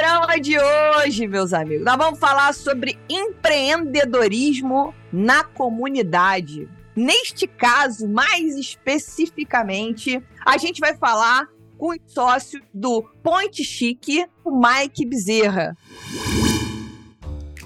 programa 0.00 0.40
de 0.40 0.58
hoje, 0.58 1.26
meus 1.26 1.52
amigos, 1.52 1.84
nós 1.84 1.96
vamos 1.98 2.18
falar 2.18 2.54
sobre 2.54 2.98
empreendedorismo 3.06 4.94
na 5.12 5.44
comunidade. 5.44 6.66
Neste 6.96 7.46
caso, 7.46 8.08
mais 8.08 8.56
especificamente, 8.56 10.22
a 10.44 10.56
gente 10.56 10.80
vai 10.80 10.96
falar 10.96 11.46
com 11.76 11.90
os 11.90 11.98
sócios 12.06 12.62
do 12.72 13.02
Ponte 13.22 13.62
Chique, 13.62 14.26
o 14.42 14.58
Mike 14.58 15.04
Bezerra. 15.04 15.76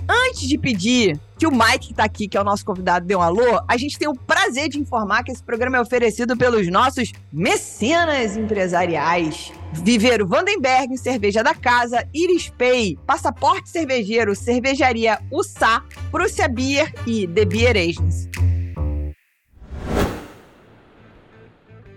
Antes 0.09 0.49
de 0.49 0.59
pedir 0.59 1.21
que 1.45 1.47
o 1.47 1.51
Mike, 1.51 1.89
que 1.89 1.95
tá 1.95 2.05
aqui, 2.05 2.27
que 2.27 2.39
é 2.39 2.41
o 2.41 2.45
nosso 2.45 2.65
convidado, 2.65 3.05
dê 3.05 3.15
um 3.15 3.21
alô, 3.21 3.61
a 3.69 3.77
gente 3.77 3.99
tem 3.99 4.09
o 4.09 4.15
prazer 4.15 4.71
de 4.71 4.79
informar 4.79 5.23
que 5.23 5.31
esse 5.31 5.43
programa 5.43 5.77
é 5.77 5.81
oferecido 5.81 6.35
pelos 6.39 6.67
nossos 6.69 7.13
mecenas 7.31 8.35
empresariais. 8.35 9.53
Viveiro 9.71 10.27
Vandenberg, 10.27 10.97
Cerveja 10.97 11.43
da 11.43 11.55
Casa, 11.55 12.09
Iris 12.15 12.49
Pay, 12.49 12.97
Passaporte 13.07 13.69
Cervejeiro, 13.69 14.35
Cervejaria 14.35 15.19
Ussá, 15.31 15.85
Prússia 16.11 16.49
Beer 16.49 16.91
e 17.07 17.29
The 17.29 17.45
Beer 17.45 17.77
Agency. 17.77 18.31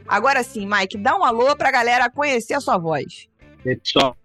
Agora 0.05 0.43
sim, 0.43 0.67
Mike, 0.67 0.97
dá 0.97 1.17
um 1.17 1.23
alô 1.23 1.55
pra 1.55 1.71
galera 1.71 2.09
conhecer 2.09 2.55
a 2.55 2.59
sua 2.59 2.77
voz. 2.77 3.29
Pessoal, 3.63 4.17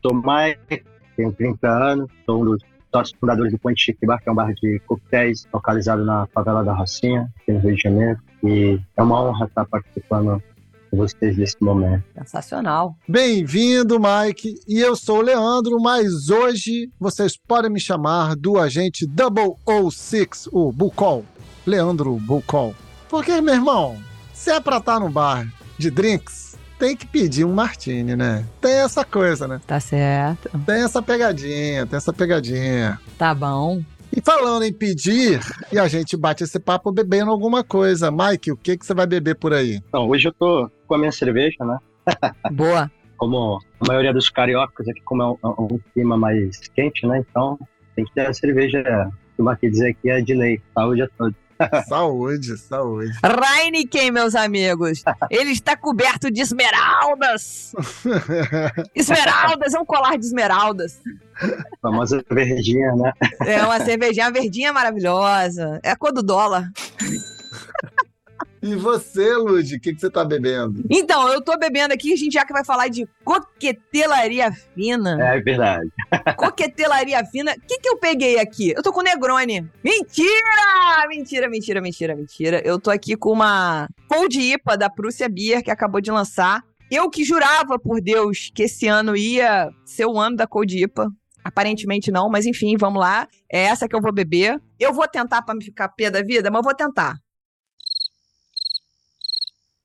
sou 0.00 0.14
Mike, 0.14 0.84
tenho 1.16 1.32
30 1.32 1.68
anos, 1.68 2.10
sou 2.24 2.42
um 2.42 2.44
dos 2.44 2.71
sócios 2.92 3.18
fundadores 3.18 3.52
do 3.52 3.58
Ponte 3.58 3.82
Chique 3.82 4.06
Bar, 4.06 4.22
que 4.22 4.28
é 4.28 4.32
um 4.32 4.34
bar 4.34 4.52
de 4.54 4.80
coquetéis 4.86 5.48
localizado 5.52 6.04
na 6.04 6.26
favela 6.26 6.62
da 6.62 6.74
Rocinha, 6.74 7.28
aqui 7.40 7.52
no 7.52 7.60
Rio 7.60 7.74
de 7.74 7.82
Janeiro. 7.82 8.20
E 8.44 8.78
é 8.96 9.02
uma 9.02 9.22
honra 9.22 9.46
estar 9.46 9.64
participando 9.64 10.42
com 10.90 10.96
vocês 10.98 11.36
nesse 11.38 11.56
momento. 11.62 12.04
Sensacional. 12.18 12.94
Bem-vindo, 13.08 13.98
Mike. 13.98 14.54
E 14.68 14.78
eu 14.78 14.94
sou 14.94 15.18
o 15.18 15.22
Leandro, 15.22 15.80
mas 15.80 16.28
hoje 16.28 16.90
vocês 17.00 17.36
podem 17.36 17.70
me 17.70 17.80
chamar 17.80 18.36
do 18.36 18.58
agente 18.58 19.06
006, 19.06 20.48
o 20.52 20.70
Bucol. 20.70 21.24
Leandro 21.66 22.16
Bucol. 22.16 22.74
Porque, 23.08 23.40
meu 23.40 23.54
irmão, 23.54 23.96
se 24.34 24.50
é 24.50 24.60
pra 24.60 24.78
estar 24.78 25.00
no 25.00 25.08
bar 25.08 25.46
de 25.78 25.90
drinks, 25.90 26.51
tem 26.82 26.96
que 26.96 27.06
pedir 27.06 27.44
um 27.44 27.54
martini, 27.54 28.16
né? 28.16 28.44
Tem 28.60 28.72
essa 28.78 29.04
coisa, 29.04 29.46
né? 29.46 29.60
Tá 29.64 29.78
certo. 29.78 30.50
Tem 30.66 30.82
essa 30.82 31.00
pegadinha, 31.00 31.86
tem 31.86 31.96
essa 31.96 32.12
pegadinha. 32.12 32.98
Tá 33.16 33.32
bom. 33.32 33.80
E 34.12 34.20
falando 34.20 34.64
em 34.64 34.72
pedir, 34.72 35.38
e 35.72 35.78
a 35.78 35.86
gente 35.86 36.16
bate 36.16 36.42
esse 36.42 36.58
papo 36.58 36.90
bebendo 36.90 37.30
alguma 37.30 37.62
coisa. 37.62 38.10
Mike, 38.10 38.50
o 38.50 38.56
que, 38.56 38.76
que 38.76 38.84
você 38.84 38.94
vai 38.94 39.06
beber 39.06 39.36
por 39.36 39.52
aí? 39.52 39.80
Então, 39.88 40.08
hoje 40.08 40.26
eu 40.26 40.32
tô 40.32 40.68
com 40.88 40.96
a 40.96 40.98
minha 40.98 41.12
cerveja, 41.12 41.64
né? 41.64 41.78
Boa. 42.50 42.90
Como 43.16 43.60
a 43.80 43.86
maioria 43.86 44.12
dos 44.12 44.28
cariocas 44.28 44.88
aqui, 44.88 45.00
como 45.02 45.22
é 45.22 45.26
um, 45.26 45.38
um 45.60 45.80
clima 45.94 46.16
mais 46.16 46.58
quente, 46.74 47.06
né? 47.06 47.24
Então, 47.30 47.60
tem 47.94 48.04
que 48.04 48.12
ter 48.12 48.26
a 48.26 48.34
cerveja, 48.34 49.08
como 49.36 49.48
aqui 49.50 49.70
dizer 49.70 49.90
aqui, 49.90 50.10
é 50.10 50.20
de 50.20 50.34
lei. 50.34 50.60
Saúde 50.74 51.02
a 51.02 51.08
todos. 51.16 51.36
saúde, 51.88 52.56
saúde. 52.58 53.12
Heineken, 53.22 54.10
meus 54.10 54.34
amigos. 54.34 55.02
Ele 55.30 55.50
está 55.50 55.76
coberto 55.76 56.30
de 56.30 56.40
esmeraldas. 56.40 57.72
Esmeraldas, 58.94 59.74
é 59.74 59.78
um 59.78 59.84
colar 59.84 60.16
de 60.18 60.26
esmeraldas. 60.26 61.00
famosa 61.80 62.24
verdinha, 62.30 62.94
né? 62.94 63.12
É 63.40 63.62
uma 63.62 63.80
cervejinha 63.80 64.30
verdinha 64.30 64.72
maravilhosa. 64.72 65.80
É 65.82 65.90
a 65.90 65.96
cor 65.96 66.12
do 66.12 66.22
dólar. 66.22 66.70
E 68.62 68.76
você, 68.76 69.34
Lud, 69.34 69.74
o 69.74 69.80
que, 69.80 69.92
que 69.92 70.00
você 70.00 70.08
tá 70.08 70.24
bebendo? 70.24 70.84
Então, 70.88 71.28
eu 71.28 71.42
tô 71.42 71.58
bebendo 71.58 71.92
aqui, 71.92 72.12
a 72.12 72.16
gente 72.16 72.32
já 72.32 72.44
que 72.44 72.52
vai 72.52 72.64
falar 72.64 72.86
de 72.86 73.08
coquetelaria 73.24 74.52
fina. 74.52 75.18
É 75.20 75.40
verdade. 75.40 75.90
Coquetelaria 76.38 77.24
fina. 77.26 77.52
O 77.52 77.60
que, 77.66 77.80
que 77.80 77.88
eu 77.88 77.96
peguei 77.96 78.38
aqui? 78.38 78.72
Eu 78.76 78.82
tô 78.82 78.92
com 78.92 79.02
Negroni. 79.02 79.68
Mentira! 79.82 81.08
Mentira, 81.08 81.48
mentira, 81.48 81.80
mentira, 81.80 82.14
mentira. 82.14 82.62
Eu 82.64 82.78
tô 82.78 82.90
aqui 82.90 83.16
com 83.16 83.32
uma 83.32 83.88
Cold 84.08 84.40
IPA 84.40 84.76
da 84.76 84.88
Prússia 84.88 85.28
Beer, 85.28 85.62
que 85.62 85.70
acabou 85.70 86.00
de 86.00 86.12
lançar. 86.12 86.62
Eu 86.88 87.10
que 87.10 87.24
jurava 87.24 87.78
por 87.78 88.00
Deus 88.00 88.50
que 88.54 88.64
esse 88.64 88.86
ano 88.86 89.16
ia 89.16 89.70
ser 89.84 90.06
o 90.06 90.20
ano 90.20 90.36
da 90.36 90.46
Cold 90.46 90.84
IPA. 90.84 91.08
Aparentemente 91.44 92.12
não, 92.12 92.28
mas 92.28 92.46
enfim, 92.46 92.76
vamos 92.76 93.00
lá. 93.00 93.26
É 93.50 93.64
essa 93.64 93.88
que 93.88 93.96
eu 93.96 94.00
vou 94.00 94.12
beber. 94.12 94.60
Eu 94.78 94.92
vou 94.92 95.08
tentar 95.08 95.42
pra 95.42 95.54
me 95.54 95.64
ficar 95.64 95.88
pé 95.88 96.10
da 96.10 96.22
vida, 96.22 96.50
mas 96.50 96.60
eu 96.60 96.64
vou 96.64 96.74
tentar. 96.74 97.16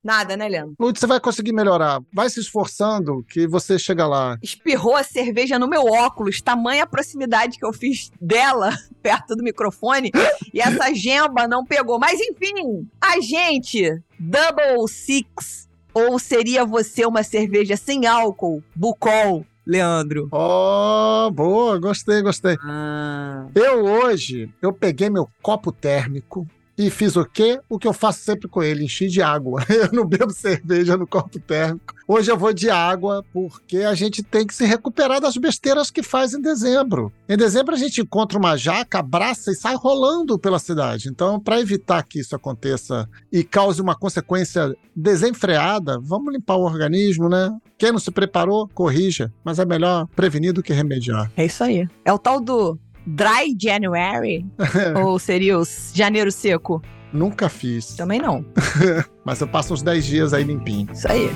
Nada, 0.07 0.37
né, 0.37 0.47
Leandro? 0.47 0.73
Lud, 0.79 0.97
você 0.97 1.05
vai 1.05 1.19
conseguir 1.19 1.51
melhorar. 1.51 1.99
Vai 2.13 2.29
se 2.29 2.39
esforçando 2.39 3.25
que 3.27 3.45
você 3.45 3.77
chega 3.77 4.07
lá. 4.07 4.37
Espirrou 4.41 4.95
a 4.95 5.03
cerveja 5.03 5.59
no 5.59 5.67
meu 5.67 5.83
óculos, 5.83 6.41
tamanha 6.41 6.83
a 6.83 6.87
proximidade 6.87 7.57
que 7.59 7.65
eu 7.65 7.73
fiz 7.73 8.09
dela, 8.21 8.69
perto 9.03 9.35
do 9.35 9.43
microfone, 9.43 10.09
e 10.53 10.61
essa 10.61 10.95
gemba 10.95 11.45
não 11.45 11.65
pegou. 11.65 11.99
Mas 11.99 12.21
enfim, 12.21 12.87
a 13.01 13.19
gente, 13.19 14.01
Double 14.17 14.87
Six, 14.87 15.67
ou 15.93 16.17
seria 16.17 16.63
você 16.63 17.05
uma 17.05 17.21
cerveja 17.21 17.75
sem 17.75 18.07
álcool, 18.07 18.63
Bucol, 18.73 19.45
Leandro? 19.65 20.29
Oh, 20.31 21.29
boa, 21.31 21.77
gostei, 21.77 22.21
gostei. 22.21 22.55
Ah. 22.63 23.47
Eu 23.53 23.83
hoje, 23.83 24.49
eu 24.61 24.71
peguei 24.71 25.09
meu 25.09 25.27
copo 25.41 25.73
térmico 25.73 26.47
e 26.77 26.89
fiz 26.89 27.15
o 27.15 27.25
quê? 27.25 27.59
O 27.67 27.79
que 27.79 27.87
eu 27.87 27.93
faço 27.93 28.19
sempre 28.19 28.47
com 28.47 28.61
ele, 28.61 28.85
enchi 28.85 29.07
de 29.07 29.21
água. 29.21 29.63
Eu 29.69 29.91
não 29.91 30.05
bebo 30.05 30.31
cerveja 30.31 30.95
no 30.95 31.07
copo 31.07 31.39
térmico. 31.39 31.95
Hoje 32.07 32.31
eu 32.31 32.37
vou 32.37 32.53
de 32.53 32.69
água 32.69 33.23
porque 33.33 33.79
a 33.79 33.93
gente 33.93 34.23
tem 34.23 34.47
que 34.47 34.55
se 34.55 34.65
recuperar 34.65 35.19
das 35.19 35.35
besteiras 35.35 35.91
que 35.91 36.01
faz 36.01 36.33
em 36.33 36.39
dezembro. 36.39 37.11
Em 37.27 37.35
dezembro 37.35 37.75
a 37.75 37.77
gente 37.77 37.99
encontra 37.99 38.37
uma 38.37 38.55
jaca, 38.55 38.99
abraça 38.99 39.51
e 39.51 39.55
sai 39.55 39.75
rolando 39.75 40.39
pela 40.39 40.57
cidade. 40.57 41.09
Então, 41.09 41.37
para 41.37 41.59
evitar 41.59 42.01
que 42.03 42.19
isso 42.19 42.33
aconteça 42.33 43.09
e 43.29 43.43
cause 43.43 43.81
uma 43.81 43.93
consequência 43.93 44.73
desenfreada, 44.95 45.99
vamos 46.01 46.33
limpar 46.33 46.55
o 46.55 46.63
organismo, 46.63 47.27
né? 47.27 47.51
Quem 47.77 47.91
não 47.91 47.99
se 47.99 48.09
preparou, 48.09 48.67
corrija. 48.73 49.31
Mas 49.43 49.59
é 49.59 49.65
melhor 49.65 50.07
prevenir 50.15 50.53
do 50.53 50.63
que 50.63 50.73
remediar. 50.73 51.29
É 51.35 51.45
isso 51.45 51.63
aí. 51.63 51.87
É 52.05 52.13
o 52.13 52.17
tal 52.17 52.39
do 52.39 52.79
Dry 53.07 53.55
January? 53.57 54.45
ou 55.01 55.17
seria 55.17 55.57
o 55.57 55.63
janeiro 55.93 56.29
seco? 56.29 56.81
Nunca 57.13 57.47
fiz. 57.47 57.95
Também 57.95 58.19
não. 58.19 58.45
Mas 59.23 59.39
eu 59.39 59.47
passo 59.47 59.73
uns 59.73 59.81
10 59.81 60.05
dias 60.05 60.33
aí 60.33 60.43
limpinho. 60.43 60.89
Isso 60.91 61.09
aí. 61.09 61.31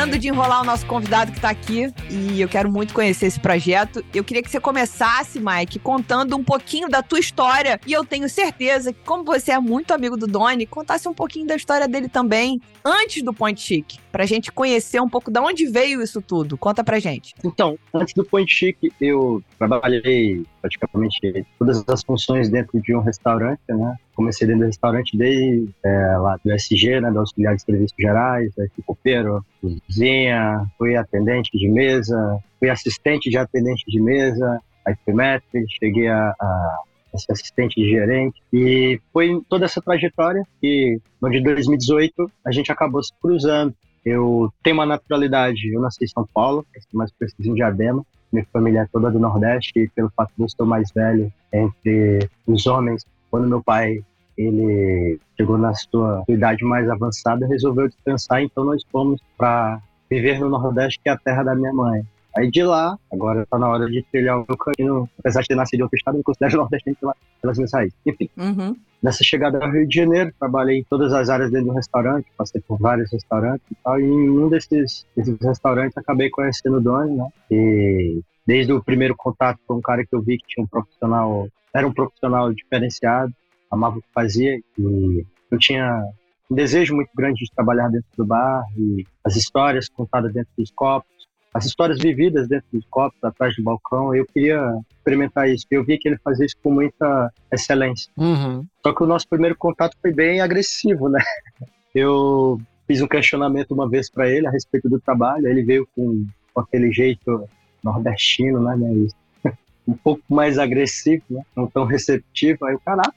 Parando 0.10 0.18
de 0.18 0.28
enrolar 0.28 0.62
o 0.62 0.66
nosso 0.66 0.86
convidado 0.88 1.32
que 1.32 1.40
tá 1.40 1.50
aqui, 1.52 1.94
e 2.10 2.42
eu 2.42 2.48
quero 2.48 2.72
muito 2.72 2.94
conhecer 2.94 3.28
esse 3.28 3.40
projeto, 3.40 4.04
eu 4.14 4.24
queria 4.24 4.42
que 4.42 4.50
você 4.50 4.60
começasse, 4.60 5.40
Mike, 5.40 5.78
contando 5.78 6.36
um 6.36 6.44
pouquinho 6.44 6.90
da 6.90 7.04
tua 7.04 7.20
história, 7.20 7.80
e 7.86 7.94
eu 7.94 8.04
tenho 8.04 8.28
certeza 8.28 8.92
que, 8.92 9.00
como 9.06 9.24
você 9.24 9.52
é 9.52 9.60
muito 9.60 9.94
amigo 9.94 10.18
do 10.18 10.26
Doni, 10.26 10.66
contasse 10.66 11.08
um 11.08 11.14
pouquinho 11.14 11.46
da 11.46 11.56
história 11.56 11.88
dele 11.88 12.10
também, 12.10 12.60
antes 12.84 13.22
do 13.22 13.34
Point 13.34 13.62
Chic, 13.62 13.98
pra 14.12 14.26
gente 14.26 14.52
conhecer 14.52 15.00
um 15.00 15.10
pouco 15.10 15.30
de 15.30 15.40
onde 15.40 15.68
veio 15.68 16.02
isso 16.02 16.22
tudo. 16.22 16.58
Conta 16.58 16.84
pra 16.84 16.98
gente. 16.98 17.36
Então, 17.44 17.78
antes 17.94 18.14
do 18.16 18.24
Point 18.24 18.52
Chic, 18.52 18.78
eu 19.00 19.44
trabalhei 19.60 20.44
praticamente 20.60 21.46
todas 21.60 21.84
as 21.88 22.04
funções 22.04 22.50
dentro 22.50 22.82
de 22.82 22.96
um 22.96 23.00
restaurante, 23.00 23.62
né? 23.70 23.96
Comecei 24.20 24.46
dentro 24.46 24.64
do 24.64 24.66
restaurante 24.66 25.16
desde 25.16 25.70
é, 25.82 26.18
lá 26.18 26.38
do 26.44 26.52
SG, 26.52 27.00
né? 27.00 27.10
Do 27.10 27.20
Auxiliar 27.20 27.56
de 27.56 27.62
Serviços 27.62 27.96
Gerais, 27.98 28.52
aí 28.60 28.68
fui 28.76 28.84
copeiro, 28.86 29.46
cozinha, 29.62 30.66
fui 30.78 30.98
atendente 30.98 31.58
de 31.58 31.70
mesa, 31.70 32.38
fui 32.60 32.70
assistente 32.70 33.30
de 33.30 33.38
atendente 33.38 33.86
de 33.88 34.02
mesa, 34.02 34.60
aí 34.86 34.94
fui 35.06 35.14
mestre, 35.14 35.64
cheguei 35.82 36.10
a, 36.10 36.36
a 36.38 37.18
ser 37.18 37.32
assistente 37.32 37.82
de 37.82 37.90
gerente. 37.90 38.42
E 38.52 39.00
foi 39.14 39.42
toda 39.48 39.64
essa 39.64 39.82
trajetória 39.82 40.44
que, 40.60 41.00
de 41.24 41.42
2018, 41.42 42.30
a 42.46 42.52
gente 42.52 42.74
acabou 42.74 43.02
se 43.02 43.14
cruzando. 43.22 43.74
Eu 44.04 44.52
tenho 44.62 44.76
uma 44.76 44.86
naturalidade, 44.86 45.74
eu 45.74 45.80
nasci 45.80 46.04
em 46.04 46.08
São 46.08 46.28
Paulo, 46.34 46.66
mais 46.94 47.10
preciso 47.14 47.52
em 47.52 47.54
Diadema. 47.54 48.06
Minha 48.34 48.46
família 48.52 48.82
é 48.82 48.88
toda 48.92 49.10
do 49.10 49.18
Nordeste 49.18 49.80
e 49.80 49.88
pelo 49.88 50.12
fato 50.14 50.34
de 50.36 50.44
eu 50.44 50.50
ser 50.50 50.66
mais 50.66 50.92
velho 50.92 51.32
entre 51.54 52.30
os 52.46 52.68
homens, 52.68 53.06
quando 53.30 53.48
meu 53.48 53.64
pai 53.64 54.04
ele 54.38 55.20
chegou 55.36 55.58
na 55.58 55.74
sua 55.74 56.24
idade 56.30 56.64
mais 56.64 56.90
avançada, 56.90 57.46
resolveu 57.48 57.88
descansar, 57.90 58.42
então 58.42 58.64
nós 58.64 58.82
fomos 58.92 59.20
para 59.38 59.80
viver 60.10 60.40
no 60.40 60.50
Nordeste, 60.50 61.00
que 61.04 61.10
é 61.10 61.12
a 61.12 61.18
terra 61.18 61.44
da 61.44 61.56
minha 61.56 61.74
mãe. 61.74 62.02
Aí 62.38 62.50
de 62.50 62.64
lá, 62.64 62.98
agora 63.12 63.46
tá 63.50 63.58
na 63.58 63.68
hora 63.68 63.88
de 63.88 64.02
trilhar 64.12 64.40
o 64.40 64.46
meu 64.48 64.58
caminho, 64.58 65.10
apesar 65.20 65.42
de 65.42 65.48
ter 65.48 65.56
nascido 65.56 65.80
em 65.80 65.84
outro 65.84 65.98
estado, 65.98 66.14
eu 66.16 66.18
me 66.20 66.24
considero 66.24 66.56
nordestino 66.58 66.96
pela, 66.96 67.16
pelas 67.42 67.58
minhas 67.58 67.74
raízes. 67.74 67.96
Enfim, 68.06 68.30
Uhum. 68.38 68.76
nessa 69.04 69.24
chegada 69.24 69.58
ao 69.64 69.72
Rio 69.72 69.88
de 69.88 69.96
Janeiro, 69.96 70.32
trabalhei 70.40 70.80
em 70.80 70.86
todas 70.90 71.12
as 71.12 71.30
áreas 71.30 71.52
dentro 71.52 71.68
do 71.68 71.74
restaurante, 71.74 72.28
passei 72.38 72.62
por 72.62 72.78
vários 72.80 73.12
restaurantes 73.12 73.66
e 73.70 73.76
tal, 73.84 74.00
e 74.00 74.04
em 74.04 74.30
um 74.30 74.48
desses, 74.48 75.06
desses 75.18 75.38
restaurantes 75.42 75.98
acabei 75.98 76.30
conhecendo 76.30 76.78
o 76.78 76.82
Doni, 76.82 77.18
né? 77.18 77.28
E 77.52 78.22
desde 78.50 78.74
o 78.74 78.84
primeiro 78.84 79.16
contato 79.16 79.60
com 79.68 79.76
um 79.76 79.82
cara 79.82 80.04
que 80.04 80.16
eu 80.16 80.24
vi 80.24 80.40
que 80.40 80.48
tinha 80.48 80.64
um 80.64 80.68
profissional, 80.68 81.48
era 81.72 81.88
um 81.88 81.94
profissional 81.94 82.52
diferenciado, 82.52 83.32
amava 83.70 84.00
o 84.00 84.02
que 84.02 84.08
fazia 84.12 84.60
e 84.76 85.24
eu 85.52 85.60
tinha 85.60 86.04
um 86.50 86.56
desejo 86.56 86.96
muito 86.96 87.12
grande 87.16 87.46
de 87.46 87.52
trabalhar 87.52 87.90
dentro 87.90 88.10
do 88.18 88.26
bar 88.26 88.64
e 88.76 89.06
as 89.24 89.36
histórias 89.36 89.88
contadas 89.88 90.34
dentro 90.34 90.50
dos 90.58 90.72
copos, 90.72 91.28
as 91.54 91.66
histórias 91.66 92.00
vividas 92.00 92.48
dentro 92.48 92.66
dos 92.74 92.84
copos, 92.90 93.24
atrás 93.24 93.56
do 93.56 93.62
balcão, 93.62 94.16
eu 94.16 94.26
queria 94.26 94.60
experimentar 94.98 95.48
isso. 95.48 95.68
Eu 95.70 95.84
vi 95.84 96.00
que 96.00 96.10
ele 96.10 96.18
fazia 96.18 96.48
isso 96.48 96.56
com 96.64 96.72
muita 96.72 97.32
excelência. 97.52 98.12
Uhum. 98.18 98.66
Só 98.84 98.94
que 98.94 99.04
o 99.04 99.08
nosso 99.08 99.28
primeiro 99.30 99.56
contato 99.56 99.96
foi 100.02 100.12
bem 100.12 100.42
agressivo, 100.42 101.08
né? 101.08 101.20
Eu 101.94 102.60
fiz 102.88 103.02
um 103.02 103.08
questionamento 103.08 103.72
uma 103.72 103.90
vez 103.90 104.12
para 104.12 104.30
ele 104.30 104.46
a 104.46 104.52
respeito 104.52 104.88
do 104.88 105.00
trabalho, 105.00 105.48
ele 105.48 105.64
veio 105.64 105.88
com, 105.96 106.24
com 106.54 106.62
aquele 106.62 106.92
jeito 106.92 107.50
nordestino, 107.84 108.62
né? 108.62 108.76
né. 108.76 109.08
Um 109.88 109.94
pouco 109.94 110.22
mais 110.30 110.60
agressivo, 110.60 111.24
né? 111.32 111.42
Não 111.56 111.66
tão 111.66 111.84
receptivo. 111.84 112.64
Aí 112.66 112.74
eu, 112.74 112.80
caraca, 112.80 113.14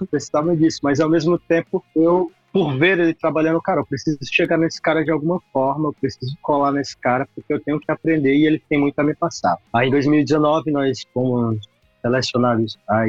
eu 0.00 0.06
precisava 0.08 0.54
disso. 0.54 0.80
Mas 0.82 1.00
ao 1.00 1.08
mesmo 1.08 1.38
tempo, 1.38 1.82
eu, 1.96 2.30
por 2.52 2.76
ver 2.76 2.98
ele 2.98 3.14
trabalhando, 3.14 3.60
cara, 3.62 3.80
eu 3.80 3.86
preciso 3.86 4.18
chegar 4.30 4.58
nesse 4.58 4.82
cara 4.82 5.02
de 5.02 5.10
alguma 5.10 5.40
forma, 5.50 5.88
eu 5.88 5.92
preciso 5.94 6.36
colar 6.42 6.72
nesse 6.72 6.94
cara, 6.98 7.26
porque 7.34 7.52
eu 7.52 7.60
tenho 7.60 7.80
que 7.80 7.90
aprender 7.90 8.34
e 8.34 8.46
ele 8.46 8.62
tem 8.68 8.78
muito 8.78 8.98
a 8.98 9.02
me 9.02 9.14
passar. 9.14 9.56
Aí 9.72 9.88
em 9.88 9.90
2019, 9.90 10.70
nós 10.70 11.06
fomos 11.14 11.66
selecionados 12.04 12.78
a 12.88 13.06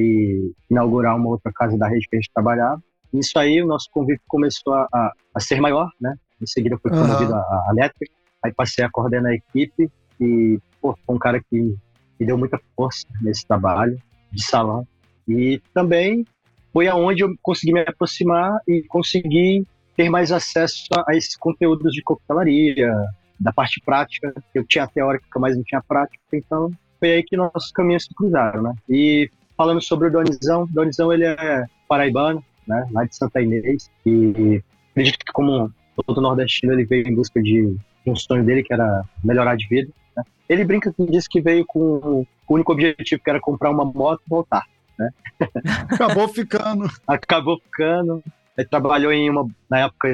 inaugurar 0.71 1.17
uma 1.17 1.27
outra 1.27 1.51
casa 1.51 1.77
da 1.77 1.87
rede 1.87 2.07
que 2.09 2.15
a 2.15 2.19
gente 2.19 2.31
trabalhava. 2.33 2.81
Nisso 3.11 3.37
aí, 3.37 3.61
o 3.61 3.67
nosso 3.67 3.89
convívio 3.91 4.21
começou 4.27 4.73
a, 4.73 4.87
a, 4.93 5.11
a 5.35 5.39
ser 5.39 5.59
maior, 5.59 5.89
né? 5.99 6.15
Em 6.41 6.47
seguida, 6.47 6.77
foi 6.81 6.91
promovido 6.91 7.33
a, 7.33 7.39
a 7.39 7.67
elétrica. 7.71 8.13
Aí 8.43 8.53
passei 8.53 8.85
a 8.85 8.89
coordenar 8.89 9.31
a 9.31 9.35
equipe 9.35 9.89
e, 10.19 10.59
pô, 10.85 10.97
foi 11.05 11.15
um 11.15 11.19
cara 11.19 11.39
que 11.39 11.75
me 12.19 12.25
deu 12.25 12.37
muita 12.37 12.59
força 12.75 13.07
nesse 13.21 13.45
trabalho 13.47 13.97
de 14.31 14.43
salão. 14.43 14.87
E 15.27 15.59
também 15.73 16.25
foi 16.71 16.87
aonde 16.87 17.23
eu 17.23 17.33
consegui 17.41 17.73
me 17.73 17.79
aproximar 17.79 18.59
e 18.67 18.83
consegui 18.83 19.65
ter 19.97 20.09
mais 20.09 20.31
acesso 20.31 20.87
a, 21.07 21.15
esses 21.15 21.35
conteúdos 21.35 21.93
de 21.93 22.03
coquetelaria, 22.03 22.91
da 23.39 23.51
parte 23.51 23.81
prática, 23.83 24.33
que 24.53 24.59
eu 24.59 24.65
tinha 24.65 24.87
teórica, 24.87 25.39
mas 25.39 25.57
não 25.57 25.63
tinha 25.63 25.81
prática, 25.85 26.21
então 26.31 26.71
foi 26.99 27.13
aí 27.13 27.23
que 27.23 27.35
nossos 27.35 27.71
caminhos 27.71 28.05
se 28.05 28.13
cruzaram, 28.13 28.61
né? 28.61 28.73
E 28.89 29.29
falando 29.57 29.81
sobre 29.81 30.07
o 30.07 30.11
Donizão, 30.11 30.65
Donizão 30.67 31.11
ele 31.11 31.25
é 31.25 31.65
paraibano, 31.87 32.43
né? 32.65 32.87
Lá 32.91 33.03
de 33.03 33.15
Santa 33.15 33.41
Inês, 33.41 33.89
e 34.05 34.61
acredito 34.91 35.25
que 35.25 35.33
como 35.33 35.69
todo 36.05 36.21
nordestino 36.21 36.73
ele 36.73 36.85
veio 36.85 37.07
em 37.07 37.15
busca 37.15 37.41
de 37.41 37.75
um 38.05 38.15
sonho 38.15 38.45
dele 38.45 38.63
que 38.63 38.73
era 38.73 39.03
melhorar 39.23 39.55
de 39.55 39.67
vida. 39.67 39.91
Né? 40.15 40.23
Ele 40.47 40.63
brinca 40.63 40.93
que 40.93 41.05
diz 41.05 41.27
que 41.27 41.41
veio 41.41 41.65
com 41.65 42.25
o 42.47 42.53
único 42.53 42.71
objetivo 42.71 43.21
que 43.23 43.29
era 43.29 43.39
comprar 43.39 43.71
uma 43.71 43.85
moto 43.85 44.21
e 44.25 44.29
voltar. 44.29 44.63
Acabou 45.89 46.27
ficando. 46.27 46.89
Acabou 47.07 47.59
ficando. 47.59 48.23
Ele 48.57 48.67
trabalhou 48.67 49.11
em 49.11 49.29
uma, 49.29 49.47
na 49.69 49.79
época, 49.79 50.07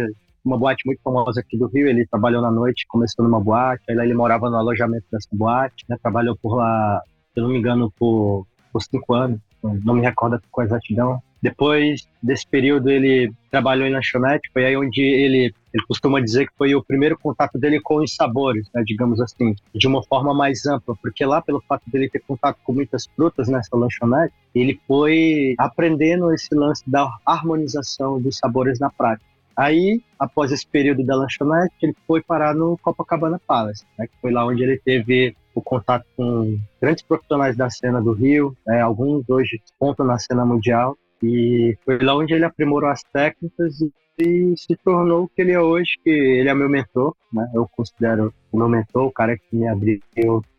uma 0.44 0.58
boate 0.58 0.86
muito 0.86 1.02
famosa 1.04 1.42
aqui 1.42 1.58
do 1.58 1.68
Rio. 1.68 1.88
Ele 1.88 2.06
trabalhou 2.08 2.42
na 2.42 2.52
noite, 2.52 2.88
começou 2.88 3.24
numa 3.24 3.40
boate. 3.40 3.84
Aí 3.90 3.96
lá 3.96 4.04
ele 4.04 4.14
morava 4.14 4.50
no 4.50 4.58
alojamento 4.58 5.06
dessa 5.12 5.30
boate. 5.32 5.86
Né? 5.88 5.98
Trabalhou 6.02 6.36
por 6.42 6.56
lá, 6.56 7.02
se 7.34 7.40
eu 7.40 7.44
não 7.44 7.52
me 7.52 7.60
engano, 7.60 7.92
por, 7.98 8.48
por 8.72 8.82
cinco 8.82 9.14
anos. 9.14 9.40
Não 9.62 9.94
me 9.94 10.02
recordo 10.02 10.42
com 10.50 10.64
exatidão. 10.64 11.22
Depois 11.42 12.08
desse 12.22 12.48
período, 12.48 12.90
ele 12.90 13.32
trabalhou 13.50 13.86
em 13.86 13.94
lanchonete. 13.94 14.50
Foi 14.54 14.66
aí 14.66 14.76
onde 14.76 15.02
ele, 15.02 15.54
ele 15.74 15.86
costuma 15.88 16.20
dizer 16.22 16.48
que 16.48 16.54
foi 16.58 16.76
o 16.76 16.84
primeiro 16.84 17.18
contato 17.18 17.58
dele 17.58 17.80
com 17.82 17.98
os 17.98 18.14
sabores, 18.16 18.68
né, 18.74 18.84
digamos 18.86 19.22
assim, 19.22 19.56
de 19.74 19.88
uma 19.88 20.04
forma 20.04 20.34
mais 20.34 20.66
ampla. 20.66 20.96
Porque 21.02 21.26
lá, 21.26 21.42
pelo 21.42 21.62
fato 21.62 21.84
dele 21.88 22.10
ter 22.10 22.20
contato 22.20 22.58
com 22.64 22.74
muitas 22.74 23.08
frutas 23.16 23.48
nessa 23.48 23.76
lanchonete, 23.76 24.34
ele 24.54 24.80
foi 24.88 25.56
aprendendo 25.58 26.34
esse 26.34 26.54
lance 26.54 26.84
da 26.90 27.10
harmonização 27.26 28.20
dos 28.22 28.38
sabores 28.38 28.80
na 28.80 28.90
prática. 28.90 29.32
Aí, 29.56 30.02
após 30.18 30.52
esse 30.52 30.66
período 30.66 31.06
da 31.06 31.16
lanchonete, 31.16 31.74
ele 31.82 31.96
foi 32.08 32.22
parar 32.22 32.56
no 32.56 32.78
Copacabana 32.78 33.40
Palace, 33.46 33.86
né, 33.98 34.08
que 34.08 34.14
foi 34.22 34.32
lá 34.32 34.46
onde 34.46 34.64
ele 34.64 34.80
teve 34.84 35.36
o 35.54 35.62
contato 35.62 36.06
com 36.16 36.58
grandes 36.82 37.04
profissionais 37.04 37.58
da 37.58 37.70
cena 37.70 38.02
do 38.02 38.14
Rio, 38.14 38.56
né, 38.66 38.82
alguns 38.82 39.30
hoje 39.30 39.62
contam 39.78 40.06
na 40.06 40.18
cena 40.18 40.46
mundial, 40.46 40.98
e 41.24 41.78
foi 41.86 42.00
lá 42.00 42.16
onde 42.16 42.34
ele 42.34 42.46
aprimorou 42.46 42.90
as 42.90 43.04
técnicas 43.04 43.82
e, 43.82 43.92
e 44.20 44.54
se 44.58 44.76
tornou 44.84 45.24
o 45.24 45.28
que 45.28 45.42
ele 45.42 45.52
é 45.52 45.60
hoje, 45.60 45.98
que 46.04 46.10
ele 46.10 46.50
é 46.50 46.54
meu 46.54 46.70
mentor, 46.70 47.16
né? 47.32 47.50
Eu 47.54 47.68
considero 47.72 48.34
o 48.52 48.58
meu 48.58 48.70
mentor, 48.70 49.06
o 49.06 49.12
cara 49.12 49.38
que 49.38 49.56
me 49.56 49.68
abriu 49.68 50.02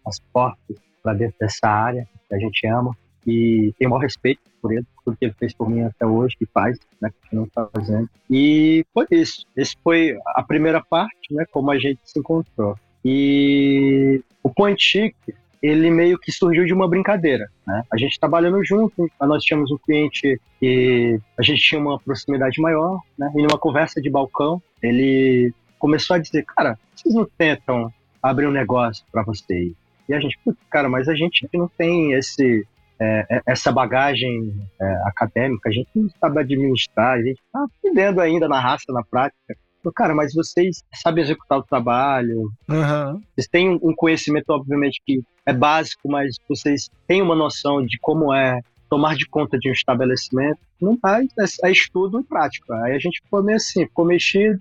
as 0.06 0.18
portas 0.32 0.76
para 1.02 1.14
dentro 1.14 1.36
dessa 1.40 1.68
área 1.68 2.06
que 2.28 2.34
a 2.34 2.38
gente 2.38 2.66
ama 2.66 2.96
e 3.26 3.72
tenho 3.78 3.90
o 3.90 3.92
maior 3.92 4.02
respeito 4.02 4.40
por 4.60 4.72
ele, 4.72 4.84
por 4.94 5.04
tudo 5.04 5.16
que 5.16 5.24
ele 5.24 5.34
fez 5.38 5.52
por 5.52 5.68
mim 5.68 5.82
até 5.82 6.06
hoje, 6.06 6.36
que 6.36 6.46
faz, 6.46 6.78
né, 7.00 7.10
que 7.10 7.34
não 7.34 7.44
está 7.44 7.66
fazendo. 7.66 8.08
E 8.30 8.84
foi 8.94 9.06
isso. 9.10 9.44
Esse 9.56 9.76
foi 9.82 10.16
a 10.34 10.42
primeira 10.42 10.80
parte, 10.80 11.32
né, 11.32 11.44
como 11.50 11.70
a 11.70 11.78
gente 11.78 12.00
se 12.04 12.18
encontrou. 12.18 12.76
E 13.04 14.22
o 14.42 14.50
Point 14.50 14.80
Chic, 14.80 15.14
ele 15.62 15.90
meio 15.90 16.18
que 16.18 16.32
surgiu 16.32 16.64
de 16.64 16.74
uma 16.74 16.88
brincadeira, 16.88 17.48
né? 17.66 17.82
A 17.92 17.96
gente 17.96 18.18
trabalhando 18.18 18.64
junto, 18.64 19.08
nós 19.20 19.44
tínhamos 19.44 19.70
um 19.70 19.78
cliente 19.78 20.40
que 20.58 21.20
a 21.38 21.42
gente 21.42 21.62
tinha 21.62 21.80
uma 21.80 22.00
proximidade 22.00 22.60
maior, 22.60 23.00
né? 23.16 23.30
E 23.36 23.42
numa 23.42 23.58
conversa 23.58 24.00
de 24.00 24.10
balcão, 24.10 24.60
ele 24.82 25.54
começou 25.78 26.16
a 26.16 26.18
dizer, 26.18 26.44
cara, 26.44 26.76
vocês 26.94 27.14
não 27.14 27.26
tentam 27.38 27.92
abrir 28.20 28.46
um 28.46 28.52
negócio 28.52 29.04
para 29.12 29.22
vocês? 29.22 29.72
E 30.08 30.14
a 30.14 30.18
gente, 30.18 30.36
cara, 30.68 30.88
mas 30.88 31.08
a 31.08 31.14
gente 31.14 31.48
não 31.54 31.68
tem 31.68 32.12
esse 32.12 32.66
é, 33.00 33.42
essa 33.46 33.72
bagagem 33.72 34.54
é, 34.80 34.84
acadêmica, 35.06 35.68
a 35.68 35.72
gente 35.72 35.88
não 35.94 36.08
sabe 36.20 36.40
administrar, 36.40 37.18
a 37.18 37.22
gente 37.22 37.40
está 37.40 37.64
aprendendo 37.64 38.20
ainda 38.20 38.48
na 38.48 38.60
raça, 38.60 38.92
na 38.92 39.02
prática. 39.02 39.56
Falei, 39.82 39.94
Cara, 39.94 40.14
mas 40.14 40.32
vocês 40.34 40.82
sabem 40.94 41.24
executar 41.24 41.58
o 41.58 41.62
trabalho, 41.62 42.50
Aham. 42.68 43.20
vocês 43.34 43.48
têm 43.48 43.70
um 43.82 43.94
conhecimento, 43.94 44.50
obviamente, 44.50 45.00
que 45.04 45.22
é 45.44 45.52
básico, 45.52 46.08
mas 46.08 46.36
vocês 46.48 46.88
têm 47.06 47.20
uma 47.20 47.34
noção 47.34 47.84
de 47.84 47.98
como 48.00 48.32
é 48.32 48.60
tomar 48.88 49.16
de 49.16 49.26
conta 49.26 49.58
de 49.58 49.70
um 49.70 49.72
estabelecimento. 49.72 50.60
Não 50.80 50.98
faz, 50.98 51.26
é, 51.38 51.68
é 51.68 51.72
estudo 51.72 52.20
e 52.20 52.24
prática. 52.24 52.74
Aí 52.84 52.94
a 52.94 52.98
gente 52.98 53.20
ficou 53.22 53.42
meio 53.42 53.56
assim, 53.56 53.86
ficou 53.86 54.04
mexido. 54.04 54.60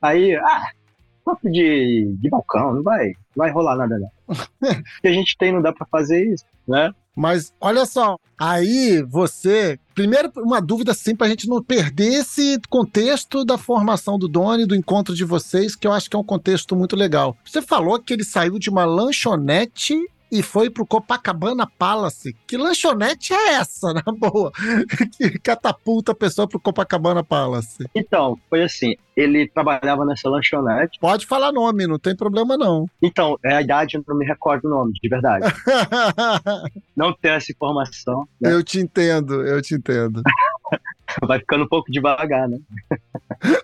Aí, 0.00 0.34
ah, 0.34 0.70
papo 1.26 1.50
de, 1.50 2.16
de 2.20 2.30
balcão, 2.30 2.72
não 2.72 2.82
vai, 2.82 3.08
não 3.08 3.14
vai 3.44 3.50
rolar 3.50 3.76
nada 3.76 3.98
não. 3.98 4.10
o 4.70 5.00
que 5.02 5.08
a 5.08 5.12
gente 5.12 5.36
tem 5.36 5.52
não 5.52 5.60
dá 5.60 5.72
para 5.72 5.86
fazer 5.86 6.24
isso, 6.32 6.44
né? 6.66 6.92
Mas 7.16 7.52
olha 7.60 7.84
só, 7.86 8.18
aí 8.38 9.02
você. 9.02 9.78
Primeiro, 9.94 10.30
uma 10.36 10.60
dúvida 10.60 10.92
assim, 10.92 11.16
pra 11.16 11.28
gente 11.28 11.48
não 11.48 11.62
perder 11.62 12.20
esse 12.20 12.60
contexto 12.68 13.44
da 13.44 13.56
formação 13.56 14.18
do 14.18 14.28
Doni, 14.28 14.66
do 14.66 14.76
encontro 14.76 15.14
de 15.14 15.24
vocês, 15.24 15.74
que 15.74 15.86
eu 15.86 15.92
acho 15.92 16.10
que 16.10 16.14
é 16.14 16.18
um 16.18 16.24
contexto 16.24 16.76
muito 16.76 16.94
legal. 16.94 17.34
Você 17.44 17.62
falou 17.62 17.98
que 17.98 18.12
ele 18.12 18.24
saiu 18.24 18.58
de 18.58 18.68
uma 18.68 18.84
lanchonete 18.84 19.98
e 20.30 20.42
foi 20.42 20.70
pro 20.70 20.86
Copacabana 20.86 21.66
Palace. 21.66 22.34
Que 22.46 22.56
lanchonete 22.56 23.32
é 23.32 23.54
essa, 23.54 23.92
na 23.94 24.02
boa? 24.12 24.52
que 25.16 25.38
catapulta 25.38 26.12
a 26.12 26.14
pessoa 26.14 26.48
pro 26.48 26.60
Copacabana 26.60 27.22
Palace. 27.22 27.84
Então, 27.94 28.38
foi 28.48 28.62
assim, 28.62 28.96
ele 29.16 29.48
trabalhava 29.48 30.04
nessa 30.04 30.28
lanchonete. 30.28 30.98
Pode 31.00 31.26
falar 31.26 31.52
nome, 31.52 31.86
não 31.86 31.98
tem 31.98 32.14
problema 32.14 32.56
não. 32.56 32.88
Então, 33.00 33.38
é 33.44 33.54
a 33.56 33.62
idade, 33.62 33.96
eu 33.96 34.04
não 34.06 34.16
me 34.16 34.26
recordo 34.26 34.66
o 34.66 34.70
nome, 34.70 34.92
de 34.92 35.08
verdade. 35.08 35.46
não 36.96 37.12
tenho 37.12 37.34
essa 37.34 37.52
informação. 37.52 38.26
Né? 38.40 38.52
Eu 38.52 38.62
te 38.62 38.78
entendo, 38.78 39.46
eu 39.46 39.62
te 39.62 39.74
entendo. 39.74 40.22
Vai 41.22 41.38
ficando 41.38 41.64
um 41.64 41.68
pouco 41.68 41.90
devagar, 41.90 42.48
né? 42.48 42.58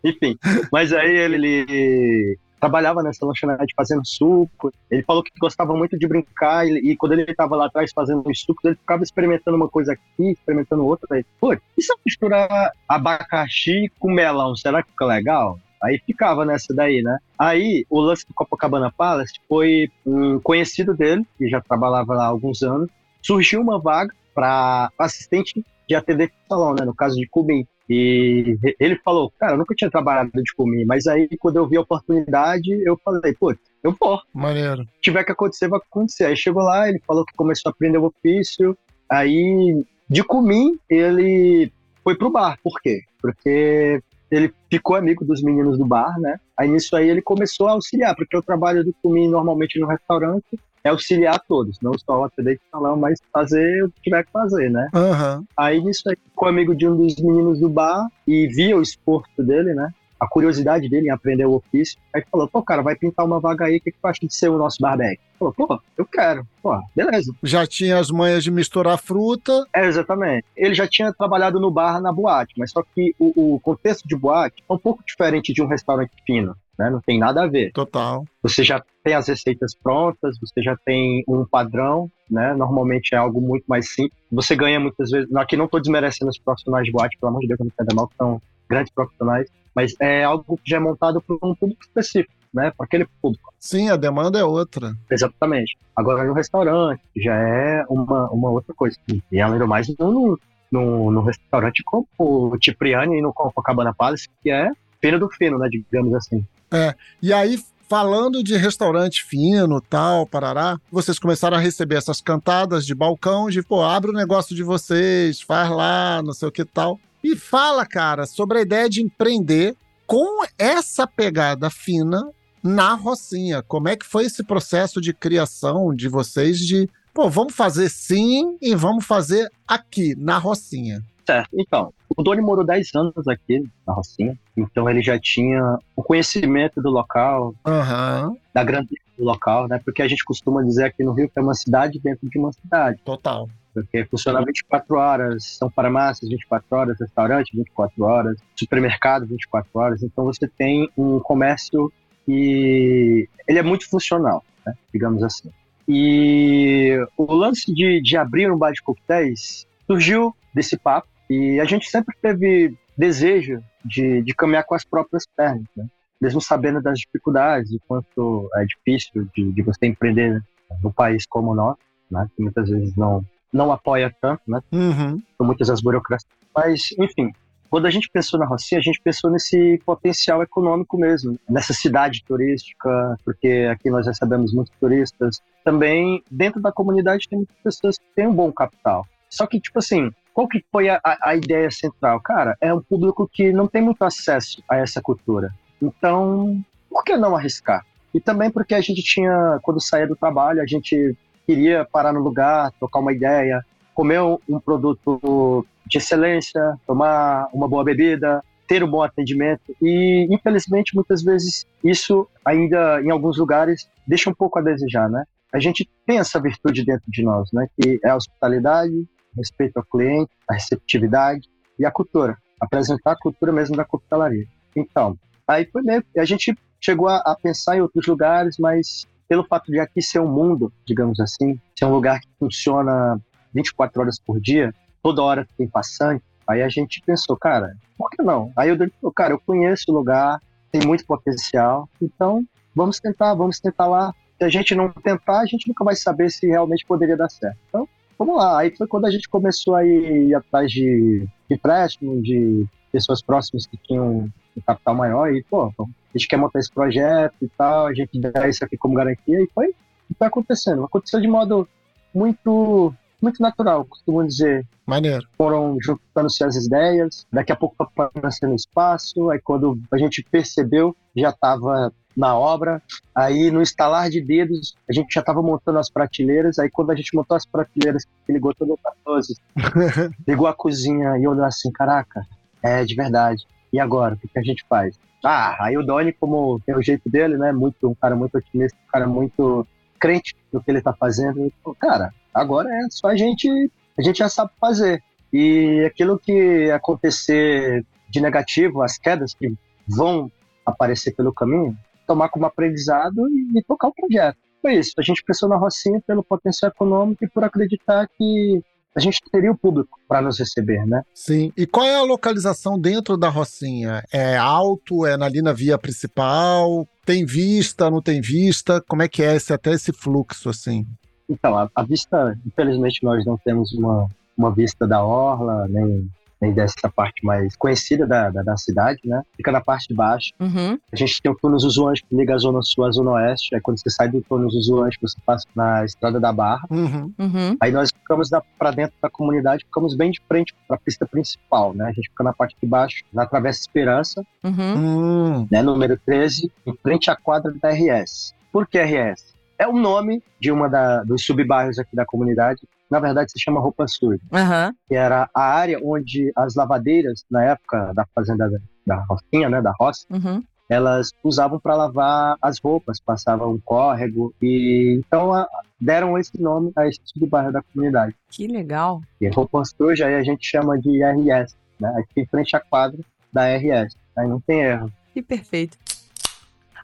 Enfim, 0.05 0.39
mas 0.71 0.93
aí 0.93 1.11
ele 1.11 2.39
trabalhava 2.63 3.03
nessa 3.03 3.27
lanchonete 3.27 3.75
fazendo 3.77 4.07
suco. 4.07 4.73
Ele 4.89 5.03
falou 5.03 5.21
que 5.21 5.33
gostava 5.41 5.75
muito 5.75 5.99
de 5.99 6.07
brincar 6.07 6.65
e, 6.65 6.93
e 6.93 6.97
quando 6.97 7.13
ele 7.13 7.29
estava 7.29 7.57
lá 7.57 7.67
atrás 7.67 7.91
fazendo 7.93 8.23
os 8.25 8.41
sucos, 8.41 8.65
ele 8.65 8.77
ficava 8.77 9.03
experimentando 9.03 9.57
uma 9.57 9.69
coisa 9.69 9.95
aqui, 9.95 10.31
experimentando 10.31 10.87
outra. 10.87 11.17
Aí, 11.17 11.25
pô, 11.41 11.53
e 11.53 11.83
se 11.83 11.93
eu 11.93 11.97
misturar 12.07 12.71
abacaxi 12.89 13.91
com 13.99 14.13
melão, 14.13 14.55
será 14.55 14.81
que 14.81 14.91
fica 14.91 15.05
legal? 15.05 15.59
Aí 15.83 16.01
ficava 16.07 16.45
nessa 16.45 16.73
daí, 16.73 17.03
né? 17.03 17.19
Aí 17.37 17.85
o 17.91 18.01
lance 18.01 18.25
do 18.25 18.33
Copacabana 18.33 18.93
Palace 18.97 19.35
foi 19.49 19.91
um 20.07 20.39
conhecido 20.39 20.95
dele, 20.95 21.27
que 21.37 21.49
já 21.49 21.61
trabalhava 21.61 22.15
lá 22.15 22.27
há 22.27 22.29
alguns 22.29 22.63
anos. 22.63 22.89
Surgiu 23.21 23.61
uma 23.61 23.81
vaga 23.81 24.15
para 24.33 24.89
assistente 24.97 25.67
de 25.89 25.97
atender 25.97 26.33
salão, 26.49 26.75
né? 26.75 26.85
No 26.85 26.95
caso 26.95 27.17
de 27.17 27.27
Cubim. 27.27 27.67
E 27.95 28.57
ele 28.81 28.99
falou, 29.05 29.31
cara, 29.39 29.53
eu 29.53 29.59
nunca 29.59 29.75
tinha 29.75 29.91
trabalhado 29.91 30.31
de 30.33 30.55
comer, 30.55 30.87
mas 30.87 31.07
aí 31.07 31.29
quando 31.39 31.57
eu 31.57 31.69
vi 31.69 31.77
a 31.77 31.83
oportunidade, 31.83 32.71
eu 32.87 32.99
falei, 33.05 33.35
pô, 33.35 33.55
eu 33.85 33.95
vou. 34.01 34.19
Maneiro. 34.33 34.83
Se 34.95 35.01
tiver 35.03 35.23
que 35.25 35.33
acontecer, 35.33 35.69
vai 35.69 35.79
acontecer. 35.79 36.25
Aí 36.25 36.35
chegou 36.35 36.63
lá, 36.63 36.89
ele 36.89 37.03
falou 37.07 37.23
que 37.27 37.35
começou 37.35 37.69
a 37.69 37.73
aprender 37.73 37.99
o 37.99 38.07
ofício, 38.07 38.75
aí 39.11 39.85
de 40.09 40.25
comim 40.25 40.79
ele 40.89 41.71
foi 42.03 42.17
pro 42.17 42.31
bar. 42.31 42.59
Por 42.63 42.81
quê? 42.81 43.03
Porque 43.21 44.01
ele 44.31 44.51
ficou 44.71 44.97
amigo 44.97 45.23
dos 45.23 45.43
meninos 45.43 45.77
do 45.77 45.85
bar, 45.85 46.19
né? 46.19 46.41
Aí 46.59 46.71
nisso 46.71 46.97
aí 46.97 47.11
ele 47.11 47.21
começou 47.21 47.69
a 47.69 47.73
auxiliar, 47.73 48.17
porque 48.17 48.35
o 48.35 48.43
trabalho 48.43 48.83
do 48.83 48.95
comim 49.03 49.29
normalmente 49.29 49.79
no 49.79 49.87
restaurante 49.87 50.59
é 50.85 50.89
auxiliar 50.89 51.41
todos, 51.47 51.79
não 51.81 51.93
só 51.99 52.21
o 52.21 52.25
atender 52.25 52.57
de 52.57 52.61
salão, 52.71 52.97
mas 52.97 53.21
fazer 53.33 53.85
o 53.85 53.91
que 53.91 54.03
tiver 54.03 54.25
que 54.25 54.33
fazer, 54.33 54.71
né? 54.71 54.89
Uhum. 54.95 55.45
Aí 55.57 55.81
nisso 55.81 56.03
aí, 56.09 56.17
ficou 56.17 56.49
amigo 56.49 56.75
de 56.75 56.89
um 56.89 56.97
dos 56.97 57.17
meninos 57.17 57.61
do 57.61 57.69
bar 57.69 58.09
e 58.27 58.47
via 58.49 58.77
o 58.77 58.83
esforço 58.83 59.43
dele, 59.43 59.75
né? 59.75 59.89
A 60.19 60.29
curiosidade 60.29 60.89
dele 60.89 61.09
em 61.09 61.11
aprender 61.11 61.47
o 61.47 61.55
ofício. 61.55 61.99
Aí 62.15 62.23
falou, 62.31 62.49
pô, 62.49 62.63
cara, 62.63 62.81
vai 62.81 62.95
pintar 62.95 63.27
uma 63.27 63.41
vaga 63.41 63.65
aí, 63.65 63.79
o 63.79 63.81
que, 63.81 63.91
que 63.91 63.99
tu 64.01 64.07
acha 64.07 64.25
de 64.25 64.33
ser 64.33 64.49
o 64.49 64.59
nosso 64.59 64.79
barback? 64.81 65.21
Falou, 65.37 65.53
pô, 65.53 65.81
eu 65.99 66.07
quero. 66.07 66.47
Pô, 66.63 66.81
beleza. 66.95 67.33
Já 67.43 67.67
tinha 67.67 67.99
as 67.99 68.09
manhas 68.09 68.45
de 68.45 68.51
misturar 68.51 68.99
fruta. 68.99 69.67
É, 69.75 69.85
exatamente. 69.85 70.45
Ele 70.57 70.75
já 70.75 70.87
tinha 70.87 71.13
trabalhado 71.13 71.59
no 71.59 71.73
bar 71.73 72.01
na 72.01 72.13
boate, 72.13 72.55
mas 72.57 72.71
só 72.71 72.85
que 72.95 73.15
o, 73.19 73.55
o 73.55 73.61
contexto 73.61 74.07
de 74.07 74.15
boate 74.15 74.63
é 74.69 74.73
um 74.73 74.79
pouco 74.79 75.03
diferente 75.05 75.53
de 75.53 75.61
um 75.61 75.67
restaurante 75.67 76.13
fino 76.25 76.57
né? 76.79 76.91
Não 76.91 77.01
tem 77.01 77.19
nada 77.19 77.45
a 77.45 77.47
ver. 77.47 77.73
Total. 77.73 78.25
Você 78.43 78.65
já 78.65 78.83
tem 79.03 79.15
as 79.15 79.29
receitas 79.29 79.75
prontas, 79.75 80.39
você 80.41 80.63
já 80.63 80.77
tem 80.85 81.23
um 81.29 81.45
padrão, 81.45 82.11
né? 82.31 82.55
Normalmente 82.55 83.15
é 83.15 83.19
algo 83.19 83.41
muito 83.41 83.65
mais 83.67 83.93
simples. 83.93 84.19
Você 84.31 84.57
ganha 84.57 84.81
muitas 84.81 85.11
vezes. 85.11 85.35
Aqui 85.37 85.57
não 85.57 85.67
estou 85.67 85.81
desmerecendo 85.81 86.31
os 86.31 86.39
profissionais 86.39 86.85
de 86.85 86.93
boate, 86.93 87.17
pelo 87.19 87.31
amor 87.31 87.41
de 87.41 87.49
Deus, 87.49 87.61
não 87.61 87.67
entenda 87.67 87.95
mal, 87.95 88.09
que 88.09 88.17
são 88.17 88.41
grandes 88.69 88.93
profissionais, 88.93 89.51
mas 89.75 89.95
é 90.01 90.25
algo 90.25 90.57
que 90.57 90.71
já 90.71 90.79
é 90.79 90.81
montado 90.81 91.21
para 91.21 91.37
um 91.43 91.55
público 91.55 91.83
específico. 91.83 92.33
Né, 92.55 92.71
para 92.77 92.85
aquele 92.85 93.07
público. 93.23 93.51
Sim, 93.59 93.89
a 93.89 93.97
demanda 93.97 94.39
é 94.39 94.45
outra. 94.45 94.95
Exatamente. 95.11 95.75
Agora 95.97 96.23
no 96.23 96.35
restaurante 96.35 97.01
já 97.17 97.35
é 97.35 97.83
uma, 97.89 98.29
uma 98.31 98.51
outra 98.51 98.75
coisa. 98.75 98.99
E 99.09 99.41
além 99.41 99.59
do 99.59 99.67
mais, 99.67 99.89
no, 99.99 100.39
no, 100.71 101.11
no 101.11 101.23
restaurante 101.23 101.83
como 101.83 102.07
o 102.19 102.59
Cipriani 102.63 103.17
e 103.17 103.23
no 103.23 103.33
Copacabana 103.33 103.95
Palace, 103.95 104.29
que 104.43 104.51
é 104.51 104.71
fino 105.01 105.19
do 105.19 105.31
fino, 105.31 105.59
né, 105.59 105.67
digamos 105.71 106.15
assim. 106.15 106.47
É, 106.73 106.95
e 107.23 107.33
aí, 107.33 107.59
falando 107.89 108.43
de 108.43 108.57
restaurante 108.57 109.23
fino, 109.25 109.81
tal, 109.81 110.27
parará, 110.27 110.81
vocês 110.91 111.19
começaram 111.19 111.57
a 111.57 111.61
receber 111.61 111.97
essas 111.97 112.21
cantadas 112.21 112.87
de 112.87 112.95
balcão, 112.95 113.51
de, 113.51 113.63
pô, 113.63 113.83
abre 113.83 114.11
o 114.11 114.15
negócio 114.15 114.57
de 114.57 114.63
vocês, 114.63 115.43
faz 115.43 115.69
lá, 115.71 116.23
não 116.23 116.33
sei 116.33 116.49
o 116.49 116.53
que 116.53 116.65
tal. 116.65 116.99
E 117.23 117.37
fala, 117.37 117.85
cara, 117.85 118.27
sobre 118.27 118.59
a 118.59 118.63
ideia 118.63 118.89
de 118.89 119.03
empreender 119.03 119.77
com 120.07 120.43
essa 120.59 121.07
pegada 121.07 121.69
fina 121.69 122.27
na 122.63 122.95
Rocinha. 122.95 123.63
Como 123.63 123.89
é 123.89 123.97
que 123.97 124.07
foi 124.07 124.25
esse 124.25 124.43
processo 124.43 125.01
de 125.01 125.13
criação 125.13 125.95
de 125.95 126.09
vocês 126.09 126.59
de, 126.59 126.89
pô, 127.13 127.29
vamos 127.29 127.55
fazer 127.55 127.91
sim 127.91 128.57
e 128.61 128.75
vamos 128.75 129.05
fazer 129.05 129.51
aqui, 129.67 130.15
na 130.17 130.39
Rocinha? 130.39 131.03
Certo. 131.27 131.51
Então, 131.55 131.93
o 132.17 132.23
Doni 132.23 132.41
morou 132.41 132.65
10 132.65 132.95
anos 132.95 133.29
aqui 133.29 133.63
na 133.87 133.93
Rocinha, 133.93 134.39
então 134.57 134.89
ele 134.89 135.03
já 135.03 135.19
tinha 135.19 135.79
o 135.97 136.03
conhecimento 136.03 136.81
do 136.83 136.91
local, 136.91 137.55
uhum. 137.67 138.37
da 138.53 138.63
grandeza 138.63 139.03
do 139.17 139.25
local, 139.25 139.69
né? 139.69 139.81
Porque 139.85 140.03
a 140.03 140.09
gente 140.09 140.25
costuma 140.25 140.63
dizer 140.63 140.85
aqui 140.85 141.03
no 141.03 141.13
Rio 141.13 141.29
que 141.29 141.39
é 141.39 141.43
uma 141.43 141.55
cidade 141.55 141.99
dentro 141.99 142.29
de 142.29 142.39
uma 142.39 142.53
cidade. 142.53 142.99
Total. 143.05 143.49
Porque 143.73 144.05
funciona 144.05 144.45
24 144.45 144.97
horas, 144.97 145.57
são 145.57 145.71
farmácias 145.71 146.29
24 146.29 146.67
horas, 146.71 147.01
restaurante 147.01 147.57
24 147.57 148.05
horas, 148.05 148.39
supermercado 148.55 149.27
24 149.27 149.71
horas, 149.75 150.03
então 150.03 150.25
você 150.25 150.47
tem 150.47 150.89
um 150.97 151.19
comércio 151.21 151.91
que 152.27 153.29
ele 153.49 153.59
é 153.59 153.63
muito 153.63 153.89
funcional, 153.89 154.45
né? 154.67 154.75
digamos 154.93 155.23
assim. 155.23 155.51
E 155.89 156.99
o 157.17 157.35
lance 157.35 157.73
de, 157.75 158.01
de 158.03 158.17
abrir 158.17 158.51
um 158.53 158.59
bar 158.59 158.73
de 158.73 158.83
coquetéis 158.83 159.67
surgiu 159.87 160.37
desse 160.55 160.77
papo, 160.77 161.09
e 161.29 161.59
a 161.59 161.65
gente 161.65 161.89
sempre 161.89 162.15
teve 162.21 162.75
desejo 162.97 163.63
de, 163.85 164.23
de 164.23 164.35
caminhar 164.35 164.65
com 164.65 164.75
as 164.75 164.85
próprias 164.85 165.27
pernas, 165.27 165.67
né? 165.77 165.87
mesmo 166.21 166.41
sabendo 166.41 166.81
das 166.81 167.01
dificuldades, 167.01 167.73
o 167.73 167.81
quanto 167.87 168.49
é 168.55 168.65
difícil 168.65 169.29
de, 169.35 169.53
de 169.53 169.63
você 169.63 169.87
empreender 169.87 170.41
num 170.83 170.93
país 170.93 171.27
como 171.27 171.51
o 171.51 171.55
nosso, 171.55 171.81
né? 172.11 172.29
que 172.37 172.43
muitas 172.43 172.69
vezes 172.69 172.95
não, 172.95 173.25
não 173.53 173.73
apoia 173.73 174.15
tanto, 174.21 174.43
né? 174.47 174.61
Uhum. 174.73 175.21
São 175.37 175.47
muitas 175.47 175.69
as 175.69 175.83
burocracias. 175.83 176.31
Mas, 176.55 176.95
enfim, 176.99 177.33
quando 177.73 177.87
a 177.87 177.91
gente 177.91 178.11
pensou 178.13 178.39
na 178.39 178.45
Rocinha, 178.45 178.79
a 178.79 178.83
gente 178.83 179.01
pensou 179.03 179.31
nesse 179.31 179.81
potencial 179.87 180.43
econômico 180.43 180.99
mesmo, 180.99 181.39
nessa 181.49 181.73
cidade 181.73 182.23
turística, 182.23 183.19
porque 183.25 183.67
aqui 183.73 183.91
nós 183.91 184.07
recebemos 184.07 184.53
muitos 184.53 184.75
turistas. 184.79 185.41
Também, 185.65 186.23
dentro 186.31 186.61
da 186.61 186.71
comunidade, 186.71 187.27
tem 187.27 187.39
muitas 187.39 187.57
pessoas 187.63 187.99
que 187.99 188.05
têm 188.15 188.27
um 188.27 188.35
bom 188.35 188.53
capital. 188.53 189.07
Só 189.31 189.47
que, 189.47 189.59
tipo 189.59 189.79
assim, 189.79 190.11
qual 190.33 190.49
que 190.49 190.65
foi 190.71 190.89
a, 190.89 191.01
a 191.23 191.37
ideia 191.37 191.71
central? 191.71 192.21
Cara, 192.21 192.57
é 192.61 192.73
um 192.73 192.83
público 192.83 193.29
que 193.31 193.53
não 193.53 193.67
tem 193.67 193.83
muito 193.83 194.03
acesso 194.03 194.63
a 194.69 194.77
essa 194.77 195.01
cultura. 195.01 195.53
Então, 195.81 196.63
por 196.89 197.05
que 197.05 197.17
não 197.17 197.37
arriscar? 197.37 197.85
E 198.15 198.21
também 198.21 198.51
porque 198.51 198.75
a 198.75 198.81
gente 198.81 199.03
tinha, 199.03 199.59
quando 199.63 199.81
saía 199.81 200.07
do 200.07 200.17
trabalho, 200.17 200.61
a 200.61 200.67
gente 200.67 201.17
queria 201.47 201.87
parar 201.91 202.13
no 202.13 202.21
lugar, 202.21 202.71
trocar 202.79 203.01
uma 203.01 203.13
ideia, 203.13 203.65
comer 203.95 204.21
um 204.21 204.61
produto 204.61 205.67
de 205.87 205.99
excelência, 205.99 206.79
tomar 206.87 207.49
uma 207.53 207.69
boa 207.69 207.85
bebida, 207.85 208.43
ter 208.67 208.83
um 208.83 208.91
bom 208.91 209.03
atendimento. 209.03 209.75
E, 209.83 210.27
infelizmente, 210.31 210.95
muitas 210.95 211.23
vezes 211.23 211.67
isso 211.83 212.29
ainda, 212.45 213.03
em 213.03 213.11
alguns 213.11 213.39
lugares, 213.39 213.89
deixa 214.07 214.31
um 214.31 214.35
pouco 214.35 214.59
a 214.59 214.63
desejar, 214.63 215.09
né? 215.09 215.25
A 215.53 215.59
gente 215.59 215.89
tem 216.07 216.19
essa 216.19 216.41
virtude 216.41 216.85
dentro 216.85 217.05
de 217.09 217.23
nós, 217.23 217.51
né? 217.53 217.67
Que 217.79 218.01
é 218.03 218.11
a 218.11 218.17
hospitalidade, 218.17 219.07
respeito 219.37 219.77
ao 219.77 219.85
cliente, 219.85 220.31
a 220.49 220.55
receptividade 220.55 221.49
e 221.79 221.85
a 221.85 221.91
cultura. 221.91 222.37
Apresentar 222.61 223.13
a 223.13 223.19
cultura 223.19 223.53
mesmo 223.53 223.77
da 223.77 223.85
coquetelaria. 223.85 224.47
Então, 224.75 225.19
aí 225.47 225.67
foi 225.67 225.83
meio 225.83 226.05
a 226.17 226.25
gente 226.25 226.57
chegou 226.81 227.09
a, 227.09 227.19
a, 227.19 227.37
pensar 227.37 227.77
em 227.77 227.81
outros 227.81 228.07
lugares, 228.07 228.57
mas 228.59 229.07
pelo 229.29 229.45
fato 229.45 229.71
de 229.71 229.79
aqui 229.79 230.03
ser 230.03 230.21
um 230.21 230.29
mundo, 230.29 230.73
digamos 230.87 231.21
assim, 231.21 231.59
ser 231.79 231.85
um 231.85 231.93
lugar 231.93 232.21
que 232.21 232.29
funciona 232.39 233.19
24 233.55 234.03
horas 234.03 234.19
por 234.19 234.41
dia, 234.41 234.75
toda 235.03 235.23
hora 235.23 235.49
tem 235.57 235.69
passante, 235.69 236.25
aí 236.47 236.63
a 236.63 236.69
gente 236.69 237.01
pensou, 237.05 237.37
cara, 237.37 237.75
por 237.97 238.11
que 238.11 238.23
não? 238.23 238.53
Aí 238.57 238.69
eu 238.69 238.77
falei, 238.77 238.93
cara, 239.15 239.33
eu 239.35 239.41
conheço 239.41 239.85
o 239.89 239.95
lugar, 239.95 240.41
tem 240.71 240.83
muito 240.87 241.07
potencial, 241.07 241.89
então 242.01 242.45
vamos 242.75 242.99
tentar, 242.99 243.35
vamos 243.35 243.61
tentar 243.61 243.87
lá. 243.87 244.13
Se 244.39 244.45
a 244.45 244.49
gente 244.49 244.75
não 244.75 244.91
tentar, 244.91 245.41
a 245.41 245.47
gente 245.47 245.69
nunca 245.69 245.85
vai 245.85 245.95
saber 245.95 246.31
se 246.31 246.47
realmente 246.47 246.85
poderia 246.85 247.17
dar 247.17 247.31
certo. 247.31 247.59
Então, 247.69 247.89
vamos 248.19 248.37
lá. 248.37 248.61
Aí 248.61 248.75
foi 248.77 248.87
quando 248.87 249.07
a 249.07 249.11
gente 249.11 249.29
começou 249.29 249.75
a 249.75 249.85
ir 249.85 250.35
atrás 250.35 250.71
de, 250.71 251.27
empréstimo, 251.51 252.23
de 252.23 252.67
pessoas 252.91 253.23
próximas 253.23 253.67
que 253.67 253.77
tinham 253.77 254.31
um 254.57 254.61
capital 254.67 254.95
maior 254.95 255.33
e, 255.35 255.43
pô, 255.45 255.73
a 255.79 256.19
gente 256.19 256.29
quer 256.29 256.37
montar 256.37 256.59
esse 256.59 256.71
projeto 256.71 257.35
e 257.41 257.49
tal, 257.49 257.87
a 257.87 257.95
gente 257.95 258.21
dá 258.21 258.49
isso 258.49 258.65
aqui 258.65 258.77
como 258.77 258.95
garantia 258.95 259.41
e 259.41 259.49
foi 259.55 259.75
tá 260.19 260.27
acontecendo. 260.27 260.85
Aconteceu 260.85 261.21
de 261.21 261.29
modo 261.29 261.69
muito 262.15 262.95
muito 263.23 263.41
natural, 263.41 263.85
costumo 263.85 264.27
dizer. 264.27 264.67
Maneiro. 264.87 265.27
Foram 265.37 265.79
juntando-se 265.81 266.45
as 266.45 266.57
ideias, 266.57 267.27
daqui 267.33 267.53
a 267.53 267.57
pouco 267.57 267.77
aparecendo 267.79 268.55
espaço, 268.55 269.31
aí 269.31 269.41
quando 269.41 269.79
a 269.93 269.97
gente 269.97 270.23
percebeu, 270.31 270.95
já 271.17 271.31
estava 271.31 271.93
na 272.17 272.37
obra, 272.37 272.83
aí 273.15 273.51
no 273.51 273.63
instalar 273.63 274.11
de 274.11 274.21
dedos, 274.21 274.75
a 274.89 274.93
gente 274.93 275.15
já 275.15 275.21
estava 275.21 275.43
montando 275.43 275.79
as 275.79 275.91
prateleiras, 275.91 276.59
aí 276.59 276.69
quando 276.71 276.91
a 276.91 276.95
gente 276.95 277.15
montou 277.15 277.37
as 277.37 277.47
prateleiras, 277.47 278.05
ligou 278.29 278.55
todo 278.55 278.75
o 278.75 278.79
14, 278.79 279.35
ligou 280.27 280.47
a 280.47 280.55
cozinha 280.55 281.17
e 281.19 281.27
olhou 281.27 281.45
assim, 281.45 281.71
caraca, 281.73 282.27
é 282.63 282.85
de 282.85 282.95
verdade. 282.95 283.47
E 283.73 283.81
agora, 283.81 284.15
o 284.15 284.19
que, 284.19 284.29
que 284.29 284.39
a 284.39 284.43
gente 284.43 284.65
faz? 284.69 284.99
Ah, 285.25 285.57
aí 285.65 285.79
o 285.79 285.83
Doni, 285.83 286.13
como 286.13 286.61
tem 286.67 286.75
o 286.75 286.83
jeito 286.83 287.09
dele, 287.09 287.39
né, 287.39 287.53
muito, 287.53 287.89
um 287.89 287.95
cara 287.95 288.15
muito 288.15 288.37
otimista, 288.37 288.77
um 288.77 288.91
cara 288.91 289.07
muito 289.07 289.67
crente 290.03 290.35
no 290.53 290.61
que 290.61 290.69
ele 290.69 290.79
está 290.79 290.93
fazendo, 290.93 291.53
falou, 291.63 291.77
cara, 291.79 292.13
agora 292.35 292.69
é 292.69 292.91
só 292.91 293.07
a 293.07 293.17
gente, 293.17 293.49
a 293.97 294.03
gente 294.03 294.19
já 294.19 294.29
sabe 294.29 294.51
fazer. 294.61 295.01
E 295.33 295.85
aquilo 295.87 296.19
que 296.19 296.69
acontecer 296.73 297.87
de 298.11 298.21
negativo, 298.21 298.83
as 298.83 298.99
quedas 298.99 299.33
que 299.33 299.55
vão 299.87 300.31
aparecer 300.67 301.15
pelo 301.15 301.33
caminho, 301.33 301.77
tomar 302.05 302.29
como 302.31 302.45
aprendizado 302.47 303.29
e, 303.29 303.59
e 303.59 303.63
tocar 303.63 303.89
o 303.89 303.95
projeto. 303.95 304.37
Foi 304.61 304.75
isso. 304.75 304.93
A 304.99 305.03
gente 305.03 305.23
pensou 305.25 305.49
na 305.49 305.57
Rocinha 305.57 306.03
pelo 306.05 306.25
potencial 306.25 306.73
econômico 306.73 307.25
e 307.25 307.29
por 307.29 307.45
acreditar 307.45 308.09
que 308.19 308.61
a 308.95 309.01
gente 309.01 309.21
teria 309.31 309.51
o 309.51 309.57
público 309.57 309.99
para 310.07 310.21
nos 310.21 310.39
receber, 310.39 310.87
né? 310.87 311.03
Sim. 311.15 311.53
E 311.57 311.67
qual 311.67 311.87
é 311.87 311.97
a 311.97 312.03
localização 312.03 312.79
dentro 312.79 313.17
da 313.17 313.29
Rocinha? 313.29 314.03
É 314.13 314.37
alto? 314.37 315.07
É 315.07 315.15
ali 315.15 315.41
na 315.41 315.53
via 315.53 315.79
principal? 315.79 316.87
Tem 317.05 317.25
vista? 317.25 317.91
Não 317.91 318.03
tem 318.03 318.21
vista? 318.21 318.83
Como 318.87 319.03
é 319.03 319.09
que 319.09 319.23
é 319.23 319.35
esse, 319.35 319.53
até 319.53 319.73
esse 319.73 319.93
fluxo, 319.93 320.51
assim? 320.51 320.87
Então, 321.29 321.57
a, 321.57 321.71
a 321.75 321.83
vista, 321.83 322.39
infelizmente, 322.47 323.03
nós 323.03 323.25
não 323.25 323.39
temos 323.39 323.73
uma, 323.73 324.07
uma 324.37 324.55
vista 324.55 324.87
da 324.87 325.03
orla, 325.03 325.67
nem 325.69 326.09
dessa 326.51 326.91
parte 326.91 327.25
mais 327.25 327.55
conhecida 327.57 328.07
da, 328.07 328.31
da, 328.31 328.43
da, 328.43 328.57
cidade, 328.57 329.01
né? 329.05 329.23
Fica 329.37 329.53
na 329.53 329.61
parte 329.61 329.89
de 329.89 329.95
baixo. 329.95 330.31
Uhum. 330.41 330.79
A 330.91 330.97
gente 330.97 331.21
tem 331.23 331.31
o 331.31 331.37
túnel 331.37 331.59
Zuzuãs 331.59 332.01
que 332.01 332.17
liga 332.17 332.35
a 332.35 332.39
zona 332.39 332.61
sul 332.63 332.85
à 332.85 332.91
zona 332.91 333.13
oeste. 333.13 333.55
Aí 333.55 333.61
quando 333.61 333.79
você 333.79 333.91
sai 333.91 334.09
do 334.09 334.23
túnel 334.23 334.51
Zuzuãs, 334.51 334.97
você 335.01 335.17
passa 335.25 335.47
na 335.55 335.85
estrada 335.85 336.19
da 336.19 336.33
Barra. 336.33 336.67
Uhum. 336.71 337.13
Uhum. 337.19 337.57
Aí 337.61 337.71
nós 337.71 337.91
ficamos 337.91 338.31
para 338.59 338.71
dentro 338.71 338.97
da 339.01 339.11
comunidade, 339.11 339.65
ficamos 339.65 339.95
bem 339.95 340.11
de 340.11 340.21
frente 340.27 340.55
para 340.67 340.77
a 340.77 340.81
pista 340.81 341.07
principal, 341.07 341.75
né? 341.75 341.85
A 341.85 341.93
gente 341.93 342.09
fica 342.09 342.25
na 342.25 342.33
parte 342.33 342.57
de 342.61 342.67
baixo, 342.67 343.05
na 343.13 343.27
Travessa 343.27 343.61
Esperança, 343.61 344.25
Uhum. 344.43 344.77
Hum, 344.77 345.49
né? 345.51 345.63
Número 345.63 345.99
13, 346.05 346.51
em 346.67 346.75
frente 346.77 347.11
à 347.11 347.17
quadra 347.17 347.53
da 347.61 347.71
RS. 347.71 348.35
Por 348.51 348.67
que 348.67 348.79
RS? 348.79 349.33
É 349.59 349.67
o 349.69 349.73
nome 349.73 350.23
de 350.41 350.51
uma 350.51 350.69
da, 350.69 351.05
dos 351.05 351.25
subbairros 351.25 351.79
aqui 351.79 351.95
da 351.95 352.05
comunidade. 352.05 352.63
Na 352.93 353.01
verdade, 353.01 353.33
se 353.33 353.41
chama 353.41 353.59
Roupa 353.59 353.87
Suja. 353.89 354.21
Aham. 354.31 354.75
que 354.87 354.95
era 354.95 355.27
a 355.35 355.43
área 355.43 355.81
onde 355.83 356.31
as 356.37 356.55
lavadeiras, 356.55 357.25
na 357.31 357.43
época 357.43 357.91
da 357.95 358.05
fazenda 358.15 358.51
da, 358.87 358.97
Rocinha, 359.09 359.49
né, 359.49 359.63
da 359.63 359.73
roça, 359.81 360.05
Uhum. 360.11 360.43
elas 360.69 361.11
usavam 361.25 361.59
para 361.59 361.75
lavar 361.75 362.37
as 362.43 362.59
roupas, 362.63 363.01
passavam 363.01 363.53
um 363.53 363.59
córrego, 363.65 364.35
e 364.43 365.01
então 365.07 365.33
a- 365.33 365.49
deram 365.81 366.19
esse 366.19 366.39
nome 366.39 366.71
a 366.77 366.87
esse 366.87 367.01
subbairro 367.05 367.51
da 367.51 367.63
comunidade. 367.63 368.15
Que 368.31 368.47
legal. 368.47 369.01
E 369.19 369.27
roupa 369.31 369.63
suja 369.65 370.07
aí 370.07 370.15
a 370.17 370.23
gente 370.23 370.47
chama 370.47 370.79
de 370.79 371.03
RS, 371.03 371.57
né, 371.81 371.89
aqui 371.99 372.21
em 372.21 372.27
frente 372.27 372.55
à 372.55 372.61
quadra 372.61 373.01
da 373.33 373.47
RS, 373.49 373.97
aí 374.15 374.29
não 374.29 374.39
tem 374.39 374.61
erro. 374.61 374.93
Que 375.15 375.23
perfeito. 375.23 375.79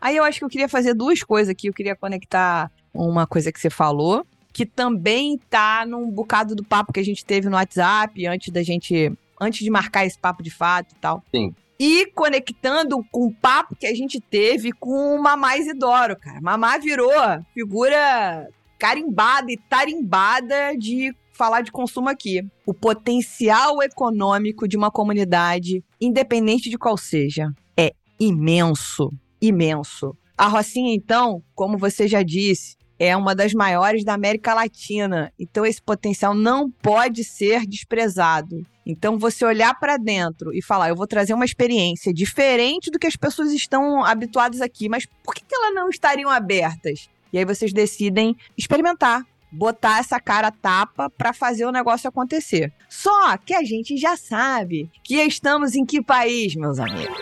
Aí 0.01 0.17
eu 0.17 0.25
acho 0.25 0.39
que 0.39 0.45
eu 0.47 0.49
queria 0.49 0.69
fazer 0.71 0.95
duas 0.95 1.23
coisas 1.23 1.51
aqui. 1.51 1.67
Eu 1.69 1.75
queria 1.75 1.95
conectar 1.97 2.71
uma 2.95 3.27
coisa 3.27 3.51
que 3.53 3.61
você 3.61 3.69
falou, 3.69 4.25
que 4.59 4.67
também 4.67 5.39
tá 5.49 5.87
num 5.87 6.11
bocado 6.11 6.57
do 6.57 6.65
papo 6.65 6.93
que 6.93 6.99
a 6.99 7.05
gente 7.05 7.25
teve 7.25 7.49
no 7.49 7.55
WhatsApp 7.55 8.27
antes 8.27 8.53
da 8.53 8.61
gente. 8.61 9.13
Antes 9.41 9.61
de 9.61 9.71
marcar 9.71 10.05
esse 10.05 10.19
papo 10.19 10.43
de 10.43 10.51
fato 10.51 10.97
e 10.97 10.99
tal. 10.99 11.23
Sim. 11.33 11.55
E 11.79 12.07
conectando 12.07 13.01
com 13.13 13.27
o 13.27 13.33
papo 13.33 13.77
que 13.77 13.87
a 13.87 13.95
gente 13.95 14.21
teve 14.21 14.73
com 14.73 15.15
o 15.15 15.23
Mamá 15.23 15.57
Isidoro, 15.57 16.17
cara. 16.17 16.41
Mamá 16.41 16.77
virou 16.77 17.13
figura 17.55 18.49
carimbada 18.77 19.53
e 19.53 19.57
tarimbada 19.57 20.77
de 20.77 21.15
falar 21.33 21.61
de 21.61 21.71
consumo 21.71 22.09
aqui. 22.09 22.45
O 22.67 22.75
potencial 22.75 23.81
econômico 23.81 24.67
de 24.67 24.77
uma 24.77 24.91
comunidade, 24.91 25.85
independente 26.01 26.69
de 26.69 26.77
qual 26.77 26.97
seja, 26.97 27.53
é 27.77 27.93
imenso, 28.19 29.13
imenso. 29.41 30.17
A 30.37 30.49
Rocinha, 30.49 30.93
então, 30.93 31.45
como 31.55 31.79
você 31.79 32.09
já 32.09 32.25
disse, 32.25 32.78
é 32.99 33.17
uma 33.17 33.35
das 33.35 33.53
maiores 33.53 34.05
da 34.05 34.15
América 34.15 34.55
Latina. 34.55 35.33
Então 35.39 35.65
esse 35.65 35.81
potencial 35.81 36.35
não 36.35 36.71
pode 36.71 37.23
ser 37.25 37.67
desprezado. 37.67 38.67
Então 38.85 39.19
você 39.19 39.45
olhar 39.45 39.79
para 39.79 39.97
dentro 39.97 40.53
e 40.53 40.63
falar, 40.63 40.89
eu 40.89 40.97
vou 40.97 41.07
trazer 41.07 41.35
uma 41.35 41.45
experiência 41.45 42.13
diferente 42.13 42.91
do 42.91 42.99
que 42.99 43.07
as 43.07 43.17
pessoas 43.17 43.53
estão 43.53 44.05
habituadas 44.05 44.61
aqui, 44.61 44.89
mas 44.89 45.07
por 45.23 45.35
que, 45.35 45.45
que 45.45 45.55
elas 45.55 45.75
não 45.75 45.91
estariam 45.91 46.31
abertas? 46.31 47.09
E 47.31 47.39
aí 47.39 47.45
vocês 47.45 47.73
decidem 47.73 48.35
experimentar, 48.57 49.27
botar 49.53 49.99
essa 49.99 50.19
cara 50.19 50.51
tapa 50.51 51.11
para 51.11 51.35
fazer 51.35 51.67
o 51.67 51.73
negócio 51.73 52.09
acontecer. 52.09 52.73
Só 52.89 53.37
que 53.37 53.55
a 53.55 53.63
gente 53.63 53.97
já 53.99 54.17
sabe 54.17 54.91
que 55.05 55.17
estamos 55.17 55.75
em 55.75 55.85
que 55.85 56.03
país, 56.03 56.55
meus 56.57 56.79
amigos? 56.79 57.19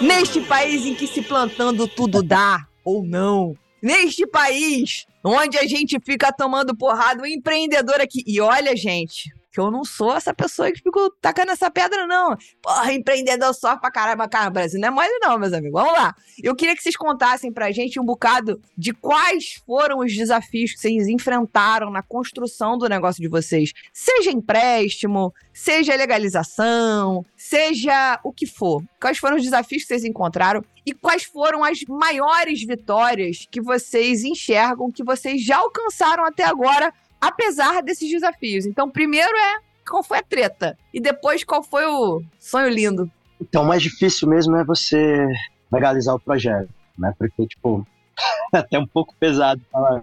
Neste 0.00 0.40
país 0.40 0.86
em 0.86 0.94
que 0.94 1.08
se 1.08 1.22
plantando 1.22 1.88
tudo 1.88 2.22
dá 2.22 2.64
ou 2.84 3.04
não. 3.04 3.56
Neste 3.82 4.26
país 4.26 5.06
onde 5.24 5.58
a 5.58 5.66
gente 5.66 5.98
fica 6.00 6.32
tomando 6.32 6.76
porrada, 6.76 7.22
o 7.22 7.26
empreendedor 7.26 8.00
aqui. 8.00 8.22
E 8.26 8.40
olha, 8.40 8.76
gente, 8.76 9.32
que 9.52 9.60
eu 9.60 9.70
não 9.70 9.84
sou 9.84 10.16
essa 10.16 10.32
pessoa 10.32 10.72
que 10.72 10.80
fico 10.80 11.10
tacando 11.20 11.52
essa 11.52 11.70
pedra, 11.70 12.06
não. 12.06 12.36
Porra, 12.62 12.92
empreendedor 12.92 13.54
só 13.54 13.76
pra 13.76 13.90
caramba, 13.90 14.26
cara, 14.26 14.48
Brasil 14.48 14.80
não 14.80 14.88
é 14.88 14.90
mole 14.90 15.18
não, 15.20 15.38
meus 15.38 15.52
amigos. 15.52 15.80
Vamos 15.80 15.92
lá. 15.92 16.14
Eu 16.42 16.56
queria 16.56 16.74
que 16.74 16.82
vocês 16.82 16.96
contassem 16.96 17.52
pra 17.52 17.70
gente 17.70 18.00
um 18.00 18.04
bocado 18.04 18.60
de 18.76 18.92
quais 18.94 19.62
foram 19.66 19.98
os 19.98 20.14
desafios 20.14 20.72
que 20.72 20.80
vocês 20.80 21.06
enfrentaram 21.06 21.90
na 21.90 22.02
construção 22.02 22.78
do 22.78 22.88
negócio 22.88 23.20
de 23.20 23.28
vocês. 23.28 23.72
Seja 23.92 24.30
empréstimo, 24.30 25.34
seja 25.52 25.94
legalização, 25.94 27.24
seja 27.36 28.18
o 28.24 28.32
que 28.32 28.46
for. 28.46 28.82
Quais 28.98 29.18
foram 29.18 29.36
os 29.36 29.42
desafios 29.42 29.82
que 29.82 29.88
vocês 29.88 30.04
encontraram 30.04 30.64
e 30.86 30.92
quais 30.92 31.24
foram 31.24 31.62
as 31.62 31.80
maiores 31.88 32.64
vitórias 32.64 33.46
que 33.50 33.60
vocês 33.60 34.24
enxergam 34.24 34.90
que 34.90 35.04
vocês 35.04 35.44
já 35.44 35.58
alcançaram 35.58 36.24
até 36.24 36.44
agora, 36.44 36.92
apesar 37.22 37.82
desses 37.82 38.10
desafios. 38.10 38.66
Então, 38.66 38.90
primeiro 38.90 39.30
é 39.30 39.60
qual 39.88 40.02
foi 40.02 40.18
a 40.18 40.22
treta 40.22 40.76
e 40.92 41.00
depois 41.00 41.44
qual 41.44 41.62
foi 41.62 41.86
o 41.86 42.20
sonho 42.40 42.68
lindo. 42.68 43.08
Então, 43.40 43.62
o 43.62 43.66
mais 43.66 43.80
difícil 43.80 44.28
mesmo 44.28 44.56
é 44.56 44.64
você 44.64 45.24
legalizar 45.72 46.16
o 46.16 46.20
projeto, 46.20 46.68
né, 46.98 47.14
porque, 47.16 47.46
tipo, 47.46 47.86
é 48.52 48.58
até 48.58 48.78
um 48.78 48.86
pouco 48.86 49.14
pesado 49.18 49.62
falar 49.70 50.02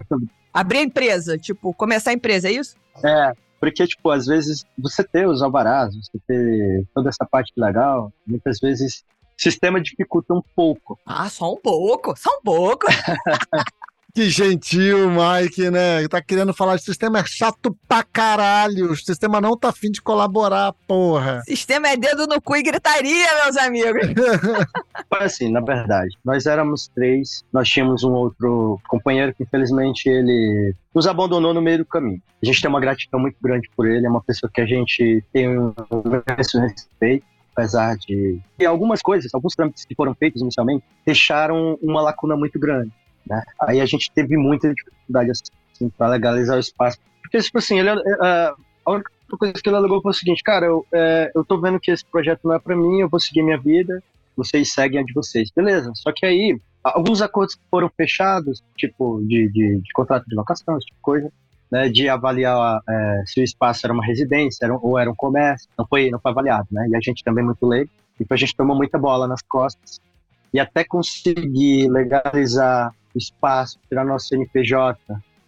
Abrir 0.54 0.80
a 0.80 0.84
empresa, 0.84 1.38
tipo, 1.38 1.74
começar 1.74 2.10
a 2.10 2.14
empresa, 2.14 2.50
é 2.50 2.54
isso? 2.54 2.76
É, 3.04 3.34
porque, 3.60 3.86
tipo, 3.86 4.10
às 4.10 4.26
vezes 4.26 4.66
você 4.78 5.04
ter 5.04 5.28
os 5.28 5.42
alvarás, 5.42 5.94
você 5.96 6.18
ter 6.26 6.86
toda 6.94 7.10
essa 7.10 7.26
parte 7.30 7.54
legal, 7.56 8.12
muitas 8.26 8.60
vezes 8.60 9.04
o 9.38 9.42
sistema 9.42 9.80
dificulta 9.80 10.34
um 10.34 10.42
pouco. 10.56 10.98
Ah, 11.06 11.30
só 11.30 11.54
um 11.54 11.58
pouco, 11.58 12.18
só 12.18 12.30
um 12.32 12.42
pouco. 12.42 12.88
que 14.20 14.30
gentil, 14.30 15.10
Mike, 15.10 15.72
né? 15.72 16.06
Tá 16.10 16.22
querendo 16.22 16.54
falar 16.54 16.76
que 16.76 16.82
o 16.82 16.86
sistema 16.86 17.20
é 17.20 17.26
chato 17.26 17.74
pra 17.88 18.04
caralho. 18.04 18.92
O 18.92 18.96
sistema 18.98 19.40
não 19.40 19.56
tá 19.56 19.70
afim 19.70 19.90
de 19.90 20.02
colaborar, 20.02 20.74
porra. 20.86 21.42
Sistema 21.46 21.88
é 21.88 21.96
dedo 21.96 22.28
no 22.28 22.42
cu 22.42 22.58
e 22.58 22.64
gritaria, 22.64 23.28
meus 23.46 23.56
amigos. 23.56 24.08
Foi 25.08 25.24
assim, 25.24 25.50
na 25.50 25.62
verdade. 25.62 26.18
Nós 26.26 26.46
éramos 26.46 26.90
três, 26.90 27.46
nós 27.54 27.70
tínhamos 27.70 28.04
um 28.04 28.12
outro 28.12 28.78
companheiro 28.90 29.34
que, 29.34 29.44
infelizmente, 29.44 30.10
ele 30.10 30.76
nos 30.94 31.08
abandonou 31.08 31.54
no 31.54 31.62
meio 31.62 31.78
do 31.78 31.86
caminho. 31.86 32.22
A 32.44 32.46
gente 32.46 32.60
tem 32.60 32.70
uma 32.70 32.82
gratidão 32.82 33.22
muito 33.22 33.38
grande 33.42 33.70
por 33.74 33.88
ele, 33.88 34.06
é 34.06 34.10
uma 34.10 34.22
pessoa 34.22 34.52
que 34.54 34.60
a 34.60 34.66
gente 34.66 35.24
tem 35.32 35.48
um 35.58 35.74
imenso 36.06 36.60
respeito. 36.60 37.26
Apesar 37.56 37.96
de. 37.98 38.40
E 38.58 38.66
algumas 38.66 39.02
coisas, 39.02 39.34
alguns 39.34 39.54
trâmites 39.54 39.84
que 39.84 39.96
foram 39.96 40.14
feitos 40.14 40.42
inicialmente, 40.42 40.84
deixaram 41.06 41.78
uma 41.82 42.02
lacuna 42.02 42.36
muito 42.36 42.58
grande. 42.60 42.92
Né? 43.28 43.44
Aí 43.62 43.82
a 43.82 43.86
gente 43.86 44.12
teve 44.12 44.38
muita 44.38 44.74
dificuldade 44.74 45.32
assim, 45.32 45.90
para 45.90 46.08
legalizar 46.08 46.58
o 46.58 46.60
espaço. 46.60 47.00
Porque, 47.22 47.40
tipo 47.40 47.58
assim, 47.58 47.80
ele, 47.80 47.92
uh, 47.92 48.56
a 48.86 48.92
única 48.92 49.12
coisa 49.38 49.54
que 49.54 49.70
ele 49.70 49.76
alegou 49.76 50.02
foi 50.02 50.12
o 50.12 50.16
seguinte: 50.16 50.44
cara, 50.44 50.66
eu, 50.66 50.80
uh, 50.80 51.32
eu 51.36 51.46
tô 51.46 51.60
vendo 51.60 51.80
que 51.80 51.92
esse 51.92 52.06
projeto 52.06 52.42
não 52.44 52.56
é 52.56 52.60
para 52.60 52.76
mim, 52.76 53.00
eu 53.00 53.10
vou 53.10 53.20
seguir 53.20 53.44
minha 53.44 53.60
vida, 53.60 54.02
vocês 54.36 54.74
seguem 54.74 55.00
a 55.00 55.04
de 55.04 55.14
vocês. 55.14 55.52
Beleza, 55.56 55.92
só 55.96 56.12
que 56.14 56.26
aí, 56.26 56.60
alguns 56.84 57.22
acordos 57.22 57.58
foram 57.70 57.90
fechados, 57.96 58.64
tipo, 58.78 59.22
de, 59.26 59.50
de, 59.50 59.82
de 59.82 59.94
contrato 59.94 60.26
de 60.28 60.36
locação, 60.36 60.78
esse 60.78 60.88
tipo 60.88 60.98
de 60.98 61.04
coisa. 61.04 61.32
Né, 61.72 61.88
de 61.88 62.10
avaliar 62.10 62.82
é, 62.90 63.24
se 63.28 63.40
o 63.40 63.44
espaço 63.44 63.86
era 63.86 63.94
uma 63.94 64.04
residência 64.04 64.66
era, 64.66 64.76
ou 64.76 64.98
era 64.98 65.08
um 65.08 65.14
comércio, 65.14 65.70
não 65.78 65.86
foi, 65.86 66.10
não 66.10 66.20
foi 66.20 66.32
avaliado, 66.32 66.68
né? 66.72 66.88
E 66.90 66.96
a 66.96 67.00
gente 67.00 67.24
também 67.24 67.46
muito 67.46 67.64
leigo. 67.64 67.92
Então 68.20 68.34
a 68.34 68.38
gente 68.40 68.56
tomou 68.56 68.76
muita 68.76 68.98
bola 68.98 69.28
nas 69.28 69.44
costas. 69.44 70.00
E 70.52 70.60
até 70.60 70.84
conseguir 70.84 71.88
legalizar 71.88 72.92
espaço, 73.17 73.80
tirar 73.88 74.06
nosso 74.06 74.28
CNPJ, 74.28 75.00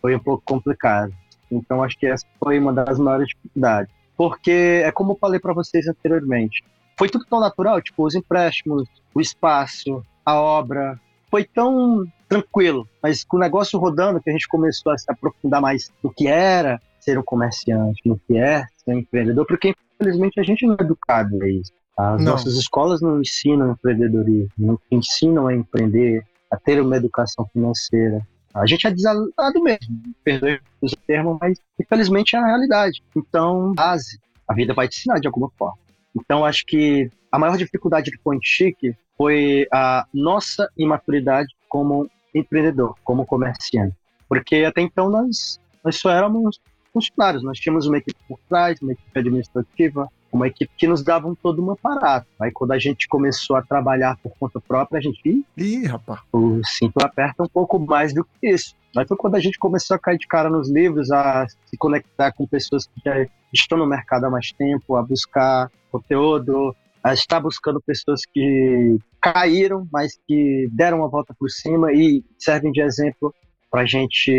foi 0.02 0.15
um 0.15 0.19
pouco 0.19 0.43
complicado. 0.45 1.13
Então 1.52 1.84
acho 1.84 1.97
que 1.97 2.08
essa 2.08 2.26
foi 2.39 2.60
uma 2.60 2.74
das 2.74 2.97
maiores 2.97 3.28
dificuldades. 3.28 3.93
Porque 4.17 4.82
é 4.84 4.91
como 4.91 5.13
eu 5.13 5.17
falei 5.17 5.39
para 5.39 5.54
vocês 5.54 5.88
anteriormente, 5.88 6.63
foi 6.97 7.10
tudo 7.10 7.26
tão 7.26 7.39
natural, 7.39 7.82
tipo 7.82 8.06
os 8.06 8.15
empréstimos, 8.15 8.88
o 9.13 9.19
espaço, 9.19 10.06
a 10.26 10.39
obra, 10.39 11.00
foi 11.30 11.43
tão 11.43 12.06
tranquilo, 12.28 12.88
mas 13.02 13.24
com 13.24 13.38
o 13.38 13.39
negócio 13.39 13.80
rodando 13.80 14.21
que 14.21 14.30
a 14.30 14.34
gente 14.34 14.47
começou 14.47 14.91
a 14.91 14.97
se 14.97 15.12
aprofundar 15.12 15.62
mais 15.62 15.91
no 16.04 16.13
que 16.13 16.28
era 16.28 16.82
ser 17.00 17.17
um 17.17 17.24
comerciante, 17.24 18.02
no 18.06 18.17
que 18.17 18.38
é 18.38 18.65
ser 18.78 18.93
um 18.93 19.00
empreendedor, 19.00 19.45
porque 19.45 19.74
infelizmente 20.00 20.39
a 20.39 20.43
gente 20.43 20.65
não 20.65 20.76
é 20.80 20.84
educado 20.84 21.41
a 21.41 21.50
isso. 21.50 21.71
As 21.97 22.24
Não. 22.24 22.32
nossas 22.32 22.56
escolas 22.56 23.02
não 23.02 23.19
ensinam 23.19 23.71
empreendedorismo, 23.71 24.52
não 24.58 24.80
ensinam 24.89 25.47
a 25.47 25.54
empreender, 25.54 26.26
a 26.52 26.58
ter 26.58 26.82
uma 26.82 26.98
educação 26.98 27.48
financeira. 27.52 28.26
A 28.54 28.66
gente 28.66 28.86
é 28.86 28.92
desalado 28.92 29.64
mesmo, 29.64 30.02
perdoe 30.24 30.60
o 30.82 30.88
termo, 31.08 31.38
mas 31.40 31.58
infelizmente 31.80 32.36
é 32.36 32.40
a 32.40 32.46
realidade. 32.46 33.02
Então, 33.16 33.74
base, 33.74 34.20
a 34.48 34.54
vida 34.54 34.74
vai 34.74 34.88
te 34.88 35.00
ensinar 35.00 35.20
de 35.20 35.28
alguma 35.28 35.50
forma. 35.58 35.78
Então, 36.14 36.44
acho 36.44 36.66
que 36.66 37.10
a 37.32 37.40
maior 37.40 37.58
dificuldade 37.58 38.12
do 38.12 38.20
Point 38.22 38.46
Chic 38.46 38.78
foi 39.18 39.68
a 39.72 40.06
nossa 40.14 40.70
imaturidade 40.78 41.56
como 41.70 42.10
empreendedor, 42.36 42.96
como 43.04 43.26
comerciante. 43.26 43.96
Porque 44.28 44.58
até 44.66 44.82
então 44.82 45.10
nós, 45.10 45.60
nós 45.84 45.96
só 45.98 46.10
éramos 46.10 46.60
funcionários, 46.92 47.44
nós 47.44 47.58
tínhamos 47.58 47.88
uma 47.88 47.98
equipe 47.98 48.20
por 48.28 48.40
trás, 48.50 48.82
uma 48.82 48.92
equipe 48.92 49.18
administrativa, 49.18 50.10
uma 50.32 50.48
equipe 50.48 50.72
que 50.78 50.88
nos 50.88 51.04
dava 51.04 51.28
um 51.28 51.36
todo 51.36 51.63
um 51.63 51.72
aparato. 51.72 52.28
Aí 52.39 52.52
quando 52.52 52.72
a 52.72 52.80
gente 52.80 53.08
começou 53.08 53.56
a 53.56 53.62
trabalhar 53.62 54.17
por 54.22 54.32
conta 54.39 54.60
própria, 54.60 55.00
a 55.00 55.02
gente 55.02 55.46
"Ih, 55.58 55.86
rapaz. 55.86 56.22
o 56.32 56.62
cinto 56.63 56.98
aperta 57.04 57.44
um 57.44 57.50
pouco 57.50 57.80
mais 57.80 58.13
do 58.13 58.24
que 58.24 58.50
isso. 58.50 58.76
Aí 58.96 59.06
foi 59.08 59.17
quando 59.17 59.36
a 59.36 59.39
gente 59.39 59.58
começou 59.58 59.96
a 59.96 60.00
cair 60.00 60.17
de 60.17 60.28
cara 60.28 60.50
nos 60.50 60.70
livros, 60.70 61.12
a 61.12 61.48
se 61.48 61.78
conectar 61.78 62.32
com 62.32 62.46
pessoas 62.46 62.88
que 62.88 63.02
já 63.06 63.26
estão 63.54 63.78
no 63.78 63.88
mercado 63.88 64.26
há 64.26 64.30
mais 64.30 64.52
tempo, 64.52 64.96
a 64.96 65.04
buscar 65.04 65.72
conteúdo, 65.91 66.76
a 67.04 67.13
estar 67.13 67.39
buscando 67.39 67.82
pessoas 67.82 68.22
que 68.26 68.98
caíram, 69.22 69.88
mas 69.91 70.20
que 70.28 70.67
deram 70.72 71.04
a 71.04 71.08
volta 71.08 71.34
por 71.38 71.50
cima 71.50 71.91
e 71.94 72.24
servem 72.38 72.72
de 72.72 72.82
exemplo 72.82 73.34
para 73.70 73.82
a 73.82 73.86
gente 73.86 74.32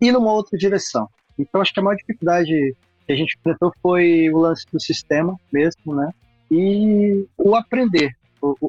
ir 0.00 0.12
numa 0.12 0.32
outra 0.32 0.58
direção. 0.58 1.08
Então 1.38 1.60
acho 1.60 1.72
que 1.72 1.80
a 1.80 1.82
maior 1.82 1.96
dificuldade 1.96 2.74
que 3.10 3.12
a 3.12 3.16
gente 3.16 3.36
enfrentou 3.36 3.72
foi 3.82 4.30
o 4.30 4.38
lance 4.38 4.64
do 4.72 4.80
sistema 4.80 5.36
mesmo, 5.52 5.94
né? 5.94 6.12
E 6.48 7.26
o 7.36 7.56
aprender, 7.56 8.16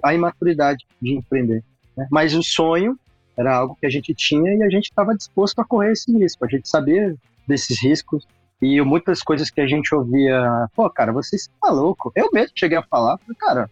a 0.04 0.16
imaturidade 0.16 0.84
de 1.00 1.14
empreender. 1.14 1.64
né? 1.96 2.08
Mas 2.10 2.34
o 2.34 2.42
sonho 2.42 2.98
era 3.38 3.56
algo 3.56 3.78
que 3.80 3.86
a 3.86 3.90
gente 3.90 4.16
tinha 4.16 4.52
e 4.56 4.64
a 4.64 4.70
gente 4.70 4.86
estava 4.86 5.16
disposto 5.16 5.60
a 5.60 5.66
correr 5.66 5.92
esse 5.92 6.12
risco. 6.12 6.44
A 6.44 6.48
gente 6.48 6.68
sabia 6.68 7.16
desses 7.48 7.82
riscos 7.82 8.28
e 8.60 8.82
muitas 8.82 9.22
coisas 9.22 9.52
que 9.52 9.62
a 9.62 9.68
gente 9.68 9.94
ouvia, 9.94 10.68
pô, 10.76 10.90
cara, 10.90 11.12
vocês 11.12 11.44
são 11.44 11.54
maluco. 11.62 12.12
Eu 12.16 12.30
mesmo 12.34 12.54
cheguei 12.56 12.78
a 12.78 12.84
falar, 12.84 13.20
cara, 13.38 13.70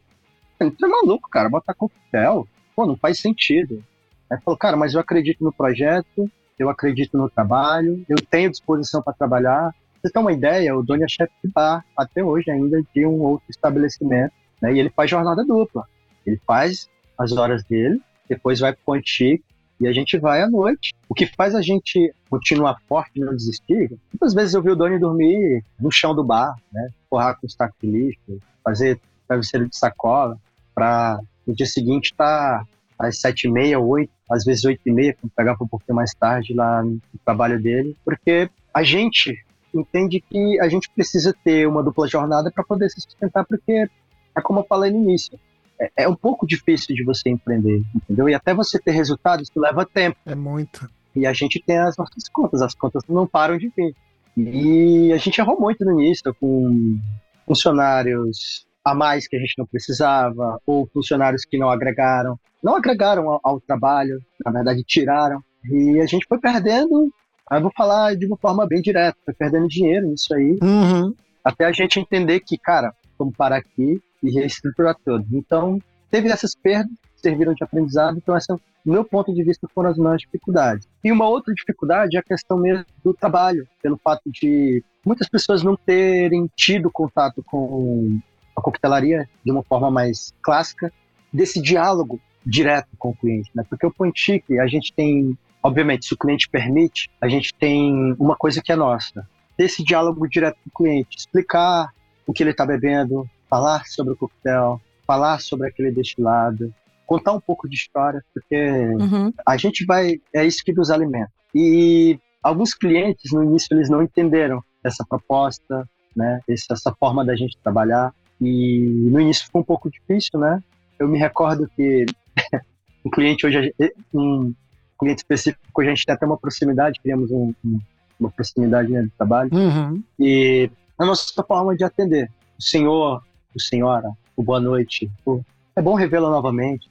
você 0.59 0.71
é 0.83 0.87
maluco, 0.87 1.29
cara, 1.29 1.49
botar 1.49 1.73
coquetel, 1.73 2.47
pô, 2.75 2.85
não 2.85 2.95
faz 2.95 3.19
sentido. 3.19 3.83
Aí 4.29 4.39
falou, 4.41 4.57
cara, 4.57 4.77
mas 4.77 4.93
eu 4.93 4.99
acredito 4.99 5.43
no 5.43 5.51
projeto, 5.51 6.29
eu 6.59 6.69
acredito 6.69 7.17
no 7.17 7.27
trabalho, 7.27 8.05
eu 8.07 8.17
tenho 8.17 8.51
disposição 8.51 9.01
para 9.01 9.13
trabalhar. 9.13 9.73
Você 10.01 10.11
tem 10.11 10.21
uma 10.21 10.31
ideia, 10.31 10.75
o 10.75 10.83
dono 10.83 11.03
é 11.03 11.07
chefe 11.07 11.33
de 11.43 11.51
bar, 11.51 11.83
até 11.95 12.23
hoje 12.23 12.49
ainda, 12.49 12.81
de 12.95 13.05
um 13.05 13.21
outro 13.21 13.45
estabelecimento, 13.49 14.33
né? 14.61 14.73
E 14.73 14.79
ele 14.79 14.89
faz 14.89 15.09
jornada 15.09 15.43
dupla. 15.43 15.85
Ele 16.25 16.39
faz 16.45 16.89
as 17.17 17.33
horas 17.33 17.63
dele, 17.63 18.01
depois 18.27 18.59
vai 18.59 18.73
pro 18.73 19.01
Chique, 19.03 19.43
e 19.79 19.87
a 19.87 19.93
gente 19.93 20.17
vai 20.17 20.41
à 20.41 20.49
noite. 20.49 20.93
O 21.07 21.13
que 21.13 21.25
faz 21.25 21.55
a 21.55 21.61
gente 21.61 22.13
continuar 22.29 22.79
forte 22.87 23.11
e 23.15 23.19
não 23.19 23.35
desistir, 23.35 23.89
muitas 24.11 24.33
vezes 24.33 24.53
eu 24.53 24.61
vi 24.61 24.69
o 24.69 24.75
Doni 24.75 24.99
dormir 24.99 25.63
no 25.79 25.91
chão 25.91 26.13
do 26.15 26.23
bar, 26.23 26.55
né? 26.71 26.89
Forrar 27.09 27.35
com 27.39 27.47
os 27.47 27.55
tacos 27.55 27.77
de 27.81 27.89
lixo, 27.89 28.41
fazer 28.63 28.99
travesseiro 29.27 29.67
de 29.67 29.77
sacola, 29.77 30.37
para 30.73 31.19
no 31.45 31.53
dia 31.53 31.65
seguinte 31.65 32.11
estar 32.11 32.63
às 32.97 33.19
sete 33.19 33.47
e 33.47 33.51
meia, 33.51 33.79
oito, 33.79 34.11
às 34.29 34.43
vezes 34.43 34.65
oito 34.65 34.81
e 34.85 34.91
meia, 34.91 35.15
quando 35.19 35.31
pegava 35.33 35.63
um 35.63 35.67
pouquinho 35.67 35.95
mais 35.95 36.13
tarde 36.13 36.53
lá 36.53 36.83
no 36.83 37.01
trabalho 37.25 37.61
dele, 37.61 37.95
porque 38.03 38.49
a 38.73 38.83
gente 38.83 39.37
entende 39.73 40.21
que 40.21 40.59
a 40.59 40.67
gente 40.67 40.89
precisa 40.89 41.33
ter 41.43 41.67
uma 41.67 41.83
dupla 41.83 42.07
jornada 42.07 42.51
para 42.51 42.63
poder 42.63 42.89
se 42.89 43.01
sustentar, 43.01 43.45
porque 43.45 43.87
é 44.35 44.41
como 44.41 44.59
eu 44.59 44.65
falei 44.65 44.91
no 44.91 44.97
início, 44.97 45.39
é, 45.79 46.03
é 46.03 46.07
um 46.07 46.15
pouco 46.15 46.45
difícil 46.45 46.95
de 46.95 47.03
você 47.03 47.29
empreender, 47.29 47.81
entendeu? 47.95 48.29
E 48.29 48.33
até 48.33 48.53
você 48.53 48.79
ter 48.79 48.91
resultados, 48.91 49.49
isso 49.49 49.59
leva 49.59 49.85
tempo. 49.85 50.17
É 50.25 50.35
muito. 50.35 50.89
E 51.15 51.25
a 51.25 51.33
gente 51.33 51.61
tem 51.65 51.77
as 51.77 51.97
nossas 51.97 52.27
contas, 52.31 52.61
as 52.61 52.75
contas 52.75 53.03
não 53.07 53.25
param 53.25 53.57
de 53.57 53.71
vir. 53.75 53.95
E 54.37 55.11
a 55.11 55.17
gente 55.17 55.39
errou 55.39 55.59
muito 55.59 55.83
no 55.83 55.99
início 55.99 56.33
com 56.39 56.97
funcionários 57.45 58.65
a 58.85 58.93
mais 58.93 59.27
que 59.27 59.35
a 59.35 59.39
gente 59.39 59.55
não 59.57 59.65
precisava, 59.65 60.61
ou 60.65 60.87
funcionários 60.87 61.43
que 61.45 61.57
não 61.57 61.69
agregaram, 61.69 62.39
não 62.63 62.75
agregaram 62.75 63.29
ao, 63.29 63.39
ao 63.43 63.59
trabalho, 63.59 64.21
na 64.45 64.51
verdade 64.51 64.83
tiraram. 64.83 65.43
E 65.65 65.99
a 65.99 66.05
gente 66.05 66.25
foi 66.27 66.39
perdendo, 66.39 67.11
eu 67.57 67.61
vou 67.61 67.71
falar 67.75 68.15
de 68.15 68.25
uma 68.27 68.37
forma 68.37 68.67
bem 68.67 68.81
direta, 68.81 69.17
foi 69.25 69.33
perdendo 69.33 69.67
dinheiro 69.67 70.07
nisso 70.07 70.33
aí, 70.33 70.57
Uhum. 70.61 71.13
até 71.43 71.65
a 71.65 71.71
gente 71.71 71.99
entender 71.99 72.39
que, 72.41 72.57
cara, 72.57 72.93
vamos 73.17 73.35
parar 73.35 73.57
aqui 73.57 73.99
e 74.23 74.31
reestruturar 74.31 74.95
tudo. 75.03 75.25
Então, 75.31 75.79
teve 76.11 76.29
essas 76.29 76.51
perdas, 76.55 76.91
serviram 77.15 77.53
de 77.53 77.63
aprendizado, 77.63 78.17
então 78.17 78.35
essa, 78.35 78.55
do 78.85 78.91
meu 78.91 79.03
ponto 79.03 79.33
de 79.33 79.43
vista, 79.43 79.67
foram 79.73 79.89
as 79.89 79.97
maiores 79.97 80.21
dificuldades. 80.21 80.87
E 81.03 81.11
uma 81.11 81.27
outra 81.27 81.53
dificuldade 81.53 82.15
é 82.15 82.19
a 82.19 82.23
questão 82.23 82.57
mesmo 82.57 82.85
do 83.03 83.13
trabalho, 83.13 83.67
pelo 83.81 83.97
fato 83.97 84.21
de 84.31 84.83
muitas 85.05 85.27
pessoas 85.27 85.63
não 85.63 85.75
terem 85.75 86.49
tido 86.55 86.89
contato 86.91 87.43
com 87.43 88.19
a 88.55 88.61
coquetelaria 88.61 89.27
de 89.43 89.51
uma 89.51 89.63
forma 89.63 89.89
mais 89.89 90.33
clássica, 90.41 90.91
desse 91.31 91.61
diálogo 91.61 92.19
direto 92.45 92.87
com 92.97 93.09
o 93.09 93.15
cliente, 93.15 93.51
né? 93.53 93.63
Porque 93.69 93.85
o 93.85 93.91
Point 93.93 94.19
Chic, 94.19 94.43
a 94.59 94.67
gente 94.67 94.93
tem, 94.93 95.37
obviamente, 95.63 96.05
se 96.05 96.13
o 96.13 96.17
cliente 96.17 96.49
permite, 96.49 97.09
a 97.21 97.27
gente 97.27 97.53
tem 97.53 98.15
uma 98.19 98.35
coisa 98.35 98.61
que 98.61 98.71
é 98.71 98.75
nossa, 98.75 99.27
desse 99.57 99.83
diálogo 99.83 100.27
direto 100.27 100.57
com 100.63 100.69
o 100.69 100.83
cliente, 100.85 101.17
explicar 101.17 101.89
o 102.25 102.33
que 102.33 102.43
ele 102.43 102.51
está 102.51 102.65
bebendo, 102.65 103.29
falar 103.49 103.85
sobre 103.85 104.13
o 104.13 104.17
coquetel, 104.17 104.79
falar 105.05 105.39
sobre 105.39 105.67
aquele 105.67 105.91
destilado, 105.91 106.73
contar 107.05 107.33
um 107.33 107.41
pouco 107.41 107.67
de 107.67 107.75
história, 107.75 108.23
porque 108.33 108.55
Uhum. 108.99 109.33
a 109.45 109.57
gente 109.57 109.83
vai, 109.85 110.21
é 110.33 110.45
isso 110.45 110.63
que 110.63 110.71
nos 110.71 110.91
alimenta. 110.91 111.31
E 111.53 112.19
alguns 112.43 112.73
clientes 112.75 113.31
no 113.33 113.43
início 113.43 113.75
eles 113.75 113.89
não 113.89 114.03
entenderam 114.03 114.63
essa 114.83 115.03
proposta, 115.03 115.89
né, 116.15 116.39
essa, 116.47 116.93
forma 116.99 117.25
da 117.25 117.35
gente 117.35 117.57
trabalhar. 117.57 118.13
E 118.39 119.09
no 119.11 119.19
início 119.19 119.47
foi 119.51 119.61
um 119.61 119.65
pouco 119.65 119.89
difícil, 119.89 120.39
né? 120.39 120.61
Eu 120.97 121.07
me 121.07 121.17
recordo 121.17 121.69
que 121.75 122.05
um 123.03 123.09
cliente 123.09 123.45
hoje, 123.45 123.73
um 124.13 124.53
cliente 124.99 125.19
específico, 125.19 125.81
a 125.81 125.85
gente 125.85 126.05
tem 126.05 126.13
até 126.13 126.25
uma 126.25 126.37
proximidade, 126.37 126.99
criamos 127.01 127.31
um- 127.31 127.53
um- 127.65 127.79
uma 128.19 128.29
proximidade 128.29 128.91
né, 128.91 129.03
de 129.03 129.09
trabalho. 129.11 129.49
Uhum. 129.53 130.03
E 130.19 130.69
a 130.97 131.05
nossa 131.05 131.41
forma 131.43 131.75
de 131.75 131.83
atender. 131.83 132.29
O 132.57 132.61
senhor, 132.61 133.23
o 133.55 133.59
senhora, 133.61 134.11
o 134.35 134.43
boa 134.43 134.59
noite. 134.59 135.09
o- 135.25 135.41
é 135.75 135.81
bom 135.81 135.93
revê-la 135.93 136.29
novamente. 136.29 136.89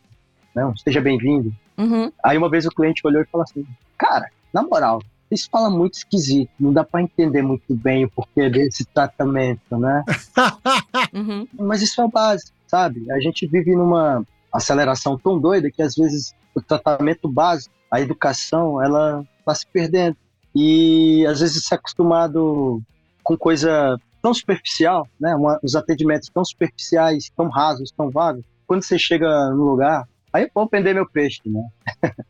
Não, 0.55 0.75
seja 0.77 1.01
bem-vindo. 1.01 1.53
Uhum. 1.77 2.11
Aí 2.25 2.39
uma 2.39 2.49
vez 2.49 2.65
o 2.67 2.71
cliente 2.71 3.07
olhou 3.07 3.21
e 3.23 3.27
falou 3.27 3.45
assim: 3.45 3.67
Cara, 3.99 4.29
na 4.53 4.63
moral, 4.63 5.03
isso 5.31 5.49
fala 5.51 5.69
muito 5.69 5.95
esquisito. 5.95 6.51
Não 6.59 6.73
dá 6.73 6.83
pra 6.83 7.03
entender 7.03 7.43
muito 7.43 7.75
bem 7.75 8.07
o 8.07 8.11
porquê 8.11 8.49
desse 8.49 8.85
tratamento, 8.87 9.77
né? 9.77 10.03
Uhum. 11.13 11.47
Mas 11.59 11.83
isso 11.83 12.01
é 12.01 12.05
o 12.05 12.09
básico, 12.09 12.57
sabe? 12.67 13.11
A 13.13 13.21
gente 13.21 13.47
vive 13.47 13.75
numa 13.77 14.25
aceleração 14.53 15.19
tão 15.19 15.39
doida 15.39 15.71
que 15.71 15.83
às 15.83 15.95
vezes 15.95 16.35
o 16.55 16.61
tratamento 16.63 17.29
básico, 17.29 17.75
a 17.91 18.01
educação, 18.01 18.83
ela 18.83 19.25
tá 19.45 19.55
se 19.55 19.67
perdendo. 19.67 20.17
E 20.55 21.25
às 21.27 21.41
vezes 21.41 21.65
se 21.65 21.75
é 21.75 21.77
acostumado 21.77 22.83
com 23.23 23.37
coisa 23.37 23.99
tão 24.23 24.35
superficial, 24.35 25.07
né? 25.21 25.35
Uma- 25.35 25.59
os 25.63 25.75
atendimentos 25.75 26.29
tão 26.29 26.45
superficiais, 26.45 27.31
tão 27.37 27.49
rasos, 27.49 27.91
tão 27.91 28.11
vagos. 28.11 28.45
Quando 28.67 28.83
você 28.83 28.99
chega 28.99 29.51
no 29.51 29.65
lugar, 29.65 30.07
aí 30.33 30.45
eu 30.45 30.51
vou 30.55 30.69
vender 30.71 30.95
meu 30.95 31.09
peixe, 31.09 31.41
né? 31.47 31.63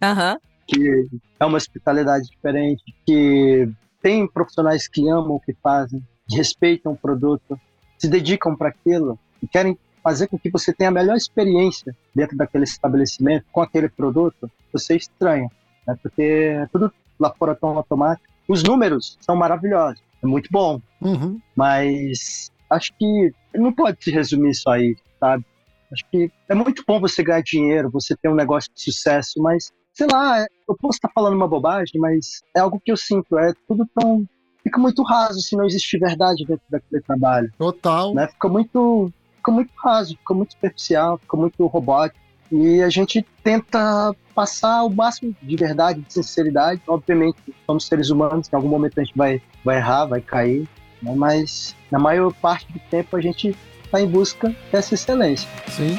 Aham. 0.02 0.38
que 0.68 1.08
é 1.40 1.46
uma 1.46 1.56
hospitalidade 1.56 2.28
diferente, 2.28 2.82
que 3.06 3.68
tem 4.02 4.28
profissionais 4.28 4.86
que 4.86 5.08
amam 5.08 5.36
o 5.36 5.40
que 5.40 5.54
fazem, 5.62 6.02
respeitam 6.30 6.92
o 6.92 6.96
produto, 6.96 7.58
se 7.96 8.06
dedicam 8.06 8.54
para 8.54 8.68
aquilo 8.68 9.18
e 9.42 9.48
querem 9.48 9.78
fazer 10.08 10.26
com 10.26 10.38
que 10.38 10.50
você 10.50 10.72
tenha 10.72 10.88
a 10.88 10.92
melhor 10.92 11.16
experiência 11.16 11.94
dentro 12.14 12.34
daquele 12.34 12.64
estabelecimento 12.64 13.44
com 13.52 13.60
aquele 13.60 13.90
produto, 13.90 14.50
você 14.72 14.96
estranha, 14.96 15.50
né? 15.86 15.98
porque 16.02 16.22
é 16.22 16.66
tudo 16.72 16.90
lá 17.20 17.30
fora 17.38 17.54
tão 17.54 17.76
automático. 17.76 18.26
Os 18.48 18.62
números 18.62 19.18
são 19.20 19.36
maravilhosos, 19.36 20.02
é 20.22 20.26
muito 20.26 20.48
bom, 20.50 20.80
Uhum. 21.02 21.38
mas 21.54 22.50
acho 22.70 22.90
que 22.98 23.30
não 23.54 23.70
pode 23.70 24.02
se 24.02 24.10
resumir 24.10 24.54
só 24.54 24.78
isso, 24.78 25.02
sabe? 25.20 25.44
Acho 25.92 26.04
que 26.10 26.30
é 26.48 26.54
muito 26.54 26.82
bom 26.86 26.98
você 26.98 27.22
ganhar 27.22 27.42
dinheiro, 27.42 27.90
você 27.90 28.16
ter 28.16 28.30
um 28.30 28.34
negócio 28.34 28.70
de 28.74 28.80
sucesso, 28.80 29.42
mas 29.42 29.70
sei 29.92 30.06
lá, 30.10 30.40
eu 30.66 30.74
posso 30.80 30.96
estar 30.96 31.10
falando 31.14 31.34
uma 31.36 31.48
bobagem, 31.48 32.00
mas 32.00 32.40
é 32.56 32.60
algo 32.60 32.80
que 32.82 32.90
eu 32.90 32.96
sinto, 32.96 33.38
é 33.38 33.52
tudo 33.66 33.86
tão 33.94 34.26
fica 34.62 34.78
muito 34.80 35.02
raso 35.02 35.40
se 35.40 35.56
não 35.56 35.64
existe 35.66 35.98
verdade 35.98 36.44
dentro 36.46 36.64
daquele 36.70 37.02
trabalho. 37.02 37.50
Total. 37.58 38.14
Né? 38.14 38.26
Fica 38.28 38.48
muito 38.48 39.10
fica 39.48 39.50
muito 39.50 39.70
raso, 39.76 40.16
fica 40.16 40.34
muito 40.34 40.52
superficial, 40.52 41.18
fica 41.18 41.36
muito 41.36 41.66
robótico. 41.66 42.20
E 42.50 42.82
a 42.82 42.88
gente 42.88 43.24
tenta 43.42 44.14
passar 44.34 44.82
o 44.84 44.90
máximo 44.90 45.34
de 45.42 45.56
verdade, 45.56 46.00
de 46.00 46.12
sinceridade. 46.12 46.80
Obviamente, 46.86 47.36
somos 47.66 47.86
seres 47.86 48.10
humanos, 48.10 48.48
em 48.50 48.56
algum 48.56 48.68
momento 48.68 48.98
a 49.00 49.04
gente 49.04 49.16
vai, 49.16 49.42
vai 49.64 49.76
errar, 49.76 50.06
vai 50.06 50.20
cair, 50.20 50.66
né? 51.02 51.14
mas 51.14 51.74
na 51.90 51.98
maior 51.98 52.32
parte 52.32 52.70
do 52.72 52.78
tempo 52.90 53.16
a 53.16 53.20
gente 53.20 53.54
está 53.84 54.00
em 54.00 54.06
busca 54.06 54.54
dessa 54.72 54.94
excelência. 54.94 55.48
Sim. 55.68 55.96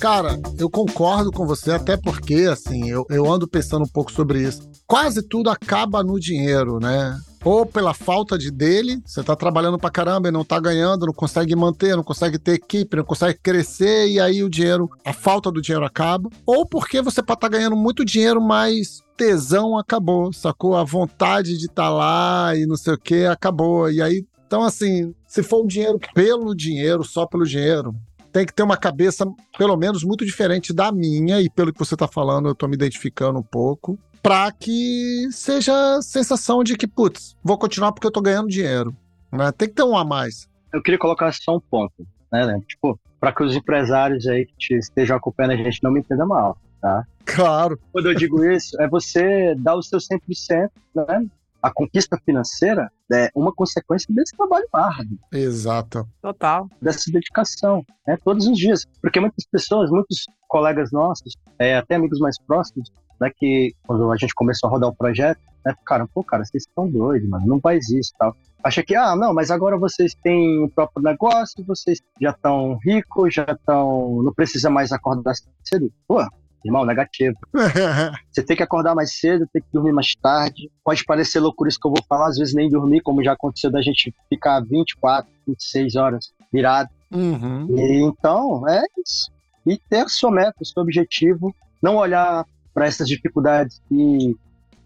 Cara, 0.00 0.40
eu 0.58 0.70
concordo 0.70 1.30
com 1.30 1.46
você, 1.46 1.72
até 1.72 1.94
porque, 1.94 2.48
assim, 2.50 2.88
eu, 2.88 3.04
eu 3.10 3.30
ando 3.30 3.46
pensando 3.46 3.82
um 3.84 3.88
pouco 3.88 4.10
sobre 4.10 4.40
isso. 4.40 4.62
Quase 4.86 5.22
tudo 5.22 5.50
acaba 5.50 6.02
no 6.02 6.18
dinheiro, 6.18 6.78
né? 6.80 7.20
Ou 7.44 7.66
pela 7.66 7.92
falta 7.92 8.38
de 8.38 8.50
dele, 8.50 8.98
você 9.04 9.22
tá 9.22 9.36
trabalhando 9.36 9.78
pra 9.78 9.90
caramba 9.90 10.28
e 10.28 10.32
não 10.32 10.42
tá 10.42 10.58
ganhando, 10.58 11.04
não 11.04 11.12
consegue 11.12 11.54
manter, 11.54 11.96
não 11.96 12.02
consegue 12.02 12.38
ter 12.38 12.52
equipe, 12.52 12.96
não 12.96 13.04
consegue 13.04 13.38
crescer, 13.42 14.08
e 14.08 14.18
aí 14.18 14.42
o 14.42 14.48
dinheiro, 14.48 14.88
a 15.04 15.12
falta 15.12 15.52
do 15.52 15.60
dinheiro 15.60 15.84
acaba. 15.84 16.30
Ou 16.46 16.64
porque 16.64 17.02
você 17.02 17.22
pode 17.22 17.36
estar 17.36 17.50
tá 17.50 17.58
ganhando 17.58 17.76
muito 17.76 18.02
dinheiro, 18.02 18.40
mas 18.40 19.02
tesão 19.18 19.76
acabou, 19.76 20.32
sacou? 20.32 20.76
A 20.76 20.84
vontade 20.84 21.58
de 21.58 21.66
estar 21.66 21.84
tá 21.84 21.90
lá 21.90 22.56
e 22.56 22.64
não 22.64 22.76
sei 22.76 22.94
o 22.94 22.98
que 22.98 23.26
acabou. 23.26 23.90
E 23.90 24.00
aí, 24.00 24.24
então 24.46 24.62
assim, 24.62 25.14
se 25.26 25.42
for 25.42 25.62
um 25.62 25.66
dinheiro 25.66 26.00
pelo 26.14 26.54
dinheiro, 26.54 27.04
só 27.04 27.26
pelo 27.26 27.44
dinheiro, 27.44 27.94
tem 28.32 28.46
que 28.46 28.54
ter 28.54 28.62
uma 28.62 28.76
cabeça, 28.76 29.24
pelo 29.58 29.76
menos, 29.76 30.04
muito 30.04 30.24
diferente 30.24 30.72
da 30.72 30.90
minha, 30.92 31.40
e 31.40 31.50
pelo 31.50 31.72
que 31.72 31.78
você 31.78 31.94
está 31.94 32.08
falando, 32.08 32.48
eu 32.48 32.52
estou 32.52 32.68
me 32.68 32.74
identificando 32.74 33.38
um 33.38 33.42
pouco, 33.42 33.98
para 34.22 34.50
que 34.52 35.28
seja 35.30 35.96
a 35.96 36.02
sensação 36.02 36.62
de 36.62 36.76
que, 36.76 36.86
putz, 36.86 37.36
vou 37.42 37.58
continuar 37.58 37.92
porque 37.92 38.06
eu 38.06 38.10
estou 38.10 38.22
ganhando 38.22 38.48
dinheiro. 38.48 38.94
Né? 39.32 39.50
Tem 39.52 39.68
que 39.68 39.74
ter 39.74 39.82
um 39.82 39.96
a 39.96 40.04
mais. 40.04 40.48
Eu 40.72 40.82
queria 40.82 40.98
colocar 40.98 41.32
só 41.32 41.56
um 41.56 41.60
ponto, 41.60 42.06
né, 42.30 42.46
né? 42.46 42.60
Tipo, 42.68 42.98
para 43.18 43.32
que 43.32 43.42
os 43.42 43.54
empresários 43.54 44.26
aí 44.26 44.46
que 44.58 44.74
estejam 44.74 45.16
acompanhando 45.16 45.52
a 45.52 45.56
gente 45.56 45.82
não 45.82 45.90
me 45.90 46.00
entendam 46.00 46.26
mal, 46.26 46.56
tá? 46.80 47.04
Claro. 47.24 47.78
Quando 47.92 48.06
eu 48.06 48.14
digo 48.14 48.44
isso, 48.44 48.80
é 48.80 48.88
você 48.88 49.54
dar 49.56 49.74
o 49.74 49.82
seu 49.82 49.98
100%, 49.98 50.70
né? 50.94 51.26
a 51.62 51.70
conquista 51.70 52.18
financeira 52.24 52.90
é 53.12 53.30
uma 53.34 53.52
consequência 53.52 54.12
desse 54.14 54.36
trabalho 54.36 54.66
árduo. 54.72 55.18
Exato. 55.32 56.08
Total. 56.22 56.68
Dessa 56.80 57.10
dedicação, 57.10 57.84
né, 58.06 58.16
todos 58.24 58.46
os 58.46 58.56
dias. 58.56 58.84
Porque 59.00 59.20
muitas 59.20 59.44
pessoas, 59.46 59.90
muitos 59.90 60.24
colegas 60.48 60.90
nossos, 60.92 61.34
é, 61.58 61.76
até 61.76 61.96
amigos 61.96 62.18
mais 62.18 62.36
próximos, 62.46 62.90
né, 63.20 63.30
que 63.36 63.74
quando 63.86 64.10
a 64.10 64.16
gente 64.16 64.34
começou 64.34 64.68
a 64.68 64.72
rodar 64.72 64.90
o 64.90 64.96
projeto, 64.96 65.40
né, 65.64 65.74
ficaram, 65.78 66.06
pô, 66.06 66.24
cara, 66.24 66.44
vocês 66.44 66.64
estão 66.66 66.88
doidos, 66.88 67.28
mano, 67.28 67.46
não 67.46 67.60
faz 67.60 67.88
isso 67.90 68.12
tal. 68.18 68.34
Acha 68.62 68.82
que, 68.82 68.94
ah, 68.94 69.16
não, 69.16 69.32
mas 69.32 69.50
agora 69.50 69.78
vocês 69.78 70.14
têm 70.22 70.62
o 70.62 70.68
próprio 70.68 71.02
negócio, 71.02 71.64
vocês 71.64 71.98
já 72.20 72.30
estão 72.30 72.78
ricos, 72.84 73.34
já 73.34 73.46
estão. 73.48 74.22
não 74.22 74.32
precisa 74.34 74.68
mais 74.68 74.92
acordar 74.92 75.34
cedo. 75.64 75.90
Pô, 76.06 76.22
Irmão, 76.64 76.84
negativo. 76.84 77.36
você 78.30 78.42
tem 78.42 78.56
que 78.56 78.62
acordar 78.62 78.94
mais 78.94 79.18
cedo, 79.18 79.48
tem 79.52 79.62
que 79.62 79.68
dormir 79.72 79.92
mais 79.92 80.14
tarde. 80.14 80.70
Pode 80.84 81.04
parecer 81.04 81.40
loucura 81.40 81.68
isso 81.68 81.78
que 81.80 81.86
eu 81.86 81.92
vou 81.92 82.04
falar, 82.08 82.28
às 82.28 82.36
vezes 82.36 82.54
nem 82.54 82.68
dormir, 82.68 83.00
como 83.00 83.24
já 83.24 83.32
aconteceu 83.32 83.70
da 83.70 83.80
gente 83.80 84.14
ficar 84.28 84.60
24, 84.60 85.30
26 85.46 85.96
horas 85.96 86.32
virado. 86.52 86.90
Uhum. 87.10 87.66
E, 87.76 88.02
então, 88.02 88.68
é 88.68 88.82
isso. 89.04 89.30
E 89.66 89.76
ter 89.76 90.00
a 90.00 90.08
sua 90.08 90.30
meta, 90.30 90.56
o 90.60 90.64
seu 90.64 90.82
objetivo, 90.82 91.54
não 91.82 91.96
olhar 91.96 92.44
para 92.72 92.86
essas 92.86 93.08
dificuldades 93.08 93.80
que 93.88 94.36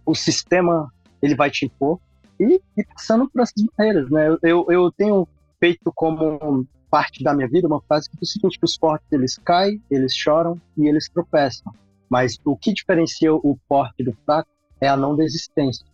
o 0.07 0.15
sistema 0.15 0.93
ele 1.21 1.35
vai 1.35 1.51
te 1.51 1.65
impor 1.65 1.99
e, 2.39 2.61
e 2.77 2.85
passando 2.85 3.29
por 3.29 3.43
essas 3.43 3.65
barreiras, 3.77 4.11
né? 4.11 4.37
Eu, 4.43 4.67
eu 4.69 4.93
tenho 4.93 5.27
feito 5.59 5.93
como 5.95 6.67
parte 6.95 7.25
da 7.25 7.35
minha 7.35 7.49
vida 7.49 7.67
uma 7.67 7.83
frase 7.83 8.09
que 8.09 8.17
diz 8.21 8.31
o 8.31 8.33
seguinte, 8.35 8.59
os 8.63 8.77
fortes 8.77 9.11
eles 9.11 9.37
caem, 9.39 9.83
eles 9.91 10.15
choram 10.15 10.61
e 10.79 10.87
eles 10.87 11.09
tropeçam. 11.09 11.75
Mas 12.09 12.39
o 12.45 12.57
que 12.57 12.73
diferencia 12.73 13.35
o 13.35 13.59
forte 13.69 14.05
do 14.05 14.17
fraco 14.25 14.49
é 14.81 14.87
a 14.87 14.97
não 14.97 15.17
desistência. 15.17 15.85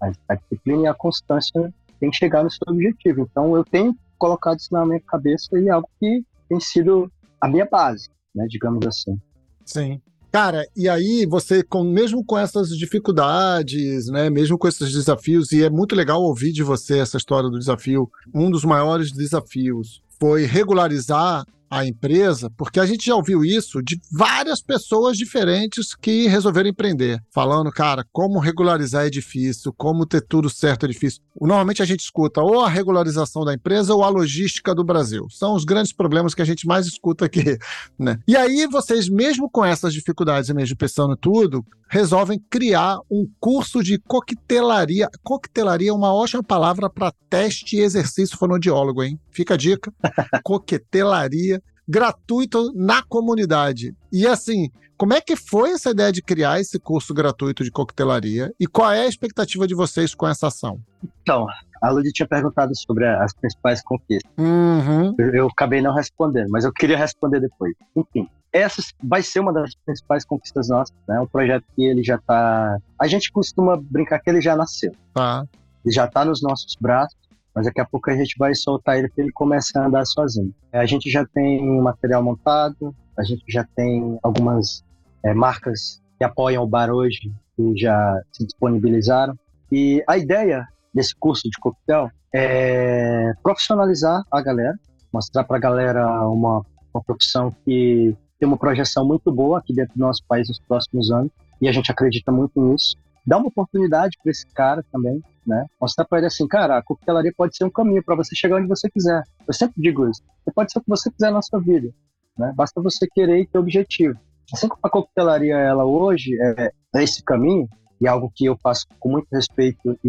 A, 0.00 0.34
disciplina 0.36 0.82
e 0.82 0.86
a 0.86 0.94
constância 0.94 1.74
tem 1.98 2.08
que 2.08 2.16
chegar 2.16 2.44
no 2.44 2.50
seu 2.52 2.60
objetivo. 2.68 3.22
Então 3.28 3.56
eu 3.56 3.64
tenho 3.64 3.96
colocado 4.16 4.60
isso 4.60 4.68
na 4.70 4.86
minha 4.86 5.00
cabeça 5.00 5.58
e 5.58 5.66
é 5.66 5.72
algo 5.72 5.88
que 5.98 6.24
tem 6.48 6.60
sido 6.60 7.10
a 7.40 7.48
minha 7.48 7.66
base, 7.66 8.08
né, 8.32 8.46
digamos 8.48 8.86
assim. 8.86 9.20
Sim. 9.64 10.00
Cara, 10.30 10.64
e 10.76 10.88
aí 10.88 11.26
você, 11.26 11.64
com, 11.64 11.82
mesmo 11.82 12.24
com 12.24 12.38
essas 12.38 12.68
dificuldades, 12.68 14.06
né, 14.06 14.30
mesmo 14.30 14.56
com 14.56 14.68
esses 14.68 14.92
desafios, 14.92 15.50
e 15.50 15.64
é 15.64 15.70
muito 15.70 15.96
legal 15.96 16.22
ouvir 16.22 16.52
de 16.52 16.62
você 16.62 17.00
essa 17.00 17.16
história 17.16 17.50
do 17.50 17.58
desafio, 17.58 18.08
um 18.32 18.48
dos 18.48 18.64
maiores 18.64 19.10
desafios 19.10 20.04
foi 20.24 20.46
regularizar 20.46 21.44
a 21.74 21.86
empresa, 21.86 22.50
porque 22.56 22.78
a 22.78 22.86
gente 22.86 23.06
já 23.06 23.14
ouviu 23.14 23.44
isso 23.44 23.82
de 23.82 24.00
várias 24.12 24.62
pessoas 24.62 25.16
diferentes 25.16 25.94
que 25.94 26.26
resolveram 26.28 26.70
empreender, 26.70 27.20
falando, 27.32 27.70
cara, 27.72 28.04
como 28.12 28.38
regularizar 28.38 29.06
é 29.06 29.10
difícil, 29.10 29.72
como 29.76 30.06
ter 30.06 30.20
tudo 30.20 30.48
certo 30.48 30.86
é 30.86 30.88
difícil. 30.88 31.20
Normalmente 31.40 31.82
a 31.82 31.84
gente 31.84 32.00
escuta 32.00 32.40
ou 32.40 32.60
a 32.60 32.68
regularização 32.68 33.44
da 33.44 33.54
empresa 33.54 33.94
ou 33.94 34.04
a 34.04 34.08
logística 34.08 34.74
do 34.74 34.84
Brasil. 34.84 35.26
São 35.30 35.54
os 35.54 35.64
grandes 35.64 35.92
problemas 35.92 36.34
que 36.34 36.42
a 36.42 36.44
gente 36.44 36.66
mais 36.66 36.86
escuta 36.86 37.24
aqui, 37.24 37.58
né? 37.98 38.18
E 38.26 38.36
aí 38.36 38.66
vocês, 38.66 39.08
mesmo 39.08 39.50
com 39.50 39.64
essas 39.64 39.92
dificuldades 39.92 40.48
e 40.48 40.54
mesmo 40.54 40.76
pensando 40.76 41.16
tudo, 41.16 41.64
resolvem 41.88 42.40
criar 42.50 42.98
um 43.10 43.26
curso 43.38 43.82
de 43.82 43.98
coquetelaria. 43.98 45.08
Coquetelaria 45.22 45.90
é 45.90 45.92
uma 45.92 46.12
ótima 46.12 46.42
palavra 46.42 46.88
para 46.88 47.12
teste 47.28 47.76
e 47.76 47.80
exercício 47.80 48.36
fonodiólogo, 48.36 49.02
hein? 49.02 49.18
Fica 49.30 49.54
a 49.54 49.56
dica. 49.56 49.92
coquetelaria 50.44 51.62
gratuito 51.88 52.72
na 52.74 53.02
comunidade. 53.02 53.94
E 54.12 54.26
assim, 54.26 54.70
como 54.96 55.12
é 55.12 55.20
que 55.20 55.36
foi 55.36 55.72
essa 55.72 55.90
ideia 55.90 56.12
de 56.12 56.22
criar 56.22 56.60
esse 56.60 56.78
curso 56.78 57.12
gratuito 57.12 57.64
de 57.64 57.70
coquetelaria 57.70 58.52
e 58.58 58.66
qual 58.66 58.92
é 58.92 59.02
a 59.02 59.08
expectativa 59.08 59.66
de 59.66 59.74
vocês 59.74 60.14
com 60.14 60.26
essa 60.26 60.46
ação? 60.46 60.80
Então, 61.22 61.46
a 61.82 61.90
Ludi 61.90 62.12
tinha 62.12 62.26
perguntado 62.26 62.72
sobre 62.76 63.06
as 63.06 63.34
principais 63.34 63.82
conquistas. 63.82 64.30
Uhum. 64.38 65.14
Eu, 65.18 65.34
eu 65.34 65.46
acabei 65.48 65.82
não 65.82 65.94
respondendo, 65.94 66.48
mas 66.48 66.64
eu 66.64 66.72
queria 66.72 66.96
responder 66.96 67.40
depois. 67.40 67.74
Enfim, 67.94 68.28
essa 68.52 68.80
vai 69.02 69.22
ser 69.22 69.40
uma 69.40 69.52
das 69.52 69.74
principais 69.84 70.24
conquistas 70.24 70.68
nossas, 70.68 70.96
né? 71.08 71.20
Um 71.20 71.26
projeto 71.26 71.64
que 71.74 71.84
ele 71.84 72.02
já 72.02 72.14
está. 72.14 72.78
A 72.98 73.06
gente 73.08 73.32
costuma 73.32 73.76
brincar 73.76 74.20
que 74.20 74.30
ele 74.30 74.40
já 74.40 74.56
nasceu. 74.56 74.92
Tá. 75.12 75.44
Ele 75.84 75.92
já 75.94 76.04
está 76.04 76.24
nos 76.24 76.40
nossos 76.40 76.76
braços, 76.80 77.18
mas 77.54 77.66
daqui 77.66 77.80
a 77.80 77.84
pouco 77.84 78.10
a 78.10 78.16
gente 78.16 78.34
vai 78.38 78.54
soltar 78.54 78.98
ele 78.98 79.08
para 79.08 79.24
ele 79.24 79.32
começar 79.32 79.82
a 79.82 79.86
andar 79.86 80.04
sozinho. 80.04 80.52
É, 80.72 80.78
a 80.78 80.86
gente 80.86 81.10
já 81.10 81.24
tem 81.24 81.64
material 81.80 82.22
montado, 82.22 82.94
a 83.16 83.22
gente 83.22 83.44
já 83.48 83.64
tem 83.76 84.18
algumas 84.22 84.84
é, 85.22 85.32
marcas 85.32 86.02
que 86.18 86.24
apoiam 86.24 86.64
o 86.64 86.66
bar 86.66 86.90
hoje 86.90 87.32
que 87.56 87.76
já 87.76 88.20
se 88.32 88.44
disponibilizaram. 88.44 89.38
E 89.70 90.02
a 90.08 90.18
ideia 90.18 90.66
desse 90.92 91.14
curso 91.14 91.48
de 91.48 91.58
coquetel 91.60 92.10
é 92.34 93.32
profissionalizar 93.42 94.24
a 94.30 94.42
galera, 94.42 94.78
mostrar 95.12 95.44
para 95.44 95.56
a 95.56 95.60
galera 95.60 96.28
uma, 96.28 96.64
uma 96.92 97.02
profissão 97.04 97.54
que 97.64 98.16
tem 98.38 98.48
uma 98.48 98.58
projeção 98.58 99.06
muito 99.06 99.32
boa 99.32 99.58
aqui 99.58 99.72
dentro 99.72 99.94
do 99.94 100.00
nosso 100.00 100.24
país 100.26 100.48
nos 100.48 100.58
próximos 100.58 101.10
anos, 101.10 101.30
e 101.60 101.68
a 101.68 101.72
gente 101.72 101.90
acredita 101.90 102.32
muito 102.32 102.60
nisso. 102.60 102.96
Dá 103.24 103.38
uma 103.38 103.46
oportunidade 103.46 104.18
para 104.22 104.30
esse 104.30 104.46
cara 104.48 104.84
também, 104.92 105.22
né? 105.46 105.66
Mostrar 105.80 106.04
para 106.04 106.18
ele 106.18 106.26
assim, 106.26 106.46
cara, 106.46 106.78
a 106.78 106.82
coquetelaria 106.82 107.32
pode 107.36 107.56
ser 107.56 107.64
um 107.64 107.70
caminho 107.70 108.02
para 108.02 108.14
você 108.14 108.34
chegar 108.34 108.56
onde 108.56 108.68
você 108.68 108.88
quiser. 108.90 109.22
Eu 109.46 109.54
sempre 109.54 109.80
digo 109.80 110.08
isso. 110.08 110.22
Você 110.44 110.52
pode 110.52 110.72
ser 110.72 110.78
o 110.78 110.82
que 110.82 110.88
você 110.88 111.10
quiser 111.10 111.32
na 111.32 111.42
sua 111.42 111.60
vida, 111.60 111.90
né? 112.38 112.52
Basta 112.54 112.80
você 112.80 113.06
querer 113.06 113.40
e 113.40 113.46
ter 113.46 113.58
objetivo. 113.58 114.18
Assim 114.52 114.68
como 114.68 114.80
a 114.82 114.90
coquetelaria, 114.90 115.56
ela 115.56 115.84
hoje 115.84 116.36
é, 116.40 116.72
é 116.94 117.02
esse 117.02 117.22
caminho, 117.22 117.68
e 118.00 118.08
algo 118.08 118.30
que 118.34 118.44
eu 118.44 118.56
faço 118.62 118.86
com 119.00 119.10
muito 119.10 119.28
respeito 119.32 119.98
e 120.04 120.08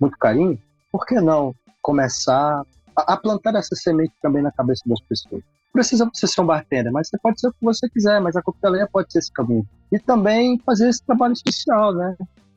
muito 0.00 0.16
carinho, 0.18 0.58
por 0.92 1.04
que 1.04 1.20
não 1.20 1.54
começar 1.82 2.62
a, 2.94 3.14
a 3.14 3.16
plantar 3.16 3.54
essa 3.54 3.74
semente 3.74 4.12
também 4.22 4.42
na 4.42 4.52
cabeça 4.52 4.82
das 4.86 5.00
pessoas? 5.00 5.42
precisa 5.76 6.08
você 6.12 6.26
ser 6.26 6.40
um 6.40 6.46
bartender, 6.46 6.90
mas 6.90 7.08
você 7.08 7.18
pode 7.18 7.38
ser 7.38 7.48
o 7.48 7.52
que 7.52 7.62
você 7.62 7.86
quiser, 7.90 8.18
mas 8.18 8.34
a 8.34 8.42
coquetelaria 8.42 8.88
pode 8.90 9.12
ser 9.12 9.18
esse 9.18 9.30
caminho. 9.30 9.66
E 9.92 9.98
também 9.98 10.58
fazer 10.64 10.88
esse 10.88 11.04
trabalho 11.04 11.34
social, 11.36 11.94
né? 11.94 12.16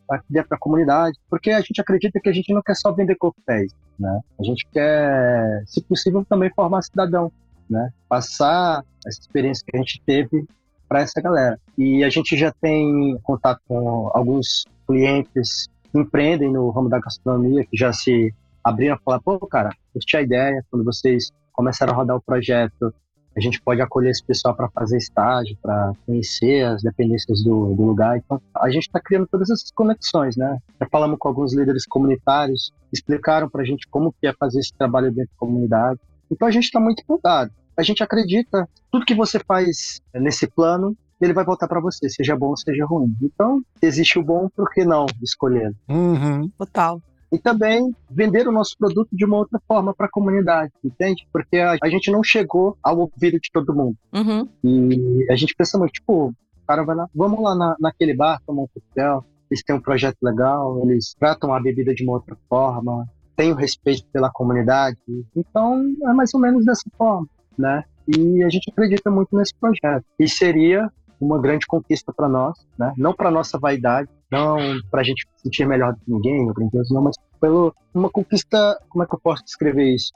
Aqui 0.10 0.26
dentro 0.30 0.50
da 0.50 0.58
comunidade, 0.58 1.18
porque 1.30 1.52
a 1.52 1.62
gente 1.62 1.80
acredita 1.80 2.20
que 2.20 2.30
a 2.30 2.34
gente 2.34 2.52
não 2.52 2.64
quer 2.64 2.76
só 2.76 2.92
vender 2.92 3.16
coquetéis, 3.16 3.72
né? 4.00 4.20
A 4.40 4.44
gente 4.44 4.68
quer, 4.72 5.64
se 5.68 5.84
possível, 5.84 6.26
também 6.28 6.52
formar 6.56 6.82
cidadão, 6.82 7.32
né? 7.70 7.92
Passar 8.08 8.84
essa 9.06 9.20
experiência 9.20 9.64
que 9.68 9.78
a 9.78 9.80
gente 9.80 10.02
teve 10.06 10.48
para 10.88 11.02
essa 11.02 11.22
galera. 11.22 11.60
E 11.78 12.04
a 12.04 12.10
gente 12.10 12.36
já 12.36 12.52
tem 12.60 13.20
contato 13.22 13.62
com 13.68 14.10
alguns 14.14 14.66
clientes 14.88 15.68
empreendem 15.94 16.52
no 16.52 16.70
ramo 16.72 16.90
da 16.90 17.00
gastronomia, 17.00 17.64
que 17.66 17.78
já 17.78 17.94
se 17.94 18.34
abriram 18.64 18.96
a 18.96 19.00
falar, 19.00 19.20
pô, 19.20 19.38
cara, 19.40 19.70
curti 19.94 20.18
a 20.18 20.22
ideia, 20.22 20.66
quando 20.70 20.84
vocês 20.84 21.32
começaram 21.54 21.94
a 21.94 21.96
rodar 21.96 22.18
o 22.18 22.22
projeto, 22.22 22.94
a 23.40 23.42
gente 23.42 23.62
pode 23.62 23.82
acolher 23.82 24.12
esse 24.12 24.24
pessoal 24.24 24.54
para 24.54 24.70
fazer 24.70 24.98
estágio, 24.98 25.58
para 25.62 25.94
conhecer 26.06 26.66
as 26.66 26.84
dependências 26.84 27.42
do, 27.42 27.74
do, 27.74 27.84
lugar. 27.86 28.18
Então, 28.18 28.42
a 28.54 28.70
gente 28.70 28.84
está 28.84 29.00
criando 29.00 29.28
todas 29.28 29.50
essas 29.50 29.72
conexões, 29.72 30.36
né? 30.36 30.58
Já 30.80 30.88
falamos 30.90 31.18
com 31.18 31.30
alguns 31.30 31.56
líderes 31.56 31.86
comunitários, 31.86 32.74
explicaram 32.92 33.50
para 33.50 33.62
a 33.62 33.66
gente 33.66 33.88
como 33.88 34.14
que 34.20 34.28
é 34.28 34.34
fazer 34.34 34.60
esse 34.60 34.74
trabalho 34.74 35.10
dentro 35.10 35.32
da 35.32 35.40
comunidade. 35.40 36.00
Então, 36.30 36.48
a 36.48 36.52
gente 36.52 36.66
está 36.66 36.82
muito 36.82 37.02
empolgado. 37.02 37.52
A 37.78 37.82
gente 37.82 38.04
acredita, 38.04 38.68
tudo 38.92 39.06
que 39.06 39.16
você 39.16 39.40
faz 39.40 40.02
nesse 40.14 40.46
plano, 40.46 40.96
ele 41.22 41.34
vai 41.34 41.46
voltar 41.46 41.68
para 41.68 41.80
você, 41.80 42.10
seja 42.10 42.36
bom, 42.36 42.54
seja 42.58 42.86
ruim. 42.86 43.16
Então, 43.22 43.62
existe 43.82 44.20
o 44.20 44.24
bom, 44.24 44.50
por 44.54 44.70
que 44.70 44.84
não 44.84 45.06
escolher? 45.22 45.74
Uhum. 45.88 46.50
Total 46.58 47.02
e 47.32 47.38
também 47.38 47.94
vender 48.10 48.48
o 48.48 48.52
nosso 48.52 48.76
produto 48.78 49.10
de 49.12 49.26
uma 49.26 49.38
outra 49.38 49.60
forma 49.68 49.94
para 49.94 50.08
a 50.08 50.12
comunidade, 50.12 50.72
entende? 50.84 51.28
Porque 51.32 51.58
a, 51.58 51.78
a, 51.82 51.90
gente 51.90 52.12
não 52.12 52.24
chegou 52.24 52.78
ao 52.84 52.98
ouvido 53.00 53.40
de 53.40 53.50
todo 53.52 53.76
mundo. 53.76 53.96
Uhum. 54.14 54.48
E 54.64 55.28
a 55.30 55.36
gente 55.36 55.54
pensa 55.56 55.78
muito, 55.78 55.94
tipo, 55.94 56.30
o 56.30 56.36
cara 56.68 56.84
vai 56.84 56.96
lá, 56.96 57.08
vamos 57.14 57.42
lá 57.42 57.56
na, 57.56 57.76
naquele 57.80 58.16
bar 58.16 58.42
tomar 58.46 58.64
um 58.64 58.68
coquetel, 58.68 59.24
eles 59.50 59.64
têm 59.64 59.76
um 59.76 59.82
projeto 59.82 60.18
legal, 60.22 60.80
eles 60.84 61.16
tratam 61.20 61.54
a 61.54 61.60
bebida 61.60 61.94
de 61.94 62.04
uma 62.04 62.14
outra 62.14 62.38
forma, 62.48 63.06
têm 63.36 63.52
o 63.52 63.56
respeito 63.56 64.06
pela 64.12 64.30
comunidade. 64.30 64.98
Então, 65.36 65.82
é 66.06 66.14
mais 66.14 66.34
ou 66.34 66.40
menos 66.40 66.66
dessa 66.66 66.90
forma, 66.98 67.28
né? 67.58 67.84
E 68.08 68.44
a 68.44 68.50
gente 68.50 68.70
acredita 68.72 69.10
muito 69.10 69.36
nesse 69.36 69.54
projeto. 69.56 70.06
E 70.20 70.28
seria 70.28 70.92
uma 71.20 71.40
grande 71.40 71.66
conquista 71.66 72.14
para 72.14 72.30
nós, 72.30 72.58
né? 72.78 72.94
Não 72.98 73.14
para 73.14 73.32
nossa 73.32 73.58
vaidade, 73.58 74.10
não 74.32 74.58
para 74.92 75.02
a 75.02 75.04
gente 75.04 75.26
se 75.36 75.44
sentir 75.44 75.68
melhor 75.68 75.94
do 75.94 76.00
que 76.00 76.12
ninguém, 76.12 76.46
não, 76.92 77.02
mas 77.02 77.16
pelo 77.40 77.74
uma 77.94 78.10
conquista, 78.10 78.78
como 78.90 79.04
é 79.04 79.08
que 79.08 79.16
eu 79.16 79.20
posso 79.20 79.44
descrever 79.44 79.94
isso? 79.94 80.14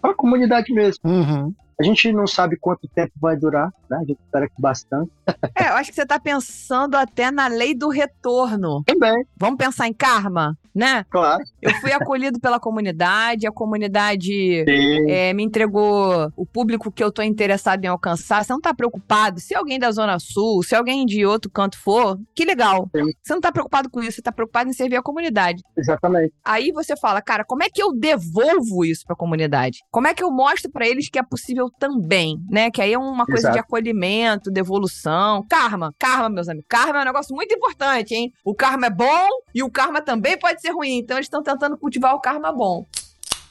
Para 0.00 0.12
a 0.12 0.14
comunidade 0.14 0.72
mesmo. 0.72 1.00
Uhum. 1.04 1.54
A 1.78 1.82
gente 1.82 2.10
não 2.12 2.26
sabe 2.26 2.56
quanto 2.56 2.88
tempo 2.88 3.12
vai 3.20 3.36
durar, 3.36 3.70
né? 3.88 3.98
A 3.98 4.04
gente 4.04 4.18
espera 4.18 4.48
que 4.48 4.60
bastante. 4.60 5.10
É, 5.54 5.68
eu 5.68 5.74
acho 5.74 5.90
que 5.90 5.96
você 5.96 6.02
está 6.02 6.18
pensando 6.18 6.94
até 6.96 7.30
na 7.30 7.48
lei 7.48 7.74
do 7.74 7.88
retorno. 7.88 8.82
Também. 8.84 9.26
Vamos 9.36 9.58
pensar 9.58 9.86
em 9.86 9.92
karma? 9.92 10.56
né? 10.76 11.06
Claro. 11.08 11.42
Eu 11.62 11.72
fui 11.76 11.90
acolhido 11.90 12.38
pela 12.38 12.60
comunidade, 12.60 13.46
a 13.46 13.50
comunidade 13.50 14.62
é, 15.08 15.32
me 15.32 15.42
entregou 15.42 16.30
o 16.36 16.44
público 16.44 16.92
que 16.92 17.02
eu 17.02 17.10
tô 17.10 17.22
interessado 17.22 17.82
em 17.82 17.88
alcançar. 17.88 18.44
Você 18.44 18.52
não 18.52 18.60
tá 18.60 18.74
preocupado? 18.74 19.40
Se 19.40 19.54
alguém 19.54 19.78
da 19.78 19.90
Zona 19.90 20.18
Sul, 20.18 20.62
se 20.62 20.74
alguém 20.74 21.06
de 21.06 21.24
outro 21.24 21.50
canto 21.50 21.78
for, 21.78 22.20
que 22.34 22.44
legal. 22.44 22.90
Sim. 22.94 23.10
Você 23.22 23.32
não 23.32 23.40
tá 23.40 23.50
preocupado 23.50 23.88
com 23.88 24.02
isso, 24.02 24.16
você 24.16 24.22
tá 24.22 24.30
preocupado 24.30 24.68
em 24.68 24.74
servir 24.74 24.96
a 24.96 25.02
comunidade. 25.02 25.62
Exatamente. 25.74 26.34
Aí 26.44 26.70
você 26.72 26.94
fala, 26.94 27.22
cara, 27.22 27.42
como 27.42 27.62
é 27.62 27.70
que 27.70 27.82
eu 27.82 27.94
devolvo 27.94 28.84
isso 28.84 29.02
pra 29.06 29.16
comunidade? 29.16 29.78
Como 29.90 30.06
é 30.06 30.12
que 30.12 30.22
eu 30.22 30.30
mostro 30.30 30.70
para 30.70 30.86
eles 30.86 31.08
que 31.08 31.18
é 31.18 31.22
possível 31.22 31.65
também, 31.70 32.38
né? 32.50 32.70
Que 32.70 32.82
aí 32.82 32.92
é 32.92 32.98
uma 32.98 33.24
coisa 33.24 33.48
Exato. 33.48 33.54
de 33.54 33.60
acolhimento, 33.60 34.50
devolução. 34.50 35.44
Karma, 35.48 35.94
karma, 35.98 36.28
meus 36.28 36.48
amigos. 36.48 36.66
Karma 36.68 36.98
é 36.98 37.02
um 37.02 37.06
negócio 37.06 37.34
muito 37.34 37.54
importante, 37.54 38.14
hein? 38.14 38.32
O 38.44 38.54
karma 38.54 38.88
é 38.88 38.90
bom 38.90 39.28
e 39.54 39.62
o 39.62 39.70
karma 39.70 40.02
também 40.02 40.38
pode 40.38 40.60
ser 40.60 40.66
ser 40.66 40.72
ruim. 40.72 40.98
Então 40.98 41.16
eles 41.16 41.26
estão 41.26 41.42
tentando 41.42 41.76
cultivar 41.76 42.14
o 42.14 42.20
karma 42.20 42.52
bom. 42.52 42.84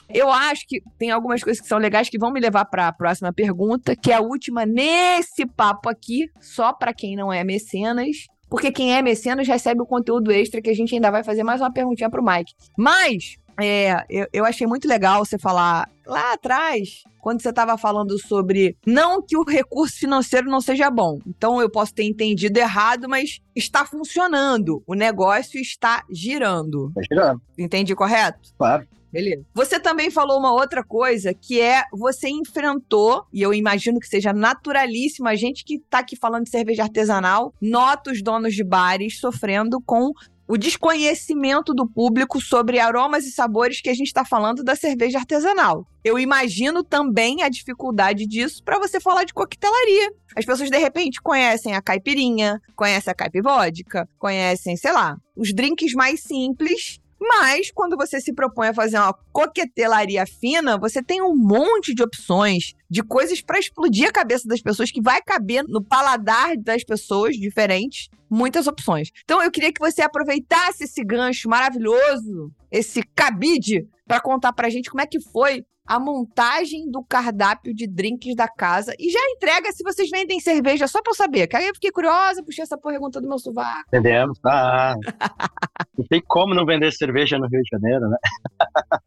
Eu 0.08 0.30
acho 0.30 0.66
que 0.68 0.80
tem 0.98 1.10
algumas 1.10 1.42
coisas 1.42 1.60
que 1.60 1.66
são 1.66 1.78
legais 1.78 2.08
que 2.08 2.18
vão 2.18 2.30
me 2.30 2.38
levar 2.38 2.64
para 2.66 2.86
a 2.86 2.92
próxima 2.92 3.32
pergunta, 3.32 3.96
que 3.96 4.12
é 4.12 4.16
a 4.16 4.20
última 4.20 4.64
nesse 4.64 5.44
papo 5.44 5.88
aqui, 5.88 6.30
só 6.40 6.72
para 6.72 6.94
quem 6.94 7.16
não 7.16 7.32
é 7.32 7.42
mecenas. 7.42 8.26
Porque 8.48 8.70
quem 8.70 8.94
é 8.94 9.02
mecenas 9.02 9.48
recebe 9.48 9.82
o 9.82 9.86
conteúdo 9.86 10.30
extra 10.30 10.62
que 10.62 10.70
a 10.70 10.74
gente 10.74 10.94
ainda 10.94 11.10
vai 11.10 11.24
fazer 11.24 11.42
mais 11.42 11.60
uma 11.60 11.72
perguntinha 11.72 12.08
pro 12.08 12.24
Mike. 12.24 12.52
Mas, 12.78 13.36
é, 13.58 14.04
eu, 14.08 14.26
eu 14.32 14.44
achei 14.44 14.66
muito 14.66 14.86
legal 14.86 15.24
você 15.24 15.38
falar 15.38 15.88
lá 16.06 16.32
atrás, 16.32 17.02
quando 17.20 17.42
você 17.42 17.48
estava 17.48 17.76
falando 17.76 18.18
sobre 18.18 18.76
não 18.86 19.20
que 19.20 19.36
o 19.36 19.42
recurso 19.42 19.98
financeiro 19.98 20.48
não 20.48 20.60
seja 20.60 20.90
bom. 20.90 21.18
Então 21.26 21.60
eu 21.60 21.70
posso 21.70 21.92
ter 21.92 22.04
entendido 22.04 22.58
errado, 22.58 23.08
mas 23.08 23.40
está 23.54 23.84
funcionando. 23.84 24.82
O 24.86 24.94
negócio 24.94 25.60
está 25.60 26.04
girando. 26.10 26.88
Está 26.88 27.02
girando. 27.10 27.42
Entendi 27.58 27.94
correto? 27.94 28.50
Claro. 28.56 28.86
Beleza. 29.10 29.42
Você 29.54 29.80
também 29.80 30.10
falou 30.10 30.38
uma 30.38 30.52
outra 30.52 30.84
coisa 30.84 31.32
que 31.32 31.60
é 31.60 31.84
você 31.90 32.28
enfrentou, 32.28 33.24
e 33.32 33.40
eu 33.40 33.54
imagino 33.54 33.98
que 33.98 34.06
seja 34.06 34.32
naturalíssimo, 34.32 35.26
a 35.26 35.34
gente 35.34 35.64
que 35.64 35.78
tá 35.78 36.00
aqui 36.00 36.16
falando 36.16 36.44
de 36.44 36.50
cerveja 36.50 36.82
artesanal, 36.82 37.54
nota 37.60 38.10
os 38.10 38.22
donos 38.22 38.54
de 38.54 38.62
bares 38.62 39.18
sofrendo 39.18 39.80
com 39.86 40.12
o 40.48 40.56
desconhecimento 40.56 41.74
do 41.74 41.88
público 41.88 42.40
sobre 42.40 42.78
aromas 42.78 43.24
e 43.24 43.32
sabores 43.32 43.80
que 43.80 43.88
a 43.88 43.94
gente 43.94 44.06
está 44.06 44.24
falando 44.24 44.62
da 44.62 44.76
cerveja 44.76 45.18
artesanal. 45.18 45.86
Eu 46.04 46.18
imagino 46.18 46.84
também 46.84 47.42
a 47.42 47.48
dificuldade 47.48 48.26
disso 48.26 48.62
para 48.62 48.78
você 48.78 49.00
falar 49.00 49.24
de 49.24 49.34
coquetelaria. 49.34 50.12
As 50.36 50.44
pessoas 50.44 50.70
de 50.70 50.78
repente 50.78 51.20
conhecem 51.20 51.74
a 51.74 51.82
caipirinha, 51.82 52.60
conhecem 52.76 53.10
a 53.10 53.14
caipivódica, 53.14 54.08
conhecem, 54.18 54.76
sei 54.76 54.92
lá, 54.92 55.16
os 55.36 55.52
drinks 55.52 55.92
mais 55.94 56.22
simples 56.22 57.00
mas 57.28 57.70
quando 57.70 57.96
você 57.96 58.20
se 58.20 58.32
propõe 58.32 58.68
a 58.68 58.74
fazer 58.74 58.98
uma 58.98 59.14
coquetelaria 59.32 60.24
fina, 60.26 60.78
você 60.78 61.02
tem 61.02 61.22
um 61.22 61.34
monte 61.34 61.94
de 61.94 62.02
opções 62.02 62.74
de 62.88 63.02
coisas 63.02 63.40
para 63.40 63.58
explodir 63.58 64.08
a 64.08 64.12
cabeça 64.12 64.48
das 64.48 64.60
pessoas 64.60 64.90
que 64.90 65.02
vai 65.02 65.20
caber 65.22 65.64
no 65.66 65.82
paladar 65.82 66.56
das 66.56 66.84
pessoas 66.84 67.36
diferentes, 67.36 68.08
muitas 68.30 68.66
opções. 68.66 69.10
Então 69.24 69.42
eu 69.42 69.50
queria 69.50 69.72
que 69.72 69.80
você 69.80 70.02
aproveitasse 70.02 70.84
esse 70.84 71.04
gancho 71.04 71.48
maravilhoso, 71.48 72.52
esse 72.70 73.02
cabide 73.14 73.86
para 74.06 74.20
contar 74.20 74.52
pra 74.52 74.70
gente 74.70 74.90
como 74.90 75.00
é 75.00 75.06
que 75.06 75.20
foi 75.20 75.64
a 75.86 75.98
montagem 75.98 76.90
do 76.90 77.02
cardápio 77.02 77.74
de 77.74 77.86
drinks 77.86 78.34
da 78.34 78.48
casa 78.48 78.94
e 78.98 79.10
já 79.10 79.20
entrega 79.30 79.70
se 79.72 79.82
vocês 79.82 80.10
vendem 80.10 80.40
cerveja, 80.40 80.86
só 80.86 81.00
pra 81.02 81.10
eu 81.10 81.14
saber. 81.14 81.46
Que 81.46 81.56
aí 81.56 81.66
eu 81.66 81.74
fiquei 81.74 81.90
curiosa, 81.90 82.42
puxei 82.42 82.62
essa 82.62 82.76
pergunta 82.76 83.20
do 83.20 83.28
meu 83.28 83.38
sovaco. 83.38 83.84
Vendemos, 83.90 84.38
ah. 84.44 84.94
não 85.96 86.04
tem 86.06 86.22
como 86.26 86.54
não 86.54 86.66
vender 86.66 86.92
cerveja 86.92 87.38
no 87.38 87.46
Rio 87.46 87.62
de 87.62 87.68
Janeiro, 87.70 88.08
né? 88.08 88.16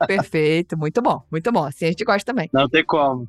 Perfeito, 0.08 0.78
muito 0.78 1.02
bom, 1.02 1.22
muito 1.32 1.52
bom. 1.52 1.66
Assim 1.66 1.86
a 1.86 1.90
gente 1.90 2.04
gosta 2.04 2.26
também. 2.26 2.50
Não 2.54 2.70
tem 2.70 2.86
como. 2.86 3.28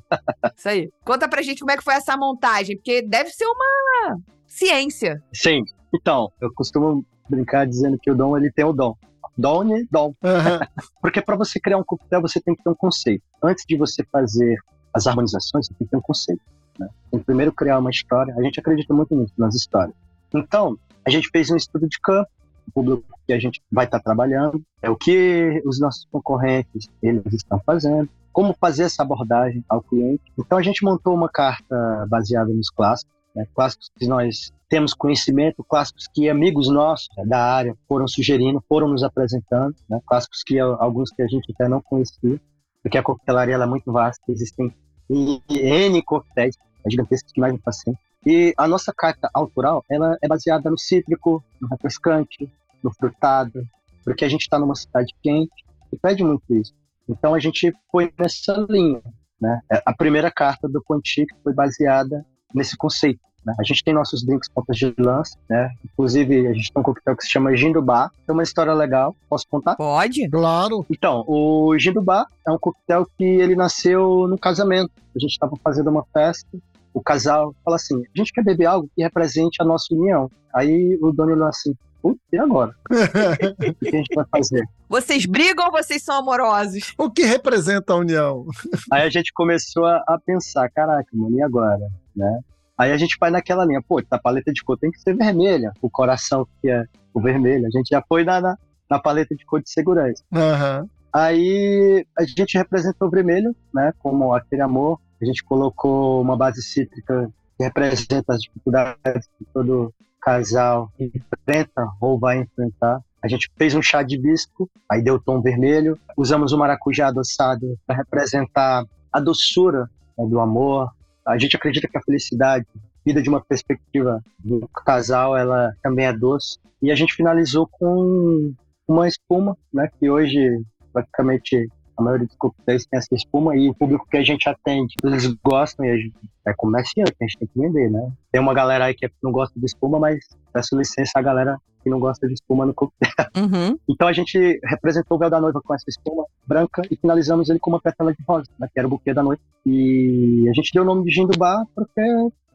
Isso 0.57 0.69
aí. 0.69 0.91
Conta 1.05 1.29
pra 1.29 1.43
gente 1.43 1.61
como 1.61 1.73
é 1.73 1.77
que 1.77 1.85
foi 1.85 1.95
essa 1.95 2.17
montagem, 2.17 2.77
porque 2.77 3.03
deve 3.03 3.31
ser 3.31 3.47
uma 3.47 4.21
ciência. 4.47 5.23
Sim. 5.33 5.63
Então, 5.95 6.31
eu 6.41 6.53
costumo 6.55 7.05
brincar 7.29 7.67
dizendo 7.67 7.99
que 8.01 8.11
o 8.11 8.15
dom, 8.15 8.37
ele 8.37 8.51
tem 8.51 8.65
o 8.65 8.73
dom. 8.73 8.95
Dom, 9.41 9.65
dom. 9.91 10.09
Uhum. 10.23 10.85
Porque 11.01 11.23
para 11.23 11.35
você 11.35 11.59
criar 11.59 11.79
um 11.79 11.85
coquetel, 11.85 12.21
você 12.21 12.39
tem 12.41 12.55
que 12.55 12.63
ter 12.63 12.69
um 12.69 12.75
conceito. 12.75 13.25
Antes 13.43 13.65
de 13.67 13.75
você 13.75 14.05
fazer 14.05 14.59
as 14.93 15.07
harmonizações, 15.07 15.67
você 15.67 15.75
tem 15.75 15.87
que 15.87 15.91
ter 15.91 15.97
um 15.97 16.03
conceito. 16.03 16.43
Né? 16.79 16.89
Tem 17.11 17.21
que 17.21 17.27
primeiro 17.27 17.51
criar 17.51 17.79
uma 17.79 17.91
história. 17.91 18.35
A 18.37 18.43
gente 18.43 18.61
acredita 18.61 18.93
muito 18.93 19.15
nisso, 19.17 19.33
nas 19.39 19.55
histórias. 19.55 19.95
Então, 20.35 20.79
a 21.07 21.11
gente 21.11 21.31
fez 21.31 21.51
um 21.51 21.57
estudo 21.57 21.89
de 21.89 21.99
campo, 22.01 22.29
o 22.69 22.73
público 22.73 23.03
que 23.27 23.33
a 23.33 23.39
gente 23.39 23.63
vai 23.73 23.87
estar 23.87 23.99
tá 23.99 24.05
trabalhando, 24.05 24.63
é 24.83 24.91
o 24.91 24.97
que 24.97 25.63
os 25.65 25.81
nossos 25.81 26.07
concorrentes 26.13 26.89
eles 27.03 27.33
estão 27.33 27.59
fazendo, 27.65 28.11
como 28.33 28.55
fazer 28.61 28.85
essa 28.85 29.03
abordagem 29.03 29.65
ao 29.69 29.81
cliente. 29.81 30.23
Então, 30.39 30.59
a 30.59 30.63
gente 30.63 30.85
montou 30.85 31.15
uma 31.15 31.31
carta 31.31 32.07
baseada 32.11 32.53
nos 32.53 32.69
clássicos, 32.69 33.15
né? 33.35 33.47
clássicos 33.55 33.91
que 33.97 34.07
nós 34.07 34.53
temos 34.69 34.95
conhecimento, 34.95 35.65
clássicos 35.65 36.07
que 36.13 36.29
amigos 36.29 36.69
nossos 36.69 37.09
né, 37.17 37.25
da 37.25 37.43
área 37.43 37.77
foram 37.89 38.07
sugerindo, 38.07 38.63
foram 38.69 38.89
nos 38.89 39.03
apresentando, 39.03 39.75
né? 39.89 40.01
clássicos 40.07 40.43
que 40.45 40.59
alguns 40.59 41.11
que 41.11 41.23
a 41.23 41.27
gente 41.27 41.53
até 41.53 41.69
não 41.69 41.81
conhecia, 41.81 42.41
porque 42.83 42.99
a 42.99 43.03
coquetelaria 43.03 43.57
é 43.57 43.67
muito 43.67 43.93
vasta, 43.93 44.23
existem 44.29 44.73
N 45.11 46.03
coquetéis, 46.03 46.57
é 46.87 46.91
gigantescos 46.91 47.33
que 47.33 47.41
mais 47.41 47.59
paciente. 47.61 47.99
E 48.25 48.55
a 48.57 48.69
nossa 48.69 48.93
carta 48.97 49.31
autoral, 49.33 49.85
ela 49.91 50.17
é 50.23 50.29
baseada 50.29 50.71
no 50.71 50.79
cítrico, 50.79 51.43
no 51.61 51.69
refrescante, 51.69 52.53
no 52.83 52.93
frutado, 52.93 53.65
porque 54.05 54.25
a 54.25 54.29
gente 54.29 54.43
está 54.43 54.59
numa 54.59 54.75
cidade 54.75 55.15
quente 55.23 55.65
e 55.93 55.97
pede 55.97 56.23
muito 56.23 56.55
isso. 56.55 56.75
Então 57.09 57.35
a 57.35 57.41
gente 57.41 57.73
foi 57.91 58.13
nessa 58.19 58.55
linha, 58.69 59.03
né? 59.41 59.61
A 59.85 59.93
primeira 59.93 60.31
carta 60.31 60.69
do 60.69 60.83
Pontique 60.83 61.35
foi 61.43 61.53
baseada 61.53 62.25
nesse 62.55 62.77
conceito. 62.77 63.21
Né? 63.45 63.55
A 63.59 63.63
gente 63.63 63.83
tem 63.83 63.95
nossos 63.95 64.25
drinks 64.25 64.49
pontas 64.49 64.77
de 64.77 64.95
lança, 64.99 65.37
né? 65.49 65.71
Inclusive, 65.85 66.47
a 66.47 66.53
gente 66.53 66.73
tem 66.73 66.81
um 66.81 66.85
coquetel 66.85 67.17
que 67.17 67.25
se 67.25 67.31
chama 67.31 67.57
Gindubá. 67.57 68.11
Tem 68.27 68.35
uma 68.35 68.43
história 68.43 68.73
legal. 68.75 69.17
Posso 69.29 69.47
contar? 69.49 69.77
Pode. 69.77 70.29
Claro. 70.29 70.85
Então, 70.91 71.25
o 71.27 71.77
Gindubá 71.79 72.27
é 72.47 72.51
um 72.51 72.59
coquetel 72.59 73.07
que 73.17 73.25
ele 73.25 73.57
nasceu 73.57 74.27
no 74.29 74.39
casamento. 74.39 74.93
A 75.17 75.19
gente 75.19 75.33
estava 75.33 75.55
fazendo 75.65 75.91
uma 75.91 76.05
festa. 76.13 76.49
O 76.93 77.03
casal 77.03 77.55
fala 77.65 77.77
assim: 77.77 77.97
a 77.97 78.19
gente 78.19 78.33
quer 78.33 78.45
beber 78.45 78.67
algo 78.67 78.91
que 78.95 79.03
represente 79.03 79.63
a 79.63 79.65
nossa 79.65 79.95
união. 79.95 80.31
Aí 80.53 80.99
o 81.01 81.13
dono 81.13 81.33
olhou 81.33 81.49
assim: 81.49 81.73
Putz, 82.03 82.21
e 82.33 82.39
agora? 82.39 82.75
o 82.91 83.75
que 83.75 83.89
a 83.89 83.99
gente 83.99 84.15
vai 84.15 84.25
fazer? 84.31 84.65
Vocês 84.89 85.27
brigam 85.27 85.67
ou 85.67 85.73
vocês 85.73 86.03
são 86.03 86.17
amorosos? 86.17 86.95
O 86.99 87.11
que 87.11 87.23
representa 87.23 87.93
a 87.93 87.97
união? 87.97 88.47
Aí 88.91 89.03
a 89.03 89.11
gente 89.11 89.33
começou 89.33 89.87
a, 89.87 90.03
a 90.09 90.19
pensar, 90.19 90.69
caraca, 90.71 91.09
mano, 91.13 91.37
e 91.39 91.43
agora? 91.43 91.87
Né? 92.15 92.41
Aí 92.77 92.93
a 92.93 92.97
gente 92.97 93.17
vai 93.21 93.31
naquela 93.31 93.65
linha, 93.65 93.83
pô, 93.87 94.03
a 94.11 94.19
paleta 94.19 94.53
de 94.53 94.63
cor 94.65 94.79
tem 94.79 94.91
que 94.91 95.01
ser 95.01 95.15
vermelha, 95.15 95.73
o 95.83 95.91
coração 95.91 96.47
que 96.61 96.71
é 96.71 96.85
o 97.13 97.21
vermelho. 97.21 97.67
A 97.67 97.71
gente 97.71 97.89
já 97.91 98.03
foi 98.09 98.25
na, 98.25 98.41
na, 98.41 98.57
na 98.89 98.99
paleta 98.99 99.35
de 99.35 99.45
cor 99.45 99.63
de 99.63 99.71
segurança. 99.71 100.23
Aham. 100.33 100.89
Aí 101.13 102.07
a 102.17 102.23
gente 102.25 102.57
representou 102.57 103.09
o 103.09 103.11
vermelho, 103.11 103.55
né, 103.75 103.93
como 103.99 104.33
aquele 104.33 104.63
amor. 104.63 104.99
A 105.21 105.25
gente 105.25 105.45
colocou 105.45 106.23
uma 106.23 106.37
base 106.37 106.63
cítrica 106.63 107.31
que 107.59 107.65
representa 107.65 108.33
as 108.33 108.41
dificuldades 108.41 109.29
que 109.39 109.45
todo 109.53 109.93
casal 110.21 110.91
enfrenta 110.99 111.87
ou 112.01 112.19
vai 112.19 112.39
enfrentar. 112.39 113.01
A 113.23 113.29
gente 113.29 113.51
fez 113.59 113.75
um 113.75 113.83
chá 113.83 114.03
de 114.03 114.15
hibisco, 114.15 114.71
aí 114.91 115.03
deu 115.03 115.21
tom 115.21 115.43
vermelho. 115.43 115.99
Usamos 116.17 116.53
o 116.53 116.59
maracujá 116.59 117.09
adoçado 117.09 117.79
para 117.87 117.97
representar 117.97 118.85
a 119.13 119.21
doçura 119.21 119.91
né, 120.17 120.27
do 120.27 120.41
amor. 120.41 120.91
A 121.27 121.39
gente 121.39 121.57
acredita 121.57 121.89
que 121.89 121.99
a 121.99 122.03
felicidade, 122.03 122.67
vida 123.05 123.23
de 123.23 123.29
uma 123.29 123.41
perspectiva 123.41 124.23
do 124.39 124.69
casal, 124.85 125.37
ela 125.37 125.73
também 125.83 126.07
é 126.07 126.13
doce. 126.13 126.59
E 126.83 126.91
a 126.91 126.95
gente 126.95 127.15
finalizou 127.15 127.69
com 127.71 128.53
uma 128.89 129.07
espuma, 129.07 129.57
né, 129.73 129.89
que 129.99 130.11
hoje 130.11 130.63
praticamente 130.93 131.69
a 131.97 132.03
maioria 132.03 132.27
dos 132.27 132.37
coquetéis 132.37 132.87
tem 132.87 132.99
essa 132.99 133.15
espuma 133.15 133.55
e 133.55 133.69
o 133.69 133.75
público 133.75 134.07
que 134.11 134.17
a 134.17 134.25
gente 134.25 134.49
atende, 134.49 134.95
eles 135.05 135.27
gostam 135.45 135.85
e 135.85 135.91
a 135.91 135.97
gente 135.97 136.15
é 136.47 136.55
comerciante, 136.57 137.15
a 137.21 137.25
gente 137.25 137.39
tem 137.39 137.49
que 137.49 137.61
vender, 137.61 137.91
né? 137.91 138.11
Tem 138.33 138.41
uma 138.41 138.55
galera 138.55 138.87
aí 138.87 138.95
que 138.95 139.09
não 139.23 139.31
gosta 139.31 139.59
de 139.61 139.67
espuma, 139.67 139.99
mas 139.99 140.19
peço 140.53 140.77
licença 140.77 141.13
a 141.17 141.23
galera 141.23 141.59
que 141.83 141.91
não 141.91 141.99
gosta 141.99 142.27
de 142.27 142.35
espuma 142.35 142.67
no 142.67 142.75
coquetel. 142.75 143.11
Uhum. 143.37 143.79
Então 143.89 144.09
a 144.09 144.13
gente 144.13 144.61
representou 144.65 145.17
o 145.17 145.21
véu 145.21 145.31
da 145.31 145.41
noiva 145.41 145.61
com 145.63 145.75
essa 145.75 145.89
espuma 145.89 146.25
branca 146.47 146.83
e 146.91 146.97
finalizamos 146.97 147.49
ele 147.49 147.59
com 147.59 147.71
uma 147.71 147.81
pétala 147.81 148.13
de 148.13 148.23
rosa, 148.27 148.49
né, 148.59 148.69
que 148.73 148.79
era 148.79 148.87
o 148.87 148.91
buquê 148.91 149.15
da 149.15 149.23
noite. 149.23 149.43
E 149.65 150.47
a 150.49 150.53
gente 150.53 150.73
deu 150.73 150.83
o 150.83 150.87
nome 150.87 151.05
de 151.05 151.11
gin 151.11 151.27
do 151.27 151.39
bar 151.39 151.65
porque 151.75 152.01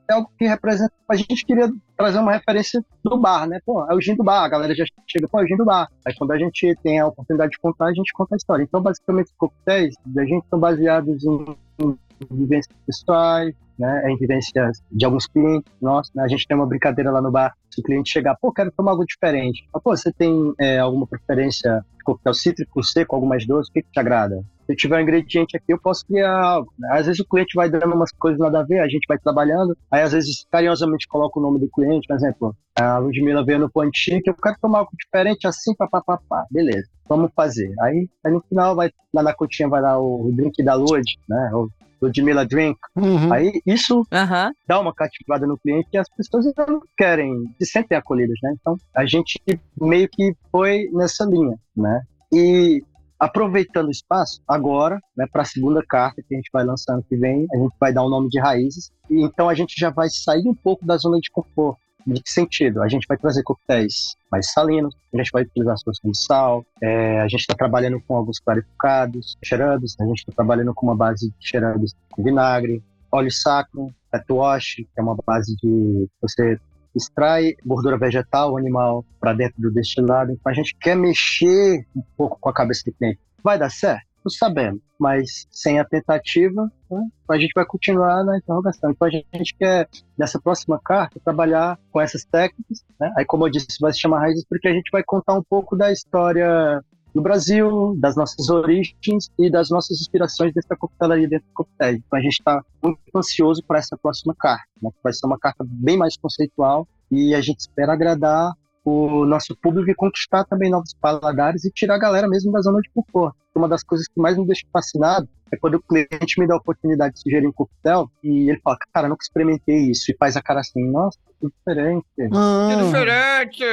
é 0.07 0.13
algo 0.13 0.29
que 0.37 0.45
representa. 0.45 0.91
A 1.09 1.15
gente 1.15 1.45
queria 1.45 1.71
trazer 1.97 2.19
uma 2.19 2.33
referência 2.33 2.83
do 3.03 3.17
bar, 3.17 3.47
né? 3.47 3.59
Pô, 3.65 3.85
é 3.89 3.95
o 3.95 4.01
gin 4.01 4.15
do 4.15 4.23
bar, 4.23 4.43
a 4.43 4.49
galera 4.49 4.75
já 4.75 4.85
chega, 5.07 5.27
pô, 5.27 5.39
é 5.39 5.43
o 5.43 5.47
gin 5.47 5.57
do 5.57 5.65
bar. 5.65 5.89
Aí 6.05 6.13
quando 6.15 6.31
a 6.31 6.37
gente 6.37 6.75
tem 6.83 6.99
a 6.99 7.07
oportunidade 7.07 7.51
de 7.51 7.59
contar, 7.59 7.85
a 7.87 7.93
gente 7.93 8.13
conta 8.13 8.35
a 8.35 8.37
história. 8.37 8.63
Então, 8.63 8.81
basicamente, 8.81 9.27
os 9.27 9.37
coquetéis 9.37 9.95
da 10.05 10.25
gente 10.25 10.45
são 10.49 10.59
baseados 10.59 11.23
em, 11.23 11.55
em 11.79 11.97
vivências 12.29 12.75
pessoais, 12.85 13.53
né? 13.77 14.11
Em 14.11 14.17
vivências 14.17 14.81
de 14.91 15.05
alguns 15.05 15.27
clientes 15.27 15.71
nossos. 15.81 16.13
Né? 16.13 16.23
A 16.23 16.27
gente 16.27 16.47
tem 16.47 16.55
uma 16.55 16.65
brincadeira 16.65 17.11
lá 17.11 17.21
no 17.21 17.31
bar. 17.31 17.53
Se 17.69 17.81
o 17.81 17.83
cliente 17.83 18.11
chegar, 18.11 18.35
pô, 18.39 18.51
quero 18.51 18.71
tomar 18.71 18.91
algo 18.91 19.05
diferente. 19.05 19.67
Ah, 19.73 19.79
pô, 19.79 19.95
você 19.95 20.11
tem 20.11 20.53
é, 20.59 20.79
alguma 20.79 21.05
preferência 21.05 21.83
de 21.97 22.03
coquetel 22.03 22.33
cítrico, 22.33 22.83
seco, 22.83 23.15
algo 23.15 23.27
mais 23.27 23.45
doce? 23.45 23.69
O 23.69 23.73
que, 23.73 23.81
que 23.81 23.91
te 23.91 23.99
agrada? 23.99 24.43
Se 24.65 24.75
tiver 24.75 24.97
um 24.97 25.01
ingrediente 25.01 25.55
aqui, 25.55 25.73
eu 25.73 25.79
posso 25.79 26.05
criar 26.07 26.41
algo. 26.41 26.73
né? 26.77 26.89
Às 26.91 27.05
vezes 27.05 27.19
o 27.19 27.27
cliente 27.27 27.55
vai 27.55 27.69
dando 27.69 27.93
umas 27.93 28.11
coisas 28.11 28.39
nada 28.39 28.61
a 28.61 28.63
ver, 28.63 28.79
a 28.79 28.87
gente 28.87 29.05
vai 29.07 29.17
trabalhando, 29.17 29.77
aí 29.91 30.01
às 30.01 30.11
vezes 30.11 30.45
carinhosamente 30.51 31.07
coloca 31.07 31.39
o 31.39 31.41
nome 31.41 31.59
do 31.59 31.69
cliente, 31.69 32.07
por 32.07 32.15
exemplo, 32.15 32.55
a 32.75 32.97
Ludmilla 32.97 33.45
veio 33.45 33.59
no 33.59 33.69
Pontinho, 33.69 34.21
que 34.21 34.29
eu 34.29 34.33
quero 34.33 34.57
tomar 34.59 34.79
algo 34.79 34.91
diferente 34.97 35.47
assim, 35.47 35.75
papapá, 35.75 36.45
beleza, 36.49 36.87
vamos 37.07 37.31
fazer. 37.35 37.71
Aí, 37.81 38.09
aí 38.25 38.31
no 38.31 38.41
final, 38.41 38.75
vai, 38.75 38.89
lá 39.13 39.21
na 39.21 39.33
cotinha 39.33 39.69
vai 39.69 39.81
lá 39.81 39.99
o, 39.99 40.31
drink 40.33 40.63
da 40.63 40.73
Lud, 40.73 41.03
né, 41.29 41.51
o 41.53 41.69
Ludmilla 42.01 42.45
Drink. 42.45 42.77
Uhum. 42.95 43.33
Aí 43.33 43.61
isso 43.65 44.05
Aham. 44.11 44.51
dá 44.67 44.79
uma 44.79 44.93
cativada 44.93 45.45
no 45.47 45.57
cliente 45.57 45.89
e 45.93 45.97
as 45.97 46.09
pessoas 46.09 46.45
não 46.67 46.81
querem, 46.97 47.45
se 47.59 47.65
sentem 47.65 47.97
acolhidas, 47.97 48.37
né? 48.43 48.53
Então 48.59 48.77
a 48.95 49.05
gente 49.05 49.39
meio 49.79 50.07
que 50.09 50.35
foi 50.51 50.89
nessa 50.93 51.25
linha, 51.25 51.57
né? 51.75 52.01
E 52.31 52.83
aproveitando 53.19 53.87
o 53.87 53.91
espaço, 53.91 54.41
agora, 54.47 54.99
né, 55.15 55.25
para 55.31 55.41
a 55.41 55.45
segunda 55.45 55.81
carta 55.83 56.21
que 56.21 56.33
a 56.33 56.37
gente 56.37 56.49
vai 56.51 56.63
lançar 56.63 56.93
ano 56.93 57.05
que 57.07 57.15
vem, 57.15 57.47
a 57.53 57.57
gente 57.57 57.75
vai 57.79 57.93
dar 57.93 58.03
o 58.03 58.09
nome 58.09 58.29
de 58.29 58.39
Raízes. 58.39 58.91
E 59.09 59.23
então 59.23 59.47
a 59.49 59.53
gente 59.53 59.73
já 59.77 59.89
vai 59.89 60.09
sair 60.09 60.47
um 60.47 60.53
pouco 60.53 60.85
da 60.85 60.97
zona 60.97 61.19
de 61.19 61.31
conforto. 61.31 61.79
De 62.05 62.21
que 62.21 62.29
sentido? 62.29 62.83
A 62.83 62.87
gente 62.87 63.07
vai 63.07 63.17
trazer 63.17 63.41
coquetéis 63.41 64.15
mais 64.31 64.51
salinos, 64.51 64.95
a 65.13 65.17
gente 65.17 65.31
vai 65.31 65.43
utilizar 65.43 65.77
solução 65.77 66.11
de 66.11 66.23
sal, 66.23 66.65
é, 66.81 67.19
a 67.19 67.27
gente 67.27 67.41
está 67.41 67.55
trabalhando 67.55 67.99
com 68.07 68.15
alguns 68.15 68.39
clarificados, 68.39 69.35
cheirados, 69.43 69.95
a 69.99 70.05
gente 70.05 70.19
está 70.19 70.31
trabalhando 70.33 70.73
com 70.73 70.85
uma 70.85 70.95
base 70.95 71.29
de 71.29 71.35
cheirados 71.39 71.95
com 72.11 72.23
vinagre, 72.23 72.83
óleo 73.11 73.31
sacro, 73.31 73.91
fat 74.11 74.25
wash, 74.29 74.75
que 74.75 74.87
é 74.97 75.01
uma 75.01 75.15
base 75.25 75.55
de 75.55 76.07
você 76.21 76.59
extrai 76.95 77.55
gordura 77.65 77.97
vegetal, 77.97 78.57
animal, 78.57 79.03
para 79.19 79.33
dentro 79.33 79.61
do 79.61 79.71
destilado. 79.71 80.31
Então 80.31 80.51
a 80.51 80.55
gente 80.55 80.75
quer 80.79 80.95
mexer 80.95 81.85
um 81.95 82.03
pouco 82.15 82.37
com 82.39 82.49
a 82.49 82.53
cabeça 82.53 82.83
do 82.85 82.93
cliente. 82.93 83.19
Vai 83.43 83.59
dar 83.59 83.69
certo? 83.69 84.05
Sabemos, 84.29 84.81
mas 84.99 85.47
sem 85.51 85.79
a 85.79 85.85
tentativa, 85.85 86.71
né, 86.89 87.07
a 87.29 87.37
gente 87.37 87.51
vai 87.55 87.65
continuar 87.65 88.23
na 88.23 88.37
interrogação. 88.37 88.91
Então 88.91 89.07
a 89.07 89.11
gente 89.11 89.55
quer, 89.57 89.87
nessa 90.17 90.39
próxima 90.39 90.79
carta, 90.83 91.19
trabalhar 91.23 91.79
com 91.91 92.01
essas 92.01 92.25
técnicas. 92.25 92.83
Né? 92.99 93.13
Aí, 93.17 93.25
como 93.25 93.45
eu 93.45 93.51
disse, 93.51 93.77
vai 93.79 93.93
se 93.93 93.99
chamar 93.99 94.19
Raízes 94.19 94.45
porque 94.49 94.67
a 94.67 94.73
gente 94.73 94.89
vai 94.91 95.03
contar 95.03 95.33
um 95.33 95.43
pouco 95.43 95.75
da 95.75 95.91
história 95.91 96.83
do 97.15 97.21
Brasil, 97.21 97.95
das 97.97 98.17
nossas 98.17 98.49
origens 98.49 99.31
e 99.39 99.49
das 99.49 99.69
nossas 99.69 100.01
inspirações 100.01 100.53
dessa 100.53 100.75
coquetelaria 100.75 101.29
dentro 101.29 101.47
do 101.47 101.53
coquetel. 101.53 101.93
Então 101.93 102.19
a 102.19 102.21
gente 102.21 102.33
está 102.33 102.61
muito 102.83 102.99
ansioso 103.15 103.63
para 103.65 103.79
essa 103.79 103.97
próxima 103.97 104.35
carta, 104.37 104.67
né? 104.81 104.89
vai 105.01 105.13
ser 105.13 105.25
uma 105.25 105.39
carta 105.39 105.63
bem 105.65 105.97
mais 105.97 106.17
conceitual 106.17 106.85
e 107.09 107.33
a 107.33 107.39
gente 107.39 107.59
espera 107.59 107.93
agradar 107.93 108.51
o 108.85 109.25
nosso 109.25 109.57
público 109.61 109.89
e 109.89 109.95
conquistar 109.95 110.45
também 110.45 110.69
novos 110.69 110.93
paladares 111.01 111.65
e 111.65 111.71
tirar 111.71 111.95
a 111.95 111.99
galera 111.99 112.27
mesmo 112.27 112.51
da 112.51 112.61
zona 112.61 112.79
de 112.79 112.89
conforto. 112.93 113.35
Uma 113.55 113.67
das 113.67 113.83
coisas 113.83 114.07
que 114.07 114.19
mais 114.19 114.37
me 114.37 114.45
deixa 114.45 114.65
fascinado 114.71 115.27
é 115.51 115.57
quando 115.57 115.75
o 115.75 115.81
cliente 115.81 116.39
me 116.39 116.47
dá 116.47 116.53
a 116.53 116.57
oportunidade 116.57 117.15
de 117.15 117.21
sugerir 117.21 117.47
um 117.47 117.51
coquetel 117.51 118.11
e 118.23 118.49
ele 118.49 118.59
fala, 118.63 118.77
cara, 118.93 119.07
nunca 119.07 119.23
experimentei 119.23 119.89
isso, 119.89 120.11
e 120.11 120.17
faz 120.17 120.35
a 120.35 120.41
cara 120.41 120.59
assim, 120.59 120.83
nossa, 120.91 121.17
que 121.39 121.47
diferente. 121.47 122.05
Ah, 122.33 122.83
diferente. 122.83 123.63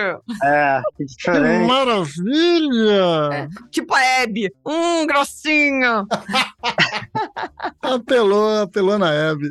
É, 0.44 0.82
que 0.96 1.04
que 1.04 1.16
diferente. 1.16 1.66
maravilha! 1.66 3.48
Tipo 3.70 3.94
a 3.94 4.00
Hebe. 4.02 4.52
Hum, 4.66 5.06
grossinha. 5.06 6.04
Apelou, 7.82 8.62
apelou 8.62 8.98
na 8.98 9.12
Hebe. 9.12 9.48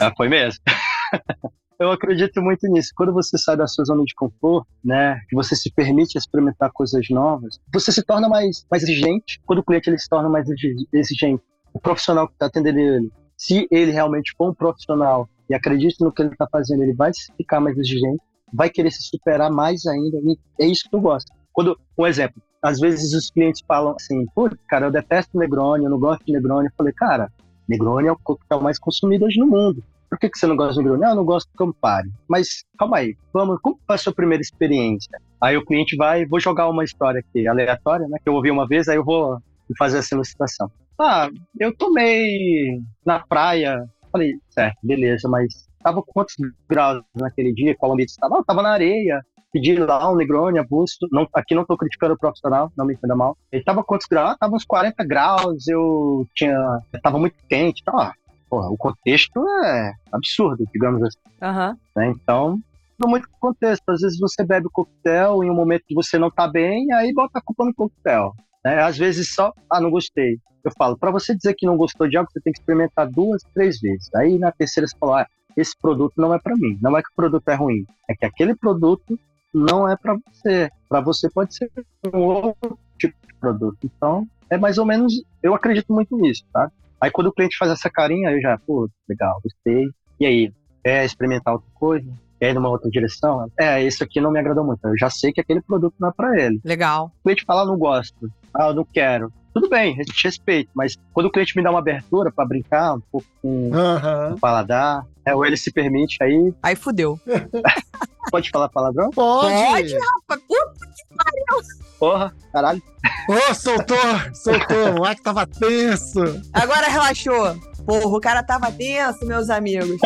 Ah, 0.00 0.12
foi 0.16 0.28
mesmo. 0.28 0.60
Eu 1.78 1.90
acredito 1.90 2.40
muito 2.40 2.66
nisso. 2.68 2.90
Quando 2.96 3.12
você 3.12 3.36
sai 3.36 3.56
da 3.56 3.66
sua 3.66 3.84
zona 3.84 4.04
de 4.04 4.14
conforto, 4.14 4.66
né, 4.84 5.18
que 5.28 5.34
você 5.34 5.56
se 5.56 5.72
permite 5.72 6.16
experimentar 6.16 6.70
coisas 6.72 7.04
novas, 7.10 7.58
você 7.72 7.90
se 7.90 8.02
torna 8.02 8.28
mais, 8.28 8.64
mais 8.70 8.82
exigente. 8.82 9.40
Quando 9.44 9.58
o 9.58 9.64
cliente 9.64 9.90
ele 9.90 9.98
se 9.98 10.08
torna 10.08 10.28
mais 10.28 10.48
exi- 10.48 10.88
exigente, 10.92 11.42
o 11.72 11.80
profissional 11.80 12.28
que 12.28 12.34
está 12.34 12.46
atendendo 12.46 12.78
ele, 12.78 13.10
se 13.36 13.66
ele 13.70 13.90
realmente 13.90 14.32
for 14.38 14.50
um 14.50 14.54
profissional 14.54 15.28
e 15.50 15.54
acredita 15.54 16.04
no 16.04 16.12
que 16.12 16.22
ele 16.22 16.30
está 16.30 16.46
fazendo, 16.50 16.82
ele 16.82 16.94
vai 16.94 17.10
ficar 17.36 17.60
mais 17.60 17.76
exigente, 17.76 18.22
vai 18.52 18.70
querer 18.70 18.92
se 18.92 19.02
superar 19.02 19.50
mais 19.50 19.84
ainda. 19.86 20.18
E 20.18 20.38
é 20.60 20.66
isso 20.66 20.88
que 20.88 20.94
eu 20.94 21.00
gosto. 21.00 21.32
Quando, 21.52 21.76
um 21.98 22.06
exemplo, 22.06 22.40
às 22.62 22.78
vezes 22.78 23.12
os 23.12 23.30
clientes 23.30 23.62
falam 23.66 23.94
assim, 23.98 24.24
pô, 24.34 24.48
cara, 24.68 24.86
eu 24.86 24.90
detesto 24.92 25.36
Negroni, 25.36 25.84
eu 25.84 25.90
não 25.90 25.98
gosto 25.98 26.24
de 26.24 26.32
Negroni. 26.32 26.68
Eu 26.68 26.72
falei, 26.76 26.92
cara, 26.92 27.30
Negroni 27.68 28.08
é 28.08 28.12
o 28.12 28.18
coquetel 28.22 28.60
mais 28.60 28.78
consumido 28.78 29.24
hoje 29.24 29.38
no 29.40 29.46
mundo. 29.46 29.82
Por 30.14 30.20
que, 30.20 30.30
que 30.30 30.38
você 30.38 30.46
não 30.46 30.54
gosta 30.54 30.74
de 30.74 30.78
Negroni? 30.78 31.00
Não, 31.00 31.08
eu 31.10 31.16
não 31.16 31.24
gosto 31.24 31.50
do 31.50 31.56
Campari. 31.58 32.08
Mas 32.28 32.64
calma 32.78 32.98
aí, 32.98 33.16
vamos, 33.32 33.58
como 33.60 33.76
foi 33.84 33.96
a 33.96 33.98
sua 33.98 34.14
primeira 34.14 34.40
experiência? 34.40 35.20
Aí 35.40 35.56
o 35.56 35.64
cliente 35.64 35.96
vai, 35.96 36.24
vou 36.24 36.38
jogar 36.38 36.68
uma 36.68 36.84
história 36.84 37.18
aqui 37.18 37.48
aleatória, 37.48 38.06
né? 38.06 38.18
Que 38.22 38.28
eu 38.28 38.34
ouvi 38.34 38.48
uma 38.48 38.64
vez, 38.64 38.86
aí 38.88 38.94
eu 38.94 39.04
vou 39.04 39.38
fazer 39.76 39.98
essa 39.98 40.14
ilustração. 40.14 40.70
Ah, 40.96 41.28
eu 41.58 41.76
tomei 41.76 42.80
na 43.04 43.26
praia. 43.26 43.84
Falei, 44.12 44.34
certo, 44.50 44.78
beleza, 44.84 45.28
mas 45.28 45.66
tava 45.82 46.00
quantos 46.00 46.36
graus 46.68 47.02
naquele 47.12 47.52
dia? 47.52 47.74
Qual 47.76 47.92
ambiente 47.92 48.10
estava? 48.10 48.38
Ah, 48.38 48.44
tava 48.44 48.62
na 48.62 48.70
areia. 48.70 49.20
Pedi 49.52 49.74
lá 49.74 50.12
um 50.12 50.14
Negroni, 50.14 50.60
abusto. 50.60 51.08
Não, 51.10 51.26
aqui 51.34 51.56
não 51.56 51.64
tô 51.64 51.76
criticando 51.76 52.14
o 52.14 52.18
profissional, 52.18 52.70
não 52.76 52.86
me 52.86 52.94
entenda 52.94 53.16
mal. 53.16 53.36
Ele 53.50 53.64
tava 53.64 53.82
quantos 53.82 54.06
graus? 54.06 54.30
Ah, 54.30 54.36
tava 54.38 54.54
uns 54.54 54.64
40 54.64 55.04
graus, 55.04 55.66
eu 55.66 56.24
tinha. 56.36 56.56
Tava 57.02 57.18
muito 57.18 57.34
quente. 57.48 57.82
Tá, 57.82 58.12
porra, 58.48 58.68
o 58.68 58.76
contexto 58.76 59.46
é 59.64 59.92
absurdo, 60.12 60.64
digamos 60.72 61.02
assim. 61.02 61.18
Aham. 61.42 61.76
né? 61.96 62.08
Então, 62.10 62.58
tudo 62.98 63.10
muito 63.10 63.28
com 63.28 63.48
contexto. 63.48 63.88
Às 63.88 64.00
vezes 64.00 64.18
você 64.18 64.44
bebe 64.44 64.66
o 64.66 64.70
coquetel 64.70 65.42
em 65.44 65.50
um 65.50 65.54
momento 65.54 65.84
que 65.86 65.94
você 65.94 66.18
não 66.18 66.30
tá 66.30 66.48
bem, 66.48 66.92
aí 66.92 67.12
bota 67.12 67.38
a 67.38 67.42
culpa 67.42 67.64
no 67.64 67.74
coquetel. 67.74 68.32
Né? 68.64 68.82
Às 68.82 68.96
vezes 68.96 69.34
só, 69.34 69.52
ah, 69.70 69.80
não 69.80 69.90
gostei. 69.90 70.38
Eu 70.64 70.72
falo, 70.78 70.96
para 70.96 71.10
você 71.10 71.36
dizer 71.36 71.54
que 71.54 71.66
não 71.66 71.76
gostou 71.76 72.08
de 72.08 72.16
algo, 72.16 72.30
você 72.32 72.40
tem 72.40 72.52
que 72.52 72.58
experimentar 72.58 73.10
duas, 73.10 73.42
três 73.52 73.80
vezes. 73.80 74.08
Aí 74.14 74.38
na 74.38 74.50
terceira 74.50 74.86
você 74.86 74.96
fala, 74.98 75.22
ah, 75.22 75.26
esse 75.56 75.76
produto 75.76 76.14
não 76.16 76.32
é 76.32 76.38
para 76.38 76.56
mim. 76.56 76.78
Não 76.80 76.96
é 76.96 77.02
que 77.02 77.10
o 77.10 77.14
produto 77.14 77.48
é 77.48 77.54
ruim, 77.54 77.84
é 78.08 78.14
que 78.14 78.24
aquele 78.24 78.54
produto 78.54 79.18
não 79.52 79.88
é 79.88 79.96
para 79.96 80.16
você. 80.26 80.70
Para 80.88 81.00
você 81.00 81.28
pode 81.30 81.54
ser 81.54 81.70
um 82.12 82.18
outro 82.18 82.78
tipo 82.98 83.14
de 83.26 83.34
produto. 83.34 83.78
Então, 83.84 84.26
é 84.50 84.56
mais 84.56 84.78
ou 84.78 84.86
menos, 84.86 85.22
eu 85.42 85.54
acredito 85.54 85.92
muito 85.92 86.16
nisso, 86.16 86.44
tá? 86.52 86.70
Aí 87.04 87.10
quando 87.10 87.26
o 87.26 87.32
cliente 87.32 87.58
faz 87.58 87.70
essa 87.70 87.90
carinha, 87.90 88.30
eu 88.30 88.40
já, 88.40 88.56
pô, 88.66 88.88
legal, 89.06 89.38
gostei. 89.44 89.90
E 90.18 90.24
aí, 90.24 90.50
quer 90.82 91.04
experimentar 91.04 91.52
outra 91.52 91.68
coisa? 91.74 92.10
Quer 92.40 92.52
ir 92.52 92.54
numa 92.54 92.70
outra 92.70 92.88
direção? 92.88 93.46
É, 93.60 93.82
esse 93.82 94.02
aqui 94.02 94.22
não 94.22 94.30
me 94.32 94.38
agradou 94.38 94.64
muito. 94.64 94.82
Eu 94.88 94.96
já 94.96 95.10
sei 95.10 95.30
que 95.30 95.38
aquele 95.38 95.60
produto 95.60 95.94
não 96.00 96.08
é 96.08 96.12
para 96.16 96.40
ele. 96.40 96.58
Legal. 96.64 97.12
O 97.20 97.22
cliente 97.24 97.44
fala, 97.44 97.66
não 97.66 97.76
gosto. 97.76 98.30
Ah, 98.54 98.68
eu 98.68 98.74
não 98.74 98.86
quero. 98.90 99.30
Tudo 99.52 99.68
bem, 99.68 99.92
a 100.00 100.02
gente 100.02 100.24
respeita, 100.24 100.70
mas 100.74 100.96
quando 101.12 101.26
o 101.26 101.30
cliente 101.30 101.54
me 101.54 101.62
dá 101.62 101.70
uma 101.70 101.78
abertura 101.78 102.32
para 102.32 102.46
brincar 102.46 102.94
um 102.94 103.00
pouco 103.12 103.26
com 103.42 103.70
Aham. 103.74 104.34
o 104.34 104.40
paladar, 104.40 105.06
é, 105.26 105.34
ou 105.34 105.44
ele 105.44 105.58
se 105.58 105.70
permite, 105.70 106.16
aí 106.22 106.54
Aí 106.62 106.74
fudeu. 106.74 107.20
pode 108.30 108.50
falar 108.50 108.68
palavrão? 108.68 109.10
Pode. 109.10 109.52
Pode, 109.52 109.94
rapaz. 109.94 110.40
Puta 110.46 110.86
que 110.86 111.16
pariu. 111.16 111.68
Porra, 111.98 112.34
caralho. 112.52 112.82
Ô, 113.28 113.54
soltou, 113.54 113.96
soltou. 114.34 115.02
O 115.02 115.14
que 115.14 115.22
tava 115.22 115.46
tenso. 115.46 116.20
Agora 116.52 116.88
relaxou. 116.88 117.56
Porra, 117.86 118.16
o 118.16 118.20
cara 118.20 118.42
tava 118.42 118.70
tenso, 118.72 119.24
meus 119.26 119.48
amigos. 119.50 120.00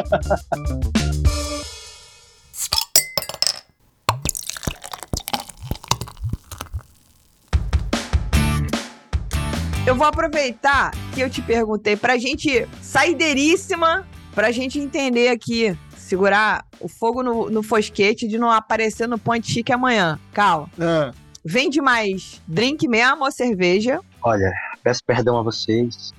Eu 9.87 9.95
vou 9.95 10.07
aproveitar 10.07 10.91
que 11.15 11.21
eu 11.21 11.31
te 11.31 11.41
perguntei 11.41 11.97
pra 11.97 12.19
gente 12.19 12.69
saideiríssima, 12.83 14.07
pra 14.35 14.51
gente 14.51 14.79
entender 14.79 15.29
aqui, 15.29 15.75
segurar 16.09 16.65
o 16.81 16.89
fogo 16.89 17.23
no, 17.23 17.51
no 17.51 17.63
fosquete 17.63 18.27
de 18.27 18.39
não 18.39 18.51
aparecer 18.51 19.07
no 19.07 19.19
Ponte 19.19 19.51
Chique 19.53 19.73
amanhã. 19.73 20.19
Calma. 20.33 20.69
Ah, 20.81 21.13
Vende 21.45 21.81
mais 21.81 22.43
drink 22.49 22.87
mesmo 22.89 23.25
ou 23.25 23.31
cerveja? 23.31 24.01
Olha, 24.23 24.53
peço 24.83 25.05
perdão 25.05 25.39
a 25.39 25.43
vocês, 25.43 26.13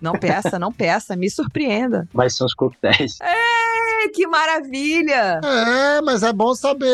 Não 0.00 0.12
peça, 0.12 0.58
não 0.58 0.72
peça, 0.72 1.14
me 1.16 1.28
surpreenda. 1.30 2.08
mas 2.12 2.36
são 2.36 2.46
os 2.46 2.54
coquetéis. 2.54 3.16
Ai, 3.20 4.08
que 4.14 4.26
maravilha! 4.26 5.40
é, 5.44 6.00
mas 6.02 6.22
é 6.22 6.32
bom 6.32 6.54
saber. 6.54 6.86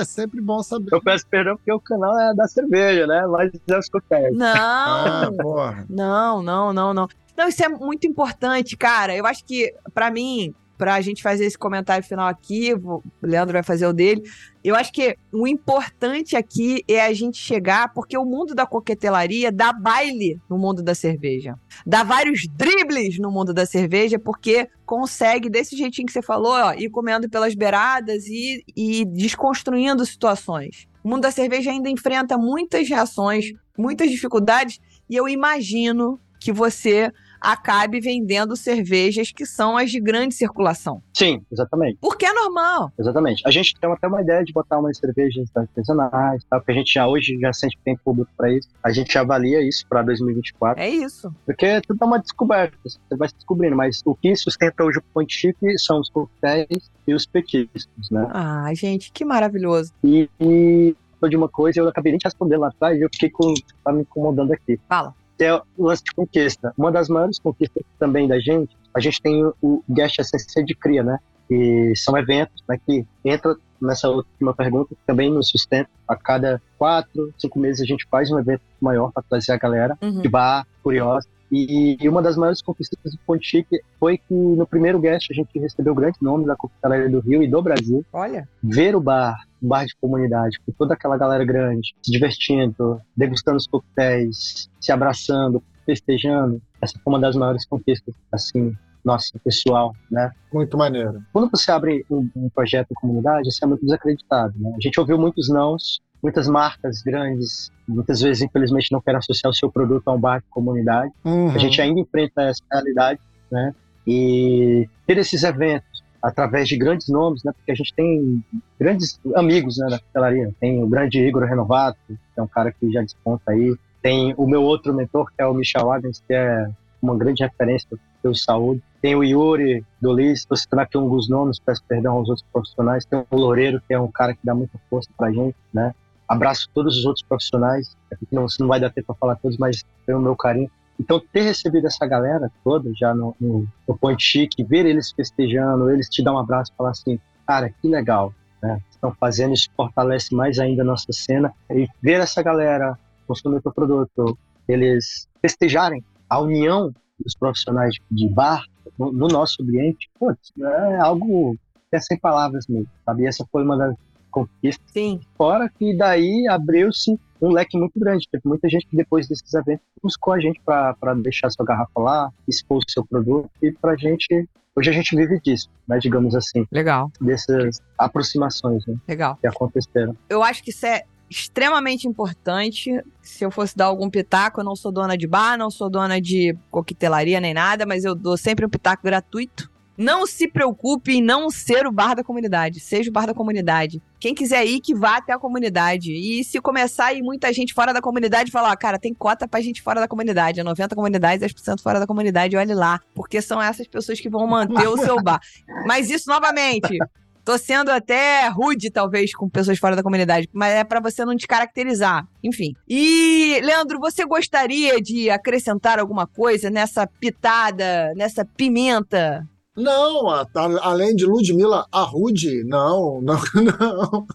É 0.00 0.04
sempre 0.04 0.40
bom 0.40 0.62
saber. 0.62 0.88
Eu 0.92 1.02
peço 1.02 1.26
perdão 1.26 1.56
porque 1.56 1.72
o 1.72 1.80
canal 1.80 2.18
é 2.18 2.34
da 2.34 2.46
cerveja, 2.48 3.06
né? 3.06 3.26
Mas 3.26 3.50
é 3.68 3.78
os 3.78 3.88
coquetéis. 3.88 4.36
Ah, 4.40 5.22
Não, 5.30 5.36
porra. 5.36 5.86
não, 5.88 6.42
não, 6.42 6.72
não, 6.72 6.94
não. 6.94 7.08
Não, 7.36 7.48
isso 7.48 7.64
é 7.64 7.68
muito 7.68 8.06
importante, 8.06 8.76
cara. 8.76 9.14
Eu 9.16 9.24
acho 9.26 9.44
que, 9.44 9.72
pra 9.94 10.10
mim, 10.10 10.54
pra 10.80 10.98
gente 11.02 11.22
fazer 11.22 11.44
esse 11.44 11.58
comentário 11.58 12.02
final 12.02 12.26
aqui, 12.26 12.72
o 12.72 13.02
Leandro 13.20 13.52
vai 13.52 13.62
fazer 13.62 13.86
o 13.86 13.92
dele. 13.92 14.22
Eu 14.64 14.74
acho 14.74 14.90
que 14.90 15.14
o 15.30 15.46
importante 15.46 16.34
aqui 16.34 16.82
é 16.88 17.02
a 17.02 17.12
gente 17.12 17.36
chegar, 17.36 17.92
porque 17.92 18.16
o 18.16 18.24
mundo 18.24 18.54
da 18.54 18.64
coquetelaria 18.64 19.52
dá 19.52 19.74
baile 19.74 20.40
no 20.48 20.56
mundo 20.56 20.82
da 20.82 20.94
cerveja. 20.94 21.54
Dá 21.84 22.02
vários 22.02 22.48
dribles 22.48 23.18
no 23.18 23.30
mundo 23.30 23.52
da 23.52 23.66
cerveja, 23.66 24.18
porque 24.18 24.70
consegue, 24.86 25.50
desse 25.50 25.76
jeitinho 25.76 26.06
que 26.06 26.14
você 26.14 26.22
falou, 26.22 26.52
ó, 26.52 26.72
ir 26.72 26.88
comendo 26.88 27.28
pelas 27.28 27.54
beiradas 27.54 28.24
e, 28.26 28.64
e 28.74 29.04
desconstruindo 29.04 30.06
situações. 30.06 30.88
O 31.04 31.10
mundo 31.10 31.20
da 31.20 31.30
cerveja 31.30 31.70
ainda 31.70 31.90
enfrenta 31.90 32.38
muitas 32.38 32.88
reações, 32.88 33.52
muitas 33.76 34.10
dificuldades, 34.10 34.80
e 35.10 35.14
eu 35.14 35.28
imagino 35.28 36.18
que 36.40 36.50
você 36.50 37.12
acabe 37.40 38.00
vendendo 38.00 38.56
cervejas 38.56 39.32
que 39.32 39.46
são 39.46 39.76
as 39.76 39.90
de 39.90 40.00
grande 40.00 40.34
circulação. 40.34 41.02
Sim, 41.14 41.42
exatamente. 41.50 41.98
Porque 42.00 42.26
é 42.26 42.32
normal. 42.32 42.92
Exatamente. 42.98 43.42
A 43.46 43.50
gente 43.50 43.74
tem 43.78 43.90
até 43.90 44.06
uma 44.06 44.20
ideia 44.22 44.44
de 44.44 44.52
botar 44.52 44.78
umas 44.78 44.98
cervejas 44.98 45.48
artesanais, 45.56 46.44
tá? 46.44 46.58
porque 46.58 46.72
a 46.72 46.74
gente 46.74 46.92
já 46.92 47.06
hoje 47.06 47.38
já 47.40 47.52
sente 47.52 47.76
que 47.76 47.82
tem 47.82 47.96
público 47.96 48.30
para 48.36 48.52
isso. 48.52 48.68
A 48.82 48.90
gente 48.90 49.16
avalia 49.18 49.60
isso 49.66 49.86
para 49.88 50.02
2024, 50.02 50.82
É 50.82 50.88
isso. 50.88 51.34
porque 51.46 51.80
tudo 51.82 51.98
é 52.02 52.06
uma 52.06 52.18
descoberta, 52.18 52.76
você 52.84 52.98
vai 53.16 53.28
se 53.28 53.34
descobrindo. 53.34 53.76
Mas 53.76 54.00
o 54.04 54.14
que 54.14 54.34
sustenta 54.36 54.84
hoje 54.84 54.98
o 54.98 55.02
Ponte 55.14 55.34
Chique 55.34 55.78
são 55.78 56.00
os 56.00 56.08
coquetéis 56.10 56.90
e 57.06 57.14
os 57.14 57.26
petiscos, 57.26 58.10
né? 58.10 58.26
Ai, 58.32 58.74
gente, 58.74 59.10
que 59.12 59.24
maravilhoso. 59.24 59.92
E, 60.04 60.28
e 60.40 60.94
de 61.28 61.36
uma 61.36 61.48
coisa, 61.48 61.80
eu 61.80 61.88
acabei 61.88 62.12
nem 62.12 62.18
te 62.18 62.24
respondendo 62.24 62.60
lá 62.60 62.68
atrás, 62.68 62.98
e 62.98 63.02
eu 63.02 63.08
fiquei 63.12 63.28
com, 63.28 63.52
tá 63.84 63.92
me 63.92 64.00
incomodando 64.02 64.52
aqui. 64.52 64.80
Fala. 64.88 65.14
Que 65.40 65.44
é 65.44 65.54
o 65.54 65.86
lance 65.86 66.04
de 66.04 66.12
conquista. 66.14 66.70
Uma 66.76 66.92
das 66.92 67.08
maiores 67.08 67.38
conquistas 67.38 67.82
também 67.98 68.28
da 68.28 68.38
gente, 68.38 68.76
a 68.94 69.00
gente 69.00 69.22
tem 69.22 69.42
o, 69.62 69.82
Guest 69.88 70.20
SCC 70.22 70.62
de 70.62 70.74
Cria, 70.74 71.02
né? 71.02 71.18
E 71.50 71.94
são 71.96 72.14
eventos 72.18 72.62
né, 72.68 72.78
que 72.84 73.06
entra 73.24 73.56
nessa 73.80 74.10
última 74.10 74.52
pergunta, 74.52 74.94
que 74.94 75.00
também 75.06 75.30
nos 75.32 75.48
sustenta. 75.48 75.88
A 76.06 76.14
cada 76.14 76.60
quatro, 76.76 77.32
cinco 77.38 77.58
meses 77.58 77.80
a 77.80 77.86
gente 77.86 78.06
faz 78.10 78.30
um 78.30 78.38
evento 78.38 78.60
maior 78.78 79.10
para 79.12 79.22
trazer 79.22 79.52
a 79.52 79.56
galera 79.56 79.96
Uhum. 80.02 80.20
de 80.20 80.28
bar, 80.28 80.66
curiosa. 80.82 81.26
E, 81.50 81.96
e 82.00 82.08
uma 82.08 82.22
das 82.22 82.36
maiores 82.36 82.62
conquistas 82.62 82.98
do 83.12 83.18
Ponte 83.26 83.46
Chique 83.46 83.80
foi 83.98 84.18
que 84.18 84.32
no 84.34 84.66
primeiro 84.66 85.00
guest 85.00 85.30
a 85.30 85.34
gente 85.34 85.58
recebeu 85.58 85.94
grandes 85.94 86.20
nomes 86.20 86.46
da 86.46 86.56
coquetelaria 86.56 87.08
do 87.08 87.20
Rio 87.20 87.42
e 87.42 87.48
do 87.48 87.60
Brasil. 87.60 88.04
Olha. 88.12 88.48
Ver 88.62 88.94
o 88.94 89.00
bar, 89.00 89.36
um 89.62 89.68
bar 89.68 89.84
de 89.84 89.96
comunidade, 90.00 90.58
com 90.64 90.72
toda 90.72 90.94
aquela 90.94 91.16
galera 91.16 91.44
grande, 91.44 91.94
se 92.02 92.12
divertindo, 92.12 93.00
degustando 93.16 93.56
os 93.56 93.66
coquetéis, 93.66 94.70
se 94.80 94.92
abraçando, 94.92 95.62
festejando. 95.84 96.60
Essa 96.80 96.98
foi 97.02 97.12
uma 97.12 97.20
das 97.20 97.34
maiores 97.34 97.66
conquistas, 97.66 98.14
assim, 98.32 98.72
nossa, 99.04 99.38
pessoal, 99.42 99.94
né? 100.10 100.30
Muito 100.52 100.76
maneiro. 100.76 101.22
Quando 101.32 101.50
você 101.50 101.70
abre 101.70 102.04
um, 102.10 102.28
um 102.36 102.48
projeto 102.48 102.88
em 102.90 102.94
comunidade, 102.94 103.50
você 103.50 103.64
é 103.64 103.68
muito 103.68 103.82
desacreditado, 103.82 104.54
né? 104.58 104.72
A 104.76 104.80
gente 104.80 105.00
ouviu 105.00 105.18
muitos 105.18 105.48
nãos, 105.48 106.00
muitas 106.22 106.48
marcas 106.48 107.02
grandes, 107.02 107.70
muitas 107.86 108.20
vezes, 108.20 108.42
infelizmente, 108.42 108.92
não 108.92 109.00
querem 109.00 109.18
associar 109.18 109.50
o 109.50 109.54
seu 109.54 109.70
produto 109.70 110.08
a 110.08 110.12
um 110.12 110.20
bar 110.20 110.40
de 110.40 110.46
comunidade. 110.50 111.12
Uhum. 111.24 111.50
A 111.50 111.58
gente 111.58 111.80
ainda 111.80 112.00
enfrenta 112.00 112.42
essa 112.42 112.62
realidade, 112.70 113.20
né? 113.50 113.74
E 114.06 114.88
ter 115.06 115.18
esses 115.18 115.42
eventos 115.42 116.02
através 116.22 116.68
de 116.68 116.76
grandes 116.76 117.08
nomes, 117.08 117.42
né? 117.42 117.52
Porque 117.52 117.72
a 117.72 117.74
gente 117.74 117.94
tem 117.94 118.44
grandes 118.78 119.18
amigos, 119.34 119.78
né, 119.78 119.88
da 119.88 119.98
coquetelaria. 119.98 120.54
Tem 120.60 120.82
o 120.82 120.86
grande 120.86 121.18
Igor 121.18 121.44
Renovato, 121.44 121.98
que 122.06 122.16
é 122.36 122.42
um 122.42 122.46
cara 122.46 122.72
que 122.72 122.90
já 122.90 123.00
desponta 123.00 123.52
aí. 123.52 123.74
Tem 124.02 124.34
o 124.36 124.46
meu 124.46 124.62
outro 124.62 124.92
mentor, 124.94 125.30
que 125.34 125.42
é 125.42 125.46
o 125.46 125.54
Michel 125.54 125.90
Adams, 125.90 126.22
que 126.26 126.34
é 126.34 126.70
uma 127.00 127.16
grande 127.16 127.42
referência 127.42 127.88
pelo 128.22 128.34
saúde. 128.34 128.82
Tem 129.00 129.14
o 129.14 129.24
Yuri 129.24 129.84
do 130.00 130.12
Liz, 130.12 130.40
estou 130.40 130.56
citando 130.56 130.82
aqui 130.82 130.96
alguns 130.96 131.28
nomes, 131.28 131.58
peço 131.58 131.82
perdão 131.88 132.14
aos 132.14 132.28
outros 132.28 132.46
profissionais. 132.52 133.04
Tem 133.04 133.24
o 133.30 133.36
Loureiro, 133.36 133.80
que 133.86 133.94
é 133.94 134.00
um 134.00 134.10
cara 134.10 134.34
que 134.34 134.40
dá 134.44 134.54
muita 134.54 134.78
força 134.90 135.08
pra 135.16 135.32
gente, 135.32 135.56
né? 135.72 135.94
Abraço 136.30 136.70
todos 136.72 136.96
os 136.96 137.04
outros 137.04 137.26
profissionais. 137.26 137.96
Aqui 138.08 138.24
não, 138.30 138.46
não 138.60 138.68
vai 138.68 138.78
dar 138.78 138.90
tempo 138.90 139.08
para 139.08 139.16
falar 139.16 139.34
todos, 139.34 139.58
mas 139.58 139.84
tenho 140.06 140.18
o 140.18 140.22
meu 140.22 140.36
carinho. 140.36 140.70
Então, 140.96 141.20
ter 141.32 141.40
recebido 141.40 141.88
essa 141.88 142.06
galera 142.06 142.48
toda 142.62 142.88
já 142.94 143.12
no, 143.12 143.34
no, 143.40 143.66
no 143.88 144.16
Chique, 144.16 144.62
ver 144.62 144.86
eles 144.86 145.10
festejando, 145.10 145.90
eles 145.90 146.08
te 146.08 146.22
dar 146.22 146.32
um 146.32 146.38
abraço 146.38 146.70
e 146.72 146.76
falar 146.76 146.90
assim, 146.90 147.18
cara, 147.44 147.68
que 147.68 147.88
legal, 147.88 148.32
né? 148.62 148.80
Estão 148.88 149.12
fazendo, 149.18 149.54
isso 149.54 149.68
fortalece 149.76 150.32
mais 150.32 150.60
ainda 150.60 150.82
a 150.82 150.84
nossa 150.84 151.12
cena. 151.12 151.52
E 151.68 151.88
ver 152.00 152.20
essa 152.20 152.40
galera 152.44 152.96
consumir 153.26 153.60
o 153.64 153.72
produto, 153.72 154.38
eles 154.68 155.26
festejarem 155.42 156.04
a 156.28 156.38
união 156.38 156.94
dos 157.18 157.34
profissionais 157.34 157.96
de 158.08 158.28
bar 158.28 158.62
no, 158.96 159.10
no 159.10 159.26
nosso 159.26 159.64
ambiente, 159.64 160.08
putz, 160.16 160.52
é 160.60 160.96
algo 160.98 161.56
que 161.90 161.96
é 161.96 162.00
sem 162.00 162.16
palavras 162.16 162.68
mesmo, 162.68 162.88
sabe? 163.04 163.24
E 163.24 163.26
essa 163.26 163.44
foi 163.50 163.64
uma 163.64 163.76
das 163.76 163.96
conquistas 164.30 164.90
Sim. 164.92 165.20
Fora 165.36 165.68
que 165.68 165.96
daí 165.96 166.46
abriu-se 166.48 167.18
um 167.40 167.50
leque 167.50 167.78
muito 167.78 167.98
grande. 167.98 168.28
Teve 168.30 168.42
muita 168.46 168.68
gente 168.68 168.86
que 168.86 168.96
depois 168.96 169.26
desses 169.28 169.52
eventos 169.54 169.84
buscou 170.02 170.34
a 170.34 170.40
gente 170.40 170.60
para 170.64 171.14
deixar 171.14 171.50
sua 171.50 171.64
garrafa 171.64 171.98
lá, 171.98 172.30
expor 172.46 172.78
o 172.78 172.90
seu 172.90 173.04
produto. 173.04 173.50
E 173.62 173.72
pra 173.72 173.96
gente, 173.96 174.48
hoje 174.76 174.90
a 174.90 174.92
gente 174.92 175.16
vive 175.16 175.40
disso, 175.40 175.68
né, 175.88 175.98
digamos 175.98 176.34
assim, 176.34 176.66
Legal, 176.70 177.10
dessas 177.20 177.80
aproximações 177.98 178.86
né, 178.86 178.96
legal. 179.08 179.36
que 179.36 179.46
aconteceram. 179.46 180.16
Eu 180.28 180.42
acho 180.42 180.62
que 180.62 180.70
isso 180.70 180.84
é 180.86 181.04
extremamente 181.30 182.08
importante. 182.08 182.90
Se 183.22 183.44
eu 183.44 183.50
fosse 183.50 183.76
dar 183.76 183.86
algum 183.86 184.10
pitaco, 184.10 184.60
eu 184.60 184.64
não 184.64 184.74
sou 184.74 184.90
dona 184.90 185.16
de 185.16 185.28
bar, 185.28 185.56
não 185.56 185.70
sou 185.70 185.88
dona 185.88 186.20
de 186.20 186.56
coquetelaria 186.70 187.40
nem 187.40 187.54
nada, 187.54 187.86
mas 187.86 188.04
eu 188.04 188.14
dou 188.16 188.36
sempre 188.36 188.66
um 188.66 188.68
pitaco 188.68 189.04
gratuito. 189.04 189.69
Não 190.00 190.26
se 190.26 190.48
preocupe 190.48 191.12
em 191.12 191.22
não 191.22 191.50
ser 191.50 191.86
o 191.86 191.92
bar 191.92 192.14
da 192.14 192.24
comunidade, 192.24 192.80
seja 192.80 193.10
o 193.10 193.12
bar 193.12 193.26
da 193.26 193.34
comunidade. 193.34 194.00
Quem 194.18 194.34
quiser 194.34 194.64
ir, 194.64 194.80
que 194.80 194.94
vá 194.94 195.18
até 195.18 195.34
a 195.34 195.38
comunidade. 195.38 196.10
E 196.10 196.42
se 196.42 196.58
começar 196.58 197.08
a 197.08 197.12
ir 197.12 197.20
muita 197.20 197.52
gente 197.52 197.74
fora 197.74 197.92
da 197.92 198.00
comunidade, 198.00 198.50
falar, 198.50 198.74
cara, 198.78 198.98
tem 198.98 199.12
cota 199.12 199.46
pra 199.46 199.60
gente 199.60 199.82
fora 199.82 200.00
da 200.00 200.08
comunidade. 200.08 200.58
É 200.58 200.64
90 200.64 200.96
comunidades, 200.96 201.46
10% 201.46 201.82
fora 201.82 202.00
da 202.00 202.06
comunidade, 202.06 202.56
olhe 202.56 202.72
lá. 202.72 202.98
Porque 203.14 203.42
são 203.42 203.60
essas 203.60 203.86
pessoas 203.86 204.18
que 204.18 204.30
vão 204.30 204.46
manter 204.46 204.88
o 204.88 204.96
seu 204.96 205.22
bar. 205.22 205.38
Mas 205.84 206.08
isso, 206.08 206.30
novamente, 206.30 206.96
Tô 207.44 207.58
sendo 207.58 207.90
até 207.90 208.48
rude, 208.48 208.90
talvez, 208.90 209.34
com 209.34 209.48
pessoas 209.48 209.78
fora 209.78 209.96
da 209.96 210.02
comunidade, 210.02 210.46
mas 210.52 210.74
é 210.74 210.84
pra 210.84 211.00
você 211.00 211.24
não 211.24 211.34
descaracterizar. 211.34 212.28
Enfim. 212.44 212.74
E, 212.86 213.58
Leandro, 213.62 213.98
você 213.98 214.26
gostaria 214.26 215.00
de 215.00 215.30
acrescentar 215.30 215.98
alguma 215.98 216.26
coisa 216.26 216.70
nessa 216.70 217.06
pitada, 217.06 218.12
nessa 218.14 218.44
pimenta? 218.44 219.48
Não, 219.76 220.28
a- 220.28 220.46
a- 220.54 220.88
além 220.88 221.14
de 221.14 221.24
Ludmilla 221.24 221.86
Arrude, 221.92 222.64
não, 222.64 223.20
não, 223.22 223.40
não. 223.54 224.26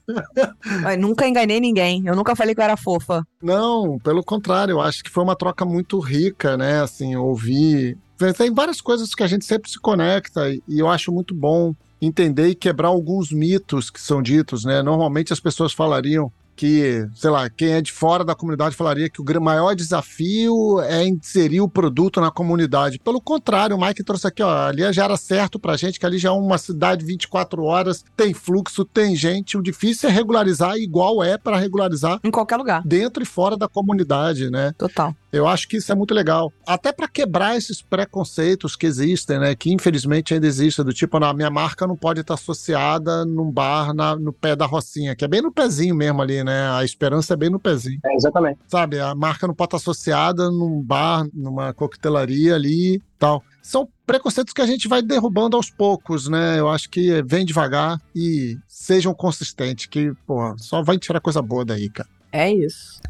Eu 0.92 0.98
nunca 0.98 1.28
enganei 1.28 1.60
ninguém. 1.60 2.04
Eu 2.06 2.16
nunca 2.16 2.36
falei 2.36 2.56
que 2.56 2.62
eu 2.62 2.66
era 2.66 2.78
fofa. 2.78 3.24
Não, 3.42 4.00
pelo 4.00 4.24
contrário, 4.24 4.74
eu 4.74 4.82
acho 4.82 5.04
que 5.04 5.10
foi 5.10 5.24
uma 5.24 5.36
troca 5.36 5.66
muito 5.66 6.00
rica, 6.00 6.56
né? 6.58 6.82
Assim, 6.82 7.16
ouvir. 7.16 7.98
Tem 8.38 8.54
várias 8.54 8.80
coisas 8.80 9.14
que 9.14 9.24
a 9.24 9.28
gente 9.28 9.44
sempre 9.46 9.70
se 9.70 9.80
conecta 9.80 10.50
e 10.50 10.62
e 10.68 10.80
eu 10.80 10.88
acho 10.88 11.12
muito 11.12 11.36
bom 11.36 11.74
entender 12.02 12.48
e 12.50 12.56
quebrar 12.56 12.88
alguns 12.88 13.32
mitos 13.32 13.90
que 13.90 14.00
são 14.02 14.22
ditos, 14.22 14.64
né? 14.64 14.82
Normalmente 14.82 15.34
as 15.34 15.40
pessoas 15.40 15.74
falariam 15.74 16.32
que, 16.56 17.08
sei 17.14 17.30
lá, 17.30 17.50
quem 17.50 17.74
é 17.74 17.82
de 17.82 17.92
fora 17.92 18.24
da 18.24 18.36
comunidade 18.36 18.76
falaria 18.76 19.10
que 19.10 19.22
o 19.22 19.42
maior 19.42 19.76
desafio 19.76 20.82
é 20.82 21.06
inserir 21.06 21.62
o 21.62 21.70
produto 21.70 22.22
na 22.22 22.32
comunidade. 22.32 23.00
Pelo 23.00 23.22
contrário, 23.22 23.76
o 23.76 23.80
Mike 23.80 24.04
trouxe 24.04 24.28
aqui, 24.28 24.42
ó, 24.42 24.68
ali 24.68 24.92
já 24.94 25.04
era 25.04 25.18
certo 25.18 25.60
pra 25.60 25.76
gente 25.76 26.00
que 26.00 26.06
ali 26.06 26.18
já 26.18 26.30
é 26.30 26.32
uma 26.32 26.58
cidade 26.58 27.06
24 27.06 27.64
horas, 27.64 28.04
tem 28.16 28.34
fluxo, 28.34 28.86
tem 28.86 29.16
gente. 29.16 29.58
O 29.58 29.62
difícil 29.62 30.10
é 30.10 30.12
regularizar 30.12 30.76
igual 30.78 31.24
é 31.24 31.38
para 31.38 31.58
regularizar 31.58 32.20
em 32.24 32.32
qualquer 32.32 32.58
lugar, 32.58 32.82
dentro 32.86 33.22
e 33.22 33.26
fora 33.26 33.58
da 33.58 33.68
comunidade, 33.68 34.50
né? 34.50 34.74
Total. 34.78 35.14
Eu 35.36 35.46
acho 35.46 35.68
que 35.68 35.76
isso 35.76 35.92
é 35.92 35.96
muito 35.96 36.14
legal. 36.14 36.52
Até 36.66 36.94
para 36.94 37.10
quebrar 37.10 37.58
esses 37.58 37.82
preconceitos 37.82 38.74
que 38.78 38.86
existem, 38.86 39.38
né? 39.38 39.54
Que 39.54 39.70
infelizmente 39.70 40.34
ainda 40.34 40.48
existem, 40.48 40.86
do 40.86 40.94
tipo, 40.94 41.22
a 41.22 41.34
minha 41.34 41.50
marca 41.50 41.86
não 41.86 41.98
pode 41.98 42.22
estar 42.22 42.36
associada 42.36 43.26
num 43.26 43.52
bar 43.52 43.94
na, 43.94 44.16
no 44.16 44.32
pé 44.32 44.56
da 44.56 44.66
Rocinha, 44.66 45.14
que 45.14 45.26
é 45.26 45.28
bem 45.28 45.42
no 45.42 45.52
pezinho 45.52 45.94
mesmo 45.94 46.22
ali, 46.22 46.42
né? 46.42 46.70
A 46.72 46.86
esperança 46.86 47.34
é 47.34 47.38
bem 47.38 47.50
no 47.50 47.60
pezinho. 47.60 48.00
É, 48.06 48.16
exatamente. 48.16 48.60
Sabe, 48.66 48.98
a 48.98 49.14
marca 49.14 49.46
não 49.46 49.54
pode 49.54 49.68
estar 49.68 49.78
associada 49.78 50.50
num 50.50 50.82
bar, 50.82 51.28
numa 51.34 51.74
coquetelaria 51.74 52.56
ali 52.56 53.02
tal. 53.20 53.44
São 53.62 53.90
preconceitos 54.06 54.54
que 54.54 54.62
a 54.62 54.66
gente 54.66 54.88
vai 54.88 55.02
derrubando 55.02 55.58
aos 55.58 55.70
poucos, 55.70 56.30
né? 56.30 56.58
Eu 56.58 56.70
acho 56.70 56.90
que 56.90 57.22
vem 57.24 57.46
devagar 57.46 58.00
e 58.16 58.58
sejam 58.70 59.14
consistentes, 59.14 59.88
que, 59.88 60.14
pô, 60.26 60.56
só 60.58 60.82
vai 60.82 60.98
tirar 60.98 61.20
coisa 61.20 61.42
boa 61.42 61.66
daí, 61.66 61.90
cara. 61.90 62.08
É 62.32 62.54
isso. 62.54 63.02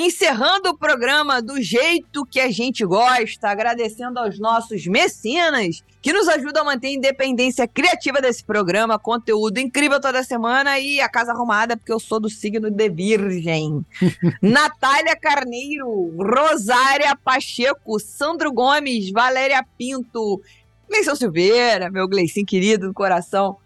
Encerrando 0.00 0.68
o 0.68 0.78
programa 0.78 1.42
do 1.42 1.60
jeito 1.60 2.24
que 2.24 2.38
a 2.38 2.48
gente 2.52 2.84
gosta, 2.84 3.48
agradecendo 3.48 4.20
aos 4.20 4.38
nossos 4.38 4.86
mecenas 4.86 5.82
que 6.00 6.12
nos 6.12 6.28
ajudam 6.28 6.62
a 6.62 6.66
manter 6.66 6.86
a 6.86 6.92
independência 6.92 7.66
criativa 7.66 8.20
desse 8.20 8.44
programa, 8.44 8.96
conteúdo 8.96 9.58
incrível 9.58 10.00
toda 10.00 10.22
semana 10.22 10.78
e 10.78 11.00
a 11.00 11.08
casa 11.08 11.32
arrumada, 11.32 11.76
porque 11.76 11.92
eu 11.92 11.98
sou 11.98 12.20
do 12.20 12.30
signo 12.30 12.70
de 12.70 12.88
Virgem. 12.88 13.84
Natália 14.40 15.16
Carneiro, 15.16 16.14
Rosária 16.16 17.16
Pacheco, 17.16 17.98
Sandro 17.98 18.52
Gomes, 18.52 19.10
Valéria 19.10 19.66
Pinto, 19.76 20.40
Gleison 20.88 21.16
Silveira, 21.16 21.90
meu 21.90 22.06
Gleicinho 22.06 22.46
querido 22.46 22.86
do 22.86 22.94
coração. 22.94 23.56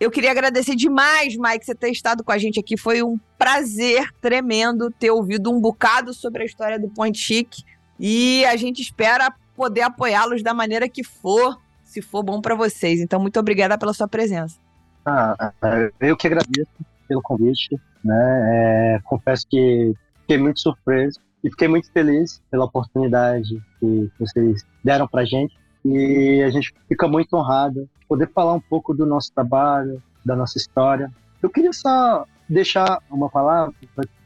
Eu 0.00 0.10
queria 0.10 0.30
agradecer 0.30 0.74
demais, 0.74 1.36
Mike, 1.36 1.66
você 1.66 1.74
ter 1.74 1.90
estado 1.90 2.24
com 2.24 2.32
a 2.32 2.38
gente 2.38 2.58
aqui. 2.58 2.74
Foi 2.74 3.02
um 3.02 3.20
prazer 3.38 4.10
tremendo 4.18 4.90
ter 4.90 5.10
ouvido 5.10 5.52
um 5.52 5.60
bocado 5.60 6.14
sobre 6.14 6.42
a 6.42 6.46
história 6.46 6.80
do 6.80 6.88
Point 6.88 7.18
Chic. 7.18 7.58
E 7.98 8.42
a 8.46 8.56
gente 8.56 8.80
espera 8.80 9.30
poder 9.54 9.82
apoiá-los 9.82 10.42
da 10.42 10.54
maneira 10.54 10.88
que 10.88 11.04
for, 11.04 11.60
se 11.84 12.00
for 12.00 12.22
bom 12.22 12.40
para 12.40 12.54
vocês. 12.54 12.98
Então, 12.98 13.20
muito 13.20 13.38
obrigada 13.38 13.76
pela 13.76 13.92
sua 13.92 14.08
presença. 14.08 14.58
Ah, 15.04 15.52
eu 16.00 16.16
que 16.16 16.26
agradeço 16.26 16.70
pelo 17.06 17.20
convite. 17.20 17.78
Né? 18.02 18.94
É, 18.96 19.00
confesso 19.04 19.46
que 19.46 19.92
fiquei 20.22 20.38
muito 20.38 20.60
surpreso 20.60 21.20
e 21.44 21.50
fiquei 21.50 21.68
muito 21.68 21.92
feliz 21.92 22.40
pela 22.50 22.64
oportunidade 22.64 23.62
que 23.78 24.10
vocês 24.18 24.64
deram 24.82 25.06
para 25.06 25.26
gente. 25.26 25.59
E 25.84 26.42
a 26.42 26.50
gente 26.50 26.74
fica 26.88 27.08
muito 27.08 27.34
honrado 27.34 27.88
poder 28.08 28.28
falar 28.28 28.54
um 28.54 28.60
pouco 28.60 28.92
do 28.92 29.06
nosso 29.06 29.32
trabalho, 29.32 30.02
da 30.24 30.36
nossa 30.36 30.58
história. 30.58 31.10
Eu 31.42 31.48
queria 31.48 31.72
só 31.72 32.26
deixar 32.48 33.00
uma 33.10 33.30
palavra, 33.30 33.72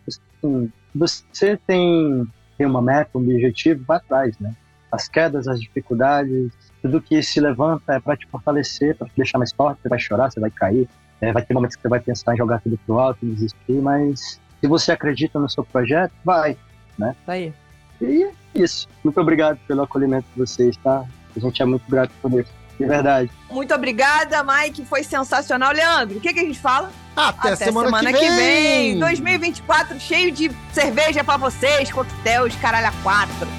assim, 0.08 0.72
você 0.94 1.56
tem, 1.66 2.26
tem 2.56 2.66
uma 2.66 2.80
meta, 2.80 3.18
um 3.18 3.20
objetivo, 3.20 3.84
vai 3.84 3.98
atrás, 3.98 4.38
né? 4.38 4.54
As 4.90 5.08
quedas, 5.08 5.48
as 5.48 5.60
dificuldades, 5.60 6.52
tudo 6.80 7.00
que 7.00 7.22
se 7.22 7.40
levanta 7.40 7.94
é 7.94 8.00
para 8.00 8.16
te 8.16 8.26
fortalecer, 8.26 8.96
para 8.96 9.08
te 9.08 9.16
deixar 9.16 9.38
mais 9.38 9.52
forte, 9.52 9.82
você 9.82 9.88
vai 9.88 9.98
chorar, 9.98 10.30
você 10.30 10.40
vai 10.40 10.50
cair, 10.50 10.88
é, 11.20 11.32
vai 11.32 11.42
ter 11.42 11.52
momentos 11.52 11.76
que 11.76 11.82
você 11.82 11.88
vai 11.88 12.00
pensar 12.00 12.34
em 12.34 12.36
jogar 12.36 12.60
tudo 12.60 12.78
pro 12.86 12.98
alto, 12.98 13.26
desistir, 13.26 13.80
mas 13.82 14.40
se 14.60 14.66
você 14.66 14.92
acredita 14.92 15.38
no 15.38 15.50
seu 15.50 15.64
projeto, 15.64 16.12
vai, 16.24 16.56
né? 16.96 17.14
Vai. 17.26 17.52
E 18.00 18.24
é 18.24 18.32
isso. 18.54 18.88
Muito 19.02 19.20
obrigado 19.20 19.58
pelo 19.66 19.82
acolhimento 19.82 20.26
de 20.32 20.38
vocês, 20.38 20.76
tá? 20.78 21.04
A 21.36 21.40
gente 21.40 21.62
é 21.62 21.64
muito 21.64 21.88
grato 21.88 22.10
por 22.20 22.40
isso. 22.40 22.50
De 22.78 22.86
verdade. 22.86 23.30
Muito 23.50 23.74
obrigada, 23.74 24.42
Mike. 24.42 24.84
Foi 24.84 25.04
sensacional. 25.04 25.72
Leandro, 25.72 26.18
o 26.18 26.20
que, 26.20 26.32
que 26.32 26.40
a 26.40 26.44
gente 26.44 26.58
fala? 26.58 26.90
Até, 27.14 27.52
Até 27.52 27.66
semana, 27.66 27.86
semana, 27.86 28.12
que, 28.12 28.18
vem. 28.18 28.92
vem. 28.92 28.98
2024 28.98 30.00
cheio 30.00 30.32
de 30.32 30.50
cerveja 30.72 31.22
para 31.22 31.36
vocês, 31.36 31.92
coquetéis, 31.92 32.56
caralho 32.56 32.88
a 32.88 32.92
quatro. 33.02 33.46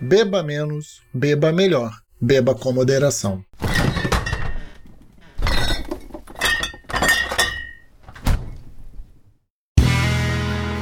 beba 0.00 0.42
menos, 0.42 1.02
beba 1.12 1.52
melhor. 1.52 1.92
Beba 2.20 2.54
com 2.54 2.72
moderação. 2.72 3.44